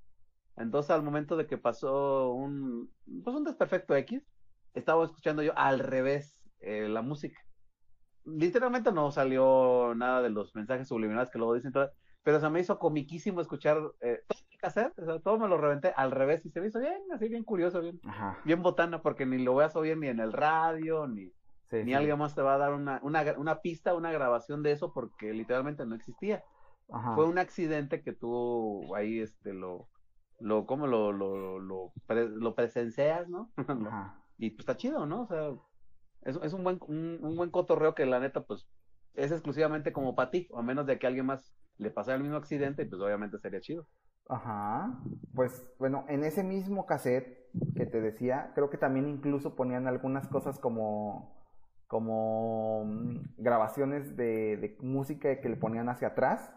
Entonces, 0.60 0.91
al 0.91 1.03
momento 1.03 1.38
de 1.38 1.47
que 1.47 1.57
pasó 1.57 2.32
un, 2.34 2.91
pues 3.24 3.36
un 3.36 3.43
desperfecto 3.45 3.95
X, 3.95 4.30
estaba 4.74 5.05
escuchando 5.05 5.41
yo 5.41 5.53
al 5.57 5.80
revés 5.80 6.41
eh, 6.60 6.88
la 6.89 7.01
música. 7.01 7.39
Literalmente 8.26 8.91
no 8.91 9.12
salió 9.12 9.93
nada 9.95 10.22
de 10.22 10.30
los 10.30 10.53
mensajes 10.55 10.88
subliminales 10.88 11.32
que 11.32 11.39
luego 11.39 11.55
dicen, 11.55 11.72
todo, 11.72 11.89
pero 12.24 12.39
se 12.39 12.49
me 12.49 12.60
hizo 12.60 12.78
comiquísimo 12.78 13.41
escuchar 13.41 13.78
eh, 14.01 14.20
todo 14.28 14.39
el 14.51 14.57
cassette, 14.60 14.99
o 14.99 15.05
sea, 15.05 15.20
todo 15.20 15.39
me 15.39 15.47
lo 15.47 15.57
reventé 15.57 15.93
al 15.95 16.12
revés 16.12 16.45
y 16.45 16.51
se 16.51 16.62
me 16.62 16.68
hizo 16.68 16.80
bien, 16.80 17.01
así 17.14 17.30
bien 17.30 17.43
curioso, 17.43 17.82
bien, 17.82 17.99
Ajá. 18.03 18.38
bien 18.43 18.62
botana, 18.62 19.01
porque 19.01 19.26
ni 19.26 19.39
lo 19.43 19.55
vas 19.55 19.76
a 19.76 19.80
oír 19.80 19.97
ni 19.97 20.07
en 20.07 20.20
el 20.20 20.34
radio, 20.34 21.07
ni, 21.07 21.32
Sí, 21.70 21.78
ni 21.84 21.93
sí. 21.93 21.93
alguien 21.93 22.18
más 22.18 22.36
te 22.36 22.41
va 22.41 22.55
a 22.55 22.57
dar 22.57 22.74
una, 22.74 22.99
una, 23.03 23.24
una 23.38 23.62
pista, 23.62 23.95
una 23.95 24.12
grabación 24.12 24.64
de 24.64 24.72
eso, 24.74 24.91
porque 24.93 25.34
literalmente 25.34 25.86
no 25.86 25.95
existía. 25.95 26.43
Ajá. 26.91 27.16
Fue 27.16 27.26
un 27.28 27.38
accidente 27.38 28.01
que 28.03 28.14
tú 28.14 28.93
ahí, 28.95 29.20
este, 29.20 29.53
lo, 29.53 29.88
lo, 30.40 30.66
¿cómo 30.66 30.88
lo, 30.88 31.12
lo, 31.12 31.60
lo, 31.60 31.94
pre- 32.08 32.30
lo 32.30 32.56
presencias, 32.56 33.28
¿no? 33.30 33.54
Ajá. 33.88 34.26
y 34.38 34.52
pues 34.52 34.62
está 34.62 34.78
chido, 34.78 35.06
¿no? 35.06 35.24
O 35.24 35.28
sea, 35.28 35.52
es, 36.24 36.38
es 36.44 36.54
un 36.54 36.64
buen, 36.64 36.80
un, 36.88 37.20
un 37.24 37.36
buen 37.38 37.52
cotorreo 37.52 37.96
que 37.96 38.06
la 38.06 38.20
neta, 38.20 38.44
pues, 38.46 38.68
es 39.14 39.32
exclusivamente 39.32 39.94
como 39.94 40.16
para 40.16 40.32
ti, 40.32 40.50
a 40.56 40.62
menos 40.62 40.86
de 40.88 41.00
que 41.00 41.08
a 41.08 41.10
alguien 41.10 41.26
más 41.28 41.56
le 41.78 41.92
pasara 41.92 42.18
el 42.18 42.24
mismo 42.24 42.38
accidente, 42.38 42.86
pues 42.86 43.02
obviamente 43.02 43.40
sería 43.40 43.62
chido. 43.62 43.88
Ajá. 44.28 45.00
Pues 45.34 45.66
bueno, 45.80 46.06
en 46.10 46.24
ese 46.24 46.44
mismo 46.44 46.86
cassette 46.86 47.40
que 47.76 47.86
te 47.86 48.02
decía, 48.02 48.52
creo 48.56 48.70
que 48.70 48.78
también 48.78 49.08
incluso 49.08 49.56
ponían 49.56 49.88
algunas 49.88 50.28
cosas 50.28 50.60
como 50.60 51.38
como 51.88 52.86
mm, 52.86 53.36
grabaciones 53.38 54.16
de, 54.16 54.58
de 54.58 54.78
música 54.82 55.42
que 55.42 55.50
le 55.50 55.58
ponían 55.58 55.90
hacia 55.90 56.10
atrás. 56.10 56.54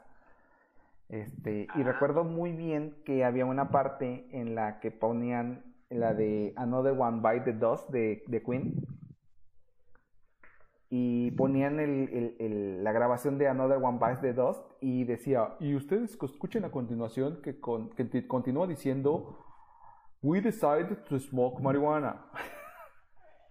Este, 1.13 1.69
y 1.77 1.83
recuerdo 1.83 2.25
muy 2.25 2.53
bien 2.53 2.97
que 3.05 3.23
había 3.23 3.45
una 3.45 3.69
parte 3.71 4.27
en 4.33 4.55
la 4.55 4.81
que 4.81 4.91
ponían 4.91 5.63
la 5.91 6.15
de 6.15 6.55
Another 6.57 6.95
One 6.99 7.21
Bite 7.21 7.53
the 7.53 7.59
Dust 7.59 7.91
de, 7.91 8.23
de 8.27 8.43
Queen. 8.43 8.75
Y 10.89 11.31
ponían 11.33 11.81
el- 11.81 12.09
el- 12.13 12.37
el- 12.39 12.85
la 12.85 12.93
grabación 12.93 13.37
de 13.37 13.47
Another 13.47 13.77
One 13.77 13.99
Bites 13.99 14.23
the 14.23 14.33
Dust 14.33 14.63
y 14.81 15.05
decía, 15.05 15.55
y 15.61 15.75
ustedes 15.75 16.17
escuchen 16.23 16.65
a 16.65 16.71
continuación 16.71 17.41
que, 17.43 17.61
con- 17.61 17.91
que 17.91 18.27
continúa 18.27 18.67
diciendo, 18.67 19.39
We 20.23 20.41
decided 20.41 20.97
to 21.11 21.19
smoke 21.19 21.61
marijuana. 21.61 22.25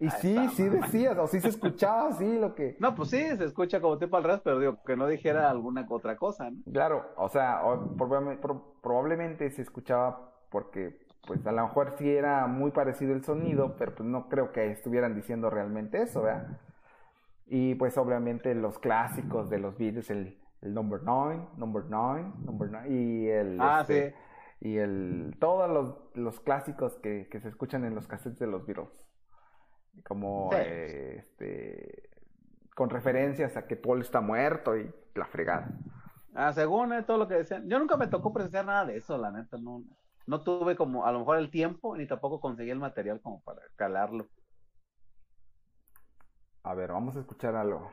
y 0.05 0.09
sí, 0.09 0.35
sí 0.55 0.67
decías, 0.67 1.17
o 1.17 1.27
sí 1.27 1.39
se 1.39 1.49
escuchaba 1.49 2.09
así 2.09 2.37
lo 2.39 2.55
que... 2.55 2.75
No, 2.79 2.95
pues 2.95 3.09
sí, 3.11 3.17
se 3.37 3.45
escucha 3.45 3.79
como 3.79 3.97
tipo 3.97 4.17
al 4.17 4.23
revés, 4.23 4.41
pero 4.43 4.59
digo, 4.59 4.77
que 4.85 4.95
no 4.97 5.07
dijera 5.07 5.49
alguna 5.49 5.85
otra 5.89 6.15
cosa, 6.17 6.49
¿no? 6.49 6.57
Claro, 6.73 7.05
o 7.17 7.29
sea, 7.29 7.63
o- 7.65 7.95
probable- 7.95 8.37
pro- 8.37 8.73
probablemente 8.81 9.49
se 9.51 9.61
escuchaba 9.61 10.33
porque, 10.49 10.99
pues 11.27 11.45
a 11.45 11.51
lo 11.51 11.61
mejor 11.63 11.93
sí 11.97 12.09
era 12.09 12.47
muy 12.47 12.71
parecido 12.71 13.13
el 13.13 13.23
sonido, 13.23 13.75
pero 13.77 13.95
pues 13.95 14.09
no 14.09 14.27
creo 14.27 14.51
que 14.51 14.71
estuvieran 14.71 15.15
diciendo 15.15 15.49
realmente 15.49 16.01
eso, 16.01 16.23
¿verdad? 16.23 16.59
Y 17.45 17.75
pues 17.75 17.97
obviamente 17.97 18.55
los 18.55 18.79
clásicos 18.79 19.49
de 19.49 19.59
los 19.59 19.77
Beatles, 19.77 20.09
el, 20.09 20.39
el 20.61 20.73
Number 20.73 21.01
9, 21.03 21.41
Number 21.57 21.83
9, 21.87 22.25
Number 22.45 22.69
9, 22.71 22.89
y 22.89 23.27
el... 23.27 23.57
Ah, 23.61 23.79
este, 23.81 24.11
sí. 24.11 24.15
Y 24.69 24.77
el, 24.77 25.35
todos 25.39 25.69
los, 25.69 25.95
los 26.15 26.39
clásicos 26.39 26.95
que, 26.97 27.27
que 27.31 27.39
se 27.41 27.49
escuchan 27.49 27.83
en 27.83 27.95
los 27.95 28.07
cassettes 28.07 28.39
de 28.39 28.47
los 28.47 28.65
Beatles. 28.65 28.89
Como, 30.07 30.49
Sí. 30.51 30.57
eh, 30.59 31.15
este, 31.19 32.09
con 32.75 32.89
referencias 32.89 33.55
a 33.57 33.67
que 33.67 33.75
Paul 33.75 34.01
está 34.01 34.21
muerto 34.21 34.77
y 34.77 34.91
la 35.15 35.25
fregada. 35.25 35.69
Ah, 36.33 36.53
según 36.53 36.93
eh, 36.93 37.03
todo 37.03 37.17
lo 37.17 37.27
que 37.27 37.35
decían, 37.35 37.67
yo 37.69 37.77
nunca 37.77 37.97
me 37.97 38.07
tocó 38.07 38.31
presenciar 38.33 38.65
nada 38.65 38.85
de 38.85 38.97
eso, 38.97 39.17
la 39.17 39.31
neta, 39.31 39.57
no, 39.57 39.83
no 40.27 40.43
tuve 40.43 40.75
como 40.75 41.05
a 41.05 41.11
lo 41.11 41.19
mejor 41.19 41.37
el 41.37 41.51
tiempo, 41.51 41.95
ni 41.97 42.07
tampoco 42.07 42.39
conseguí 42.39 42.69
el 42.69 42.79
material 42.79 43.21
como 43.21 43.41
para 43.41 43.61
calarlo. 43.75 44.29
A 46.63 46.73
ver, 46.73 46.91
vamos 46.91 47.15
a 47.17 47.19
escuchar 47.19 47.55
algo. 47.55 47.91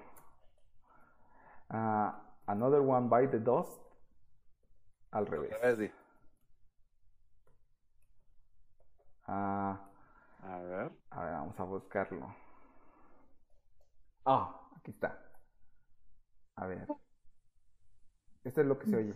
Ah, 1.68 2.22
Another 2.46 2.80
One 2.80 3.08
Bite 3.10 3.38
the 3.38 3.40
Dust. 3.40 3.82
Al 5.10 5.26
revés. 5.26 5.52
A 5.54 5.58
ver, 5.66 5.76
di. 5.76 5.90
Ah, 9.26 9.87
A 10.42 10.58
ver. 10.58 10.92
a 11.10 11.24
ver, 11.24 11.32
vamos 11.32 11.60
a 11.60 11.64
buscarlo. 11.64 12.34
Ah, 14.24 14.60
aquí 14.76 14.90
está. 14.90 15.18
A 16.56 16.66
ver. 16.66 16.86
Esto 18.44 18.60
es 18.60 18.66
lo 18.66 18.78
que 18.78 18.86
se 18.86 18.96
oye. 18.96 19.14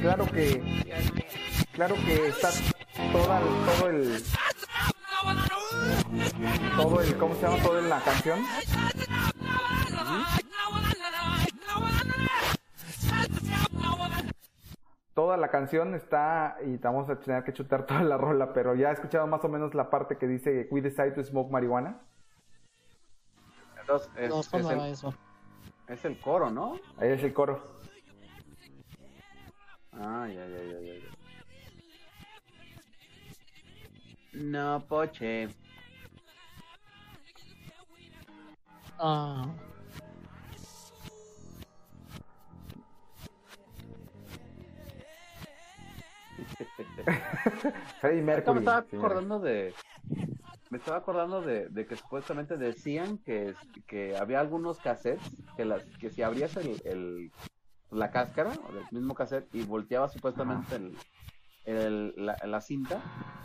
Claro 0.00 0.26
que, 0.26 0.62
claro 1.72 1.94
que 1.94 2.28
está 2.28 2.50
toda, 3.12 3.40
el- 3.40 3.66
todo 3.66 3.88
el, 3.90 4.22
todo 6.76 7.00
el, 7.00 7.18
¿cómo 7.18 7.34
se 7.34 7.42
llama? 7.42 7.62
Toda 7.62 7.80
la 7.82 8.00
canción. 8.00 8.40
Toda 15.14 15.36
la 15.36 15.48
canción 15.48 15.94
está, 15.94 16.56
y 16.66 16.76
vamos 16.78 17.08
a 17.08 17.20
tener 17.20 17.44
que 17.44 17.52
chutar 17.52 17.86
toda 17.86 18.02
la 18.02 18.16
rola, 18.16 18.52
pero 18.52 18.74
ya 18.74 18.90
he 18.90 18.92
escuchado 18.92 19.26
más 19.28 19.44
o 19.44 19.48
menos 19.48 19.72
la 19.74 19.88
parte 19.88 20.16
que 20.18 20.26
dice 20.26 20.66
We 20.72 20.80
decide 20.80 21.12
to 21.12 21.22
smoke 21.22 21.52
marihuana. 21.52 22.00
Entonces, 23.80 24.10
es, 24.16 24.30
No 24.30 24.40
es 24.40 24.52
el, 24.52 24.80
eso. 24.92 25.14
es 25.86 26.04
el 26.04 26.20
coro, 26.20 26.50
¿no? 26.50 26.80
Ahí 26.98 27.10
es 27.12 27.22
el 27.22 27.32
coro. 27.32 27.62
Ah, 29.92 30.26
ya, 30.26 30.46
ya, 30.48 30.62
ya, 30.64 30.80
ya. 30.80 30.94
ya. 30.98 31.13
No, 34.34 34.80
poche. 34.88 35.48
Ah, 38.98 39.46
Freddie 48.00 48.22
Ahorita 48.22 48.52
me 48.52 48.60
Mercury. 48.60 48.60
estaba 48.60 48.78
acordando 48.78 49.40
de. 49.40 49.74
Me 50.70 50.78
estaba 50.78 50.96
acordando 50.98 51.42
de, 51.42 51.68
de 51.68 51.86
que 51.86 51.96
supuestamente 51.96 52.56
decían 52.56 53.18
que, 53.18 53.54
que 53.86 54.16
había 54.16 54.40
algunos 54.40 54.80
cassettes 54.80 55.44
que 55.56 55.64
las 55.64 55.84
que 55.98 56.10
si 56.10 56.22
abrías 56.22 56.56
el, 56.56 56.80
el- 56.84 57.32
la 57.90 58.10
cáscara 58.10 58.58
o 58.60 58.72
del 58.72 58.86
mismo 58.90 59.14
cassette 59.14 59.54
y 59.54 59.62
volteabas 59.62 60.12
supuestamente 60.12 60.74
el, 60.76 60.98
el- 61.64 62.14
la, 62.16 62.36
la 62.44 62.60
cinta, 62.60 63.00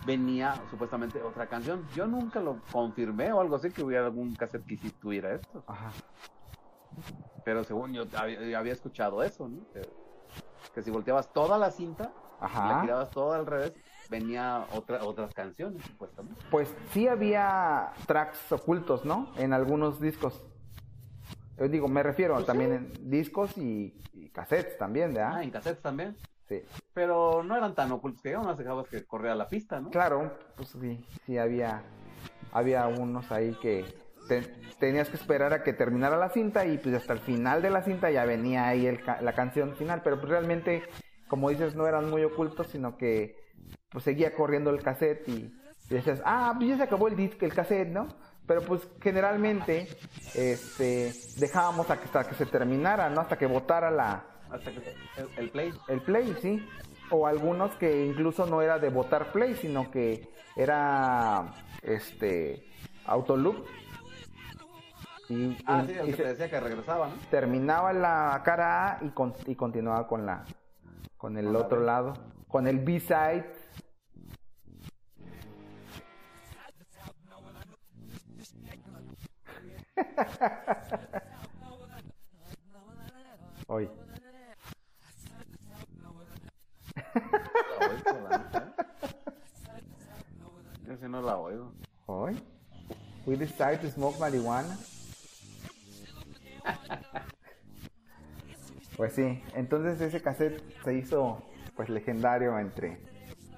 venía 0.06 0.56
supuestamente 0.70 1.22
otra 1.22 1.48
canción. 1.48 1.86
Yo 1.96 2.06
nunca 2.08 2.40
lo 2.40 2.60
confirmé 2.72 3.32
o 3.32 3.40
algo 3.42 3.56
así 3.56 3.70
que 3.72 3.84
hubiera 3.84 4.06
algún 4.06 4.36
cassette 4.36 4.66
que 4.66 4.78
sí 4.78 4.90
tuviera 4.92 5.34
esto, 5.36 5.64
Ajá. 5.68 5.92
pero 7.46 7.64
según 7.64 7.94
yo 7.94 8.04
había, 8.18 8.58
había 8.60 8.74
escuchado 8.74 9.24
eso, 9.24 9.48
¿no? 9.48 9.60
Que, 9.74 9.82
que 10.74 10.82
si 10.82 10.92
volteabas 10.92 11.32
toda 11.34 11.58
la 11.58 11.72
cinta, 11.72 12.12
la 12.42 12.46
Ajá. 12.46 12.82
girabas 12.82 13.10
todo 13.10 13.34
al 13.34 13.46
revés, 13.46 13.74
venía 14.10 14.66
otra, 14.74 15.04
otras 15.04 15.34
canciones 15.34 15.84
supuestamente. 15.86 16.42
Pues 16.52 16.74
sí 16.92 17.08
había 17.08 17.92
tracks 18.08 18.52
ocultos, 18.52 19.06
¿no? 19.06 19.32
En 19.38 19.54
algunos 19.54 20.00
discos. 20.00 20.46
Yo 21.58 21.68
digo, 21.68 21.88
me 21.90 22.02
refiero 22.04 22.36
Pues 22.36 22.46
también 22.46 22.92
sí. 22.96 23.02
en 23.02 23.10
discos 23.10 23.58
y, 23.58 24.02
y 24.14 24.30
cassettes 24.30 24.78
también, 24.78 25.14
¿verdad? 25.14 25.34
Ah, 25.36 25.44
en 25.44 25.52
cassettes 25.52 25.82
también. 25.82 26.16
Sí. 26.50 26.62
Pero 26.94 27.44
no 27.44 27.56
eran 27.56 27.76
tan 27.76 27.92
ocultos 27.92 28.22
que 28.24 28.32
yo 28.32 28.42
no 28.42 28.56
dejabas 28.56 28.88
que 28.90 29.06
corriera 29.06 29.36
la 29.36 29.48
pista, 29.48 29.80
¿no? 29.80 29.92
Claro, 29.92 30.36
pues 30.58 30.70
sí, 30.70 31.06
sí 31.26 31.38
había, 31.38 31.84
había 32.52 32.88
unos 32.88 33.32
ahí 33.32 33.56
que 33.62 33.86
te- 34.28 34.42
tenías 34.80 35.10
que 35.10 35.16
esperar 35.18 35.54
a 35.54 35.64
que 35.64 35.74
terminara 35.74 36.18
la 36.18 36.30
cinta 36.30 36.66
y 36.66 36.78
pues 36.80 36.96
hasta 36.96 37.14
el 37.14 37.20
final 37.20 37.62
de 37.62 37.70
la 37.70 37.84
cinta 37.84 38.10
ya 38.10 38.26
venía 38.26 38.68
ahí 38.68 38.88
el 38.88 39.00
la 39.22 39.34
canción 39.34 39.76
final, 39.76 40.02
pero 40.04 40.18
pues 40.18 40.30
realmente, 40.30 40.84
como 41.28 41.50
dices, 41.52 41.76
no 41.76 41.86
eran 41.88 42.10
muy 42.10 42.24
ocultos, 42.24 42.68
sino 42.68 42.98
que 42.98 43.36
pues 43.92 44.04
seguía 44.04 44.34
corriendo 44.34 44.72
el 44.72 44.82
cassette 44.82 45.28
y, 45.30 45.54
y 45.90 45.94
decías, 45.94 46.22
ah, 46.26 46.54
pues 46.58 46.70
ya 46.70 46.78
se 46.78 46.84
acabó 46.84 47.08
el 47.10 47.16
disco, 47.16 47.46
el 47.46 47.54
cassette, 47.54 47.90
¿no? 47.90 48.08
Pero 48.48 48.62
pues 48.64 48.88
generalmente 49.02 49.88
este, 50.34 51.14
dejábamos 51.38 51.82
hasta 51.90 51.98
que, 52.02 52.06
hasta 52.06 52.24
que 52.30 52.36
se 52.36 52.46
terminara, 52.48 53.08
¿no? 53.10 53.22
Hasta 53.22 53.38
que 53.38 53.46
botara 53.46 53.92
la, 53.92 54.26
Hasta 54.52 54.72
que 54.72 54.78
el, 55.18 55.30
el 55.38 55.50
play. 55.52 55.74
el 55.88 56.02
play, 56.02 56.36
sí. 56.42 56.66
O 57.12 57.28
algunos 57.28 57.72
que 57.76 58.06
incluso 58.06 58.46
no 58.46 58.62
era 58.62 58.80
de 58.80 58.90
votar 58.90 59.32
play, 59.32 59.56
sino 59.56 59.90
que 59.92 60.30
era 60.56 61.54
este 61.82 62.68
autoloop. 63.06 63.66
Y, 65.30 65.56
Ah, 65.66 65.84
y- 65.84 65.88
sí, 65.88 65.94
el 65.94 66.06
que 66.08 66.14
te 66.14 66.24
decía 66.30 66.50
que 66.50 66.60
regresaba, 66.60 67.08
¿no? 67.10 67.14
terminaba 67.30 67.94
la 67.94 68.42
cara 68.44 68.94
A 68.98 69.06
y, 69.06 69.10
con- 69.10 69.36
y 69.46 69.56
continuaba 69.56 70.08
con 70.08 70.26
la 70.26 70.44
con 71.18 71.38
el 71.38 71.54
otro 71.56 71.82
lado, 71.82 72.14
con 72.48 72.66
el 72.66 72.80
B-side. 72.80 73.46
Hoy. 83.68 83.90
La 87.16 87.88
oigo, 87.88 88.30
la 88.30 88.74
Yo 90.88 90.98
sí 90.98 91.06
no 91.08 91.22
la 91.22 91.38
oigo. 91.38 91.74
Hoy. 92.06 92.42
We 93.26 93.36
decide 93.36 93.78
to 93.82 93.90
smoke 93.90 94.20
marihuana. 94.20 94.78
Pues 98.98 99.14
sí, 99.14 99.42
entonces 99.56 100.02
ese 100.02 100.22
cassette 100.22 100.62
se 100.84 100.94
hizo 100.94 101.42
pues 101.76 101.90
legendario 101.90 102.60
entre, 102.60 103.02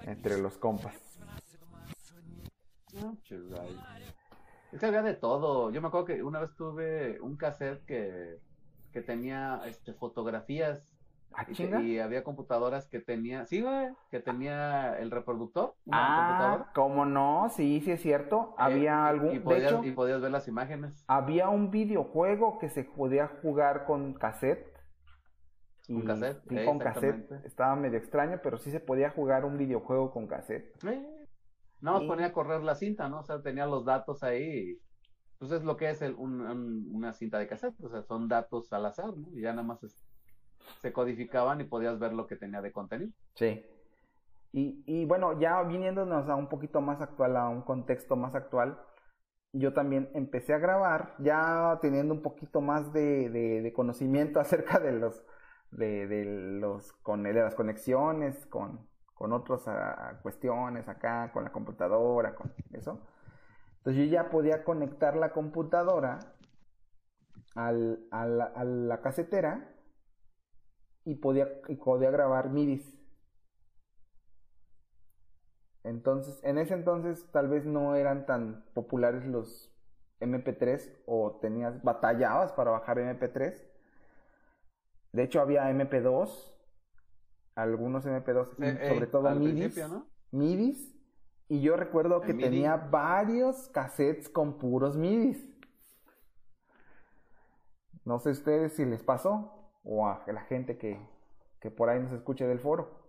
entre 0.03 0.39
los 0.39 0.57
compas. 0.57 0.95
No, 2.93 3.17
es 4.71 4.79
que 4.79 4.85
había 4.85 5.01
de 5.01 5.15
todo. 5.15 5.71
Yo 5.71 5.81
me 5.81 5.87
acuerdo 5.87 6.05
que 6.05 6.21
una 6.21 6.39
vez 6.41 6.53
tuve 6.55 7.19
un 7.21 7.37
cassette 7.37 7.83
que, 7.85 8.39
que 8.91 9.01
tenía 9.01 9.61
este, 9.65 9.93
fotografías 9.93 10.83
¿Ah, 11.33 11.45
y, 11.47 11.53
chinga? 11.53 11.81
y 11.81 11.99
había 11.99 12.23
computadoras 12.23 12.87
que 12.87 12.99
tenía, 12.99 13.45
sí, 13.45 13.61
güey, 13.61 13.89
que 14.09 14.19
tenía 14.19 14.97
el 14.99 15.11
reproductor, 15.11 15.75
Ah. 15.91 16.69
¿cómo 16.75 17.05
no? 17.05 17.47
Sí, 17.49 17.79
sí 17.81 17.91
es 17.91 18.01
cierto. 18.01 18.49
Eh, 18.51 18.55
Había 18.57 18.83
y- 18.83 19.09
algún... 19.09 19.29
y 19.31 19.33
de 19.35 19.39
podías, 19.41 19.71
hecho, 19.71 19.83
y 19.83 19.91
podías 19.91 20.21
ver 20.21 20.31
las 20.31 20.47
imágenes. 20.47 21.03
había 21.07 21.49
un 21.49 21.71
videojuego 21.71 22.59
que 22.59 22.69
se 22.69 22.83
podía 22.83 23.27
jugar 23.41 23.85
con 23.85 24.13
cassette. 24.13 24.67
Con 25.87 25.97
Y- 26.03 26.05
cassette, 26.05 26.41
sí, 26.47 26.57
eh, 26.57 26.65
con 26.65 26.79
cassette. 26.79 27.15
exactamente. 27.15 27.47
Estaba 27.47 27.75
medio 27.75 27.97
extraño, 27.97 28.39
pero 28.43 28.57
sí 28.57 28.71
se 28.71 28.79
podía 28.79 29.09
jugar 29.09 29.45
un 29.45 29.57
videojuego 29.57 30.11
con 30.11 30.27
cassette. 30.27 30.71
Eh, 30.85 31.27
más 31.81 32.01
Sí. 32.01 32.07
ponía 32.07 32.27
a 32.27 32.33
correr 32.33 32.61
la 32.61 32.75
cinta, 32.75 33.09
¿no? 33.09 33.19
O 33.19 33.23
sea, 33.23 33.41
tenía 33.41 33.65
los 33.65 33.85
datos 33.85 34.21
ahí. 34.23 34.77
Pues 35.39 35.51
es 35.53 35.63
lo 35.63 35.75
que 35.75 35.89
es 35.89 36.01
el- 36.03 36.13
un- 36.15 36.41
un- 36.41 36.87
una 36.93 37.13
cinta 37.13 37.39
de 37.39 37.47
cassette. 37.47 37.73
O 37.83 37.89
sea, 37.89 38.03
son 38.03 38.27
datos 38.27 38.71
al 38.73 38.85
azar, 38.85 39.17
¿no? 39.17 39.27
Y 39.33 39.41
ya 39.41 39.51
nada 39.53 39.63
más 39.63 39.81
es- 39.83 40.05
se 40.81 40.93
codificaban 40.93 41.61
y 41.61 41.65
podías 41.65 41.99
ver 41.99 42.13
lo 42.13 42.27
que 42.27 42.35
tenía 42.35 42.61
de 42.61 42.71
contenido. 42.71 43.11
Sí. 43.35 43.65
Y, 44.53 44.83
y 44.85 45.05
bueno, 45.05 45.39
ya 45.39 45.61
viniéndonos 45.63 46.27
a 46.29 46.35
un 46.35 46.49
poquito 46.49 46.81
más 46.81 47.01
actual, 47.01 47.37
a 47.37 47.47
un 47.47 47.61
contexto 47.61 48.15
más 48.15 48.35
actual, 48.35 48.77
yo 49.53 49.73
también 49.73 50.09
empecé 50.13 50.53
a 50.53 50.57
grabar, 50.59 51.15
ya 51.19 51.79
teniendo 51.81 52.13
un 52.13 52.21
poquito 52.21 52.61
más 52.61 52.91
de, 52.93 53.29
de- 53.29 53.73
conocimiento 53.73 54.39
acerca 54.41 54.79
de 54.79 54.93
los, 54.93 55.23
de, 55.71 56.25
los, 56.59 56.91
con, 57.03 57.23
de 57.23 57.33
las 57.33 57.55
conexiones, 57.55 58.45
con, 58.47 58.87
con 59.13 59.31
otras 59.33 59.63
cuestiones 60.21 60.87
acá, 60.87 61.31
con 61.33 61.43
la 61.43 61.51
computadora, 61.51 62.35
con 62.35 62.53
eso. 62.73 62.99
Entonces 63.77 64.05
yo 64.05 64.11
ya 64.11 64.29
podía 64.29 64.63
conectar 64.63 65.15
la 65.15 65.31
computadora 65.31 66.19
al, 67.55 68.05
a 68.11 68.25
la 68.65 69.01
casetera 69.01 69.75
y 71.05 71.15
podía, 71.15 71.47
y 71.67 71.75
podía 71.75 72.11
grabar 72.11 72.49
midis. 72.49 72.97
Entonces, 75.83 76.39
en 76.43 76.57
ese 76.57 76.75
entonces 76.75 77.25
tal 77.31 77.47
vez 77.47 77.65
no 77.65 77.95
eran 77.95 78.25
tan 78.25 78.63
populares 78.73 79.25
los 79.25 79.71
MP3 80.19 81.01
o 81.07 81.39
tenías 81.41 81.81
batallabas 81.83 82.51
para 82.53 82.71
bajar 82.71 82.99
MP3. 82.99 83.59
De 85.11 85.23
hecho 85.23 85.41
había 85.41 85.69
MP2, 85.71 86.29
algunos 87.55 88.05
MP2, 88.05 88.49
y 88.57 88.63
Eh, 88.63 88.77
eh, 88.79 88.89
sobre 88.89 89.07
todo 89.07 89.29
midis, 89.31 89.89
¿no? 89.89 90.05
midis, 90.31 90.95
y 91.49 91.61
yo 91.61 91.75
recuerdo 91.75 92.21
que 92.21 92.33
tenía 92.33 92.77
varios 92.77 93.67
cassettes 93.69 94.29
con 94.29 94.57
puros 94.57 94.95
midis. 94.95 95.43
No 98.05 98.19
sé 98.19 98.29
ustedes 98.29 98.73
si 98.73 98.85
les 98.85 99.03
pasó 99.03 99.60
o 99.83 100.07
a 100.07 100.23
la 100.27 100.41
gente 100.41 100.77
que, 100.77 100.99
que 101.59 101.71
por 101.71 101.89
ahí 101.89 101.99
nos 101.99 102.11
escuche 102.11 102.45
del 102.47 102.59
foro. 102.59 102.99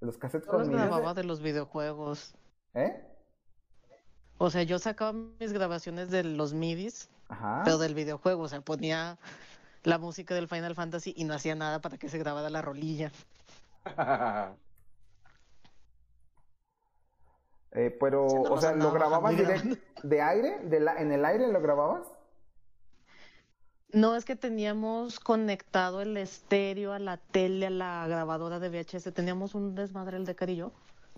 Los 0.00 0.16
cassettes 0.16 0.46
con 0.48 0.62
midis. 0.62 0.76
grababa 0.76 1.14
de 1.14 1.24
los 1.24 1.40
videojuegos. 1.42 2.34
¿Eh? 2.74 3.04
O 4.38 4.50
sea, 4.50 4.62
yo 4.62 4.78
sacaba 4.78 5.12
mis 5.12 5.52
grabaciones 5.52 6.10
de 6.10 6.22
los 6.22 6.54
midis, 6.54 7.10
Ajá. 7.28 7.62
pero 7.64 7.78
del 7.78 7.94
videojuego. 7.94 8.42
O 8.42 8.48
sea, 8.48 8.60
ponía 8.60 9.18
la 9.82 9.98
música 9.98 10.34
del 10.34 10.48
Final 10.48 10.74
Fantasy 10.74 11.14
y 11.16 11.24
no 11.24 11.34
hacía 11.34 11.56
nada 11.56 11.80
para 11.80 11.98
que 11.98 12.08
se 12.08 12.18
grabara 12.18 12.50
la 12.50 12.62
rolilla. 12.62 13.10
Eh, 17.72 17.94
pero, 18.00 18.24
o 18.24 18.60
sea, 18.60 18.72
¿lo 18.72 18.90
grababas 18.92 19.34
bajando 19.34 19.42
y 19.42 19.46
direct 19.46 20.02
de 20.02 20.22
aire? 20.22 20.58
¿De 20.64 20.80
la, 20.80 20.96
¿En 20.96 21.12
el 21.12 21.22
aire 21.22 21.48
lo 21.48 21.60
grababas? 21.60 22.10
No 23.92 24.14
es 24.16 24.24
que 24.24 24.36
teníamos 24.36 25.18
conectado 25.18 26.02
el 26.02 26.16
estéreo 26.16 26.92
a 26.92 26.98
la 26.98 27.16
tele, 27.16 27.66
a 27.66 27.70
la 27.70 28.06
grabadora 28.06 28.58
de 28.58 28.68
VHS. 28.68 29.12
Teníamos 29.12 29.54
un 29.54 29.74
desmadre 29.74 30.18
el 30.18 30.26
de 30.26 30.34
Carillo. 30.34 30.72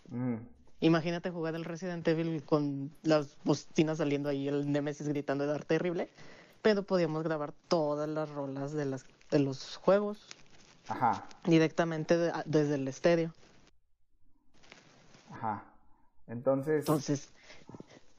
Mm. 0.08 0.36
Imagínate 0.80 1.30
jugar 1.30 1.54
el 1.56 1.64
Resident 1.64 2.06
Evil 2.06 2.42
con 2.44 2.90
las 3.02 3.36
bocinas 3.44 3.98
saliendo 3.98 4.28
ahí, 4.28 4.46
el 4.48 4.70
Nemesis 4.70 5.08
gritando 5.08 5.44
de 5.44 5.52
dar 5.52 5.64
terrible. 5.64 6.08
Pero 6.62 6.84
podíamos 6.84 7.22
grabar 7.24 7.52
todas 7.68 8.08
las 8.08 8.30
rolas 8.30 8.72
de, 8.72 8.84
las, 8.84 9.04
de 9.30 9.38
los 9.40 9.76
juegos 9.76 10.26
Ajá, 10.88 11.24
directamente 11.44 12.16
de- 12.16 12.32
desde 12.46 12.76
el 12.76 12.86
estéreo. 12.86 13.32
ajá. 15.32 15.64
Entonces, 16.28 16.80
Entonces, 16.80 17.28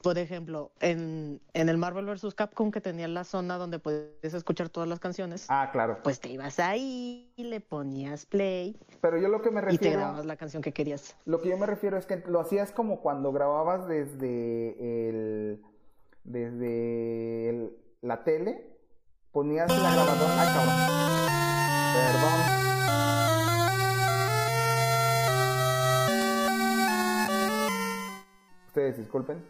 por 0.02 0.18
ejemplo, 0.18 0.72
en, 0.80 1.40
en 1.54 1.68
el 1.68 1.78
Marvel 1.78 2.04
vs. 2.06 2.34
Capcom 2.34 2.70
que 2.70 2.80
tenía 2.80 3.06
la 3.08 3.24
zona 3.24 3.56
donde 3.56 3.78
podías 3.78 4.34
escuchar 4.34 4.68
todas 4.68 4.88
las 4.88 4.98
canciones, 5.00 5.46
ah, 5.48 5.70
claro. 5.72 5.98
pues 6.02 6.20
te 6.20 6.28
ibas 6.28 6.58
ahí 6.58 7.32
y 7.36 7.44
le 7.44 7.60
ponías 7.60 8.26
play 8.26 8.76
Pero 9.00 9.16
yo 9.18 9.28
lo 9.28 9.40
que 9.42 9.50
me 9.50 9.60
y 9.60 9.64
te 9.64 9.70
refiero, 9.72 9.98
grababas 10.00 10.26
la 10.26 10.36
canción 10.36 10.62
que 10.62 10.72
querías. 10.72 11.16
lo 11.24 11.40
que 11.40 11.48
yo 11.50 11.56
me 11.56 11.66
refiero 11.66 11.96
es 11.96 12.06
que 12.06 12.16
lo 12.26 12.40
hacías 12.40 12.72
como 12.72 13.00
cuando 13.00 13.32
grababas 13.32 13.86
desde 13.88 15.08
el, 15.08 15.62
desde 16.24 17.48
el- 17.50 17.76
la 18.02 18.24
tele, 18.24 18.66
ponías 19.30 19.68
la 19.70 19.92
grabadora, 19.92 20.40
ay 20.40 20.48
cabrón, 20.54 20.74
perdón. 21.94 22.62
Ustedes 28.68 28.96
disculpen. 28.96 29.44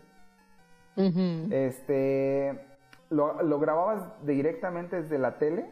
Este, 0.97 2.59
¿lo, 3.11 3.43
lo 3.43 3.59
grababas 3.59 4.03
directamente 4.24 5.03
desde 5.03 5.18
la 5.18 5.38
tele? 5.38 5.70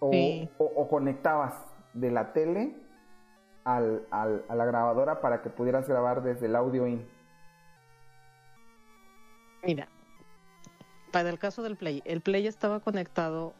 ¿O, 0.00 0.10
Sí. 0.10 0.48
o- 0.58 0.64
o 0.76 0.88
conectabas 0.88 1.54
de 1.94 2.10
la 2.10 2.32
tele 2.32 2.74
al, 3.64 4.06
al- 4.10 4.44
a 4.48 4.54
la 4.54 4.64
grabadora 4.64 5.20
para 5.20 5.42
que 5.42 5.50
pudieras 5.50 5.86
grabar 5.88 6.22
desde 6.22 6.46
el 6.46 6.56
audio 6.56 6.86
in? 6.86 7.06
Mira, 9.62 9.88
para 11.12 11.28
el 11.28 11.38
caso 11.38 11.62
del 11.62 11.76
Play, 11.76 12.02
el 12.06 12.20
Play 12.22 12.46
estaba 12.46 12.80
conectado 12.80 13.52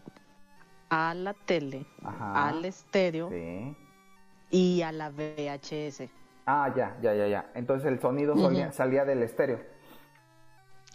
a 0.89 1.15
la 1.15 1.35
tele, 1.35 1.85
Ajá. 2.03 2.49
al 2.49 2.65
estéreo 2.65 3.29
Sí. 3.29 3.77
y 4.51 4.83
a 4.83 4.93
la 4.93 5.11
VHS. 5.11 6.09
Ah, 6.47 6.73
ya, 6.75 6.97
ya, 7.03 7.15
ya, 7.15 7.29
ya. 7.29 7.51
Entonces 7.55 7.87
el 7.87 8.01
sonido 8.01 8.35
Ujú. 8.35 8.73
salía 8.73 9.05
del 9.05 9.23
estéreo. 9.23 9.61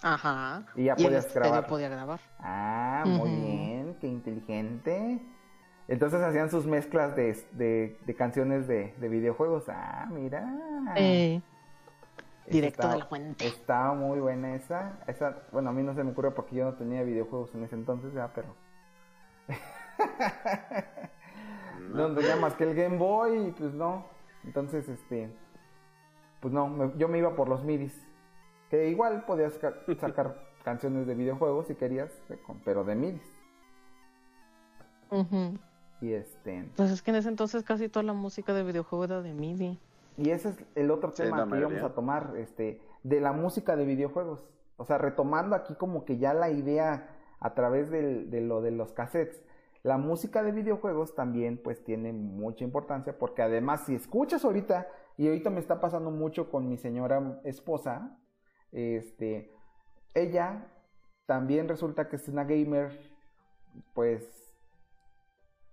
Ajá. 0.07 0.63
Y 0.75 0.83
ya 0.83 0.95
podías 0.95 1.25
estéreo 1.25 1.49
grabar. 1.49 1.67
podía 1.67 1.89
grabar. 1.89 2.19
Ah, 2.39 3.03
muy 3.07 3.27
bien, 3.31 3.97
qué 3.99 4.05
inteligente. 4.07 5.19
Entonces 5.87 6.21
hacían 6.21 6.51
sus 6.51 6.67
mezclas 6.67 7.15
de, 7.15 7.33
de- 7.53 7.97
de 8.05 8.15
canciones 8.15 8.67
de, 8.67 8.93
de 8.99 9.09
videojuegos. 9.09 9.63
Ah, 9.67 10.05
mira. 10.11 10.47
Eh, 10.95 11.41
directo 12.47 12.81
estaba- 12.83 12.93
de 12.93 12.99
la 12.99 13.05
fuente. 13.07 13.47
Estaba 13.47 13.93
muy 13.95 14.19
buena 14.19 14.53
esa. 14.53 14.99
esa. 15.07 15.39
Bueno, 15.51 15.71
a 15.71 15.73
mí 15.73 15.81
no 15.81 15.95
se 15.95 16.03
me 16.03 16.11
ocurrió 16.11 16.35
porque 16.35 16.55
yo 16.55 16.65
no 16.65 16.73
tenía 16.75 17.01
videojuegos 17.01 17.55
en 17.55 17.63
ese 17.63 17.73
entonces, 17.73 18.13
ya, 18.13 18.31
pero. 18.33 18.53
no 21.93 22.13
tenía 22.13 22.35
más 22.35 22.53
que 22.53 22.65
el 22.65 22.75
Game 22.75 22.97
Boy 22.97 23.47
y 23.47 23.51
pues 23.51 23.73
no. 23.73 24.05
Entonces, 24.43 24.87
este. 24.87 25.35
Pues 26.41 26.53
no, 26.53 26.67
me- 26.67 26.93
yo 26.97 27.07
me 27.07 27.17
iba 27.17 27.35
por 27.35 27.49
los 27.49 27.63
midis. 27.63 28.07
Que 28.69 28.89
igual 28.89 29.25
podías 29.25 29.53
ca- 29.57 29.75
sacar 29.99 30.35
canciones 30.63 31.05
de 31.07 31.15
videojuegos 31.15 31.67
si 31.67 31.75
querías, 31.75 32.11
pero 32.63 32.83
de 32.83 32.95
midis. 32.95 33.21
Ujú. 35.11 35.57
Y 36.01 36.13
este. 36.13 36.69
Pues 36.75 36.91
es 36.91 37.01
que 37.01 37.11
en 37.11 37.17
ese 37.17 37.29
entonces 37.29 37.63
casi 37.63 37.89
toda 37.89 38.03
la 38.03 38.13
música 38.13 38.53
de 38.53 38.63
videojuego 38.63 39.05
era 39.05 39.21
de 39.21 39.33
MIDI. 39.33 39.79
Y 40.17 40.29
ese 40.29 40.49
es 40.49 40.57
el 40.75 40.91
otro 40.91 41.11
Sí, 41.11 41.23
tema 41.23 41.47
que 41.49 41.57
íbamos 41.57 41.83
a 41.83 41.93
tomar, 41.93 42.33
este, 42.37 42.81
de 43.03 43.19
la 43.21 43.33
música 43.33 43.75
de 43.75 43.85
videojuegos. 43.85 44.45
O 44.77 44.85
sea, 44.85 44.97
retomando 44.97 45.55
aquí 45.55 45.75
como 45.75 46.05
que 46.05 46.17
ya 46.17 46.33
la 46.33 46.49
idea 46.49 47.09
a 47.39 47.53
través 47.53 47.89
del- 47.91 48.29
de 48.29 48.41
lo 48.41 48.61
de 48.61 48.71
los 48.71 48.91
cassettes. 48.93 49.41
La 49.83 49.97
música 49.97 50.41
de 50.41 50.51
videojuegos 50.51 51.13
también 51.15 51.57
pues 51.63 51.83
tiene 51.83 52.11
mucha 52.11 52.63
importancia 52.63 53.17
porque 53.17 53.41
además 53.43 53.81
si 53.85 53.93
escuchas 53.93 54.43
ahorita, 54.43 54.87
y 55.17 55.27
ahorita 55.27 55.49
me 55.49 55.59
está 55.59 55.79
pasando 55.79 56.11
mucho 56.11 56.49
con 56.49 56.67
mi 56.67 56.77
señora 56.77 57.39
esposa, 57.43 58.17
este, 58.71 59.51
ella 60.13 60.67
también 61.25 61.67
resulta 61.67 62.07
que 62.07 62.17
es 62.17 62.27
una 62.27 62.43
gamer, 62.43 62.97
pues, 63.93 64.55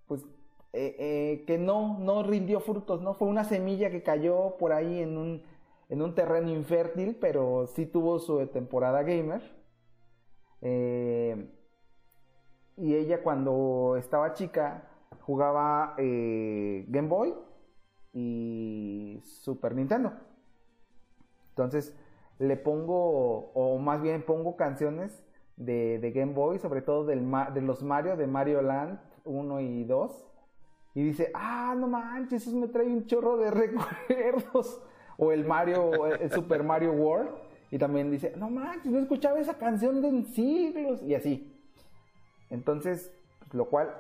pues 0.06 0.24
eh, 0.72 0.96
eh, 0.98 1.44
que 1.46 1.58
no, 1.58 1.98
no 1.98 2.22
rindió 2.22 2.60
frutos, 2.60 3.02
¿no? 3.02 3.14
Fue 3.14 3.28
una 3.28 3.44
semilla 3.44 3.90
que 3.90 4.02
cayó 4.02 4.56
por 4.58 4.72
ahí 4.72 5.00
en 5.00 5.18
un, 5.18 5.42
en 5.88 6.02
un 6.02 6.14
terreno 6.14 6.50
infértil, 6.50 7.16
pero 7.20 7.66
sí 7.66 7.86
tuvo 7.86 8.18
su 8.18 8.46
temporada 8.46 9.02
gamer. 9.02 9.42
Eh, 10.62 11.50
y 12.76 12.94
ella 12.94 13.22
cuando 13.22 13.96
estaba 13.98 14.32
chica 14.32 14.88
jugaba 15.20 15.94
Game 15.98 17.08
Boy 17.08 17.34
y 18.14 19.20
Super 19.22 19.74
Nintendo. 19.74 20.12
Entonces 21.50 21.94
le 22.42 22.56
pongo, 22.56 23.52
o 23.54 23.78
más 23.78 24.02
bien 24.02 24.22
pongo 24.22 24.56
canciones 24.56 25.24
de, 25.56 25.98
de 26.00 26.10
Game 26.10 26.32
Boy, 26.32 26.58
sobre 26.58 26.82
todo 26.82 27.04
del 27.04 27.30
de 27.54 27.60
los 27.60 27.82
Mario, 27.82 28.16
de 28.16 28.26
Mario 28.26 28.62
Land 28.62 28.98
1 29.24 29.60
y 29.60 29.84
2. 29.84 30.26
Y 30.94 31.04
dice, 31.04 31.30
ah, 31.34 31.74
no 31.78 31.86
manches, 31.86 32.46
eso 32.46 32.56
me 32.56 32.66
trae 32.66 32.86
un 32.86 33.06
chorro 33.06 33.36
de 33.36 33.50
recuerdos. 33.52 34.82
O 35.16 35.30
el 35.30 35.44
Mario, 35.44 36.06
el 36.06 36.30
Super 36.32 36.64
Mario 36.64 36.92
World. 36.92 37.30
Y 37.70 37.78
también 37.78 38.10
dice, 38.10 38.34
no 38.36 38.50
manches, 38.50 38.90
no 38.90 38.98
escuchaba 38.98 39.38
esa 39.38 39.54
canción 39.54 40.02
de 40.02 40.08
en 40.08 40.24
siglos. 40.26 41.00
Y 41.02 41.14
así. 41.14 41.56
Entonces, 42.50 43.12
pues, 43.38 43.54
lo 43.54 43.66
cual, 43.66 43.94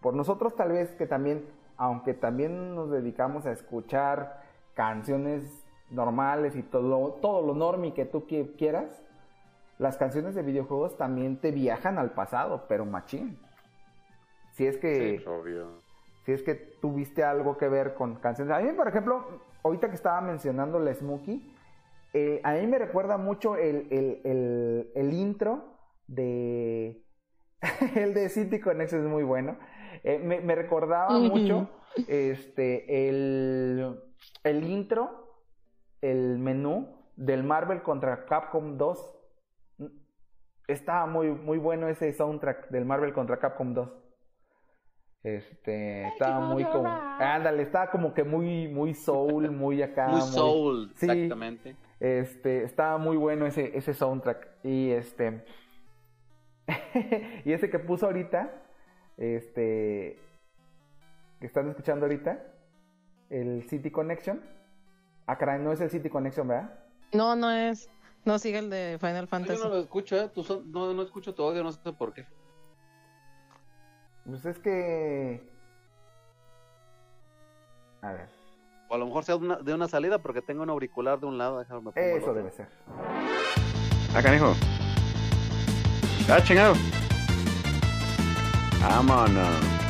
por 0.00 0.14
nosotros 0.14 0.56
tal 0.56 0.72
vez 0.72 0.92
que 0.92 1.06
también, 1.06 1.44
aunque 1.76 2.14
también 2.14 2.74
nos 2.74 2.90
dedicamos 2.90 3.44
a 3.44 3.52
escuchar 3.52 4.42
canciones 4.74 5.61
normales 5.92 6.56
y 6.56 6.62
todo, 6.62 7.12
todo 7.20 7.46
lo 7.46 7.54
normie 7.54 7.94
que 7.94 8.04
tú 8.04 8.26
qui- 8.26 8.56
quieras, 8.56 9.02
las 9.78 9.96
canciones 9.96 10.34
de 10.34 10.42
videojuegos 10.42 10.96
también 10.96 11.36
te 11.40 11.50
viajan 11.50 11.98
al 11.98 12.12
pasado, 12.12 12.64
pero 12.68 12.84
machín. 12.84 13.38
Si 14.52 14.66
es 14.66 14.76
que 14.76 15.18
Sí, 15.18 15.24
obvio. 15.26 15.68
si 16.24 16.32
es 16.32 16.42
que 16.42 16.54
tuviste 16.54 17.24
algo 17.24 17.56
que 17.56 17.68
ver 17.68 17.94
con 17.94 18.16
canciones. 18.16 18.54
A 18.54 18.60
mí, 18.60 18.72
por 18.72 18.88
ejemplo, 18.88 19.24
ahorita 19.62 19.88
que 19.88 19.94
estaba 19.96 20.20
mencionando 20.20 20.78
la 20.78 20.92
Smokey, 20.94 21.54
eh, 22.14 22.40
a 22.44 22.52
mí 22.54 22.66
me 22.66 22.78
recuerda 22.78 23.16
mucho 23.16 23.56
el, 23.56 23.86
el- 23.90 24.20
el- 24.24 24.92
el 24.94 25.12
intro 25.14 25.78
de... 26.06 27.02
el 27.96 28.12
de 28.14 28.28
City 28.28 28.60
Connection 28.60 29.02
es 29.02 29.08
muy 29.08 29.22
bueno. 29.24 29.56
Eh, 30.04 30.18
me, 30.18 30.40
me 30.40 30.54
recordaba 30.54 31.18
mucho 31.18 31.68
este, 32.08 33.08
el, 33.08 33.98
el 34.44 34.64
intro, 34.64 35.21
el 36.02 36.38
menú 36.38 37.02
del 37.16 37.42
Marvel 37.44 37.82
contra 37.82 38.26
Capcom 38.26 38.76
2. 38.76 39.18
Estaba 40.68 41.06
muy, 41.06 41.30
muy 41.30 41.58
bueno 41.58 41.88
ese 41.88 42.12
soundtrack 42.12 42.68
del 42.68 42.84
Marvel 42.84 43.12
contra 43.12 43.38
Capcom 43.38 43.72
2. 43.72 44.02
Este, 45.24 46.08
estaba 46.08 46.40
muy 46.40 46.64
como, 46.64 46.88
ándale, 46.88 47.62
estaba 47.62 47.90
como 47.90 48.12
que 48.12 48.24
muy, 48.24 48.66
muy 48.66 48.92
soul, 48.92 49.52
muy 49.52 49.80
acá. 49.80 50.08
Muy 50.08 50.20
soul, 50.20 50.92
sí, 50.96 51.08
exactamente. 51.08 51.76
Este, 52.00 52.64
estaba 52.64 52.98
muy 52.98 53.16
bueno 53.16 53.46
ese, 53.46 53.76
ese 53.76 53.94
soundtrack. 53.94 54.48
Y 54.64 54.90
este, 54.90 55.44
y 57.44 57.52
ese 57.52 57.70
que 57.70 57.78
puso 57.78 58.06
ahorita, 58.06 58.50
este, 59.16 60.18
que 61.38 61.46
están 61.46 61.68
escuchando 61.68 62.06
ahorita, 62.06 62.44
el 63.30 63.62
City 63.68 63.92
Connection. 63.92 64.42
Ah, 65.32 65.38
caray, 65.38 65.58
no 65.58 65.72
es 65.72 65.80
el 65.80 65.88
City 65.88 66.10
Connection, 66.10 66.46
¿verdad? 66.46 66.70
No, 67.14 67.34
no 67.34 67.50
es. 67.50 67.88
No 68.26 68.38
sigue 68.38 68.58
el 68.58 68.68
de 68.68 68.98
Final 69.00 69.22
Yo 69.24 69.28
Fantasy. 69.28 69.62
no 69.62 69.70
lo 69.70 69.78
escucho, 69.78 70.14
¿eh? 70.14 70.28
Tu 70.28 70.44
son- 70.44 70.70
no, 70.70 70.92
no 70.92 71.00
escucho 71.00 71.34
tu 71.34 71.42
audio, 71.42 71.64
no 71.64 71.72
sé 71.72 71.78
por 71.94 72.12
qué. 72.12 72.26
Pues 74.26 74.44
es 74.44 74.58
que, 74.58 75.42
a 78.02 78.12
ver, 78.12 78.28
O 78.90 78.94
a 78.94 78.98
lo 78.98 79.06
mejor 79.06 79.24
sea 79.24 79.36
una- 79.36 79.56
de 79.56 79.72
una 79.72 79.88
salida 79.88 80.18
porque 80.18 80.42
tengo 80.42 80.62
un 80.64 80.68
auricular 80.68 81.18
de 81.18 81.24
un 81.24 81.38
lado. 81.38 81.60
déjame 81.60 81.90
eso 81.94 82.18
otro. 82.18 82.34
debe 82.34 82.50
ser. 82.50 82.68
Ah, 84.14 84.22
canijo. 84.22 84.52
Ah, 86.28 86.42
chingado. 86.44 86.74
Vámonos. 88.82 89.81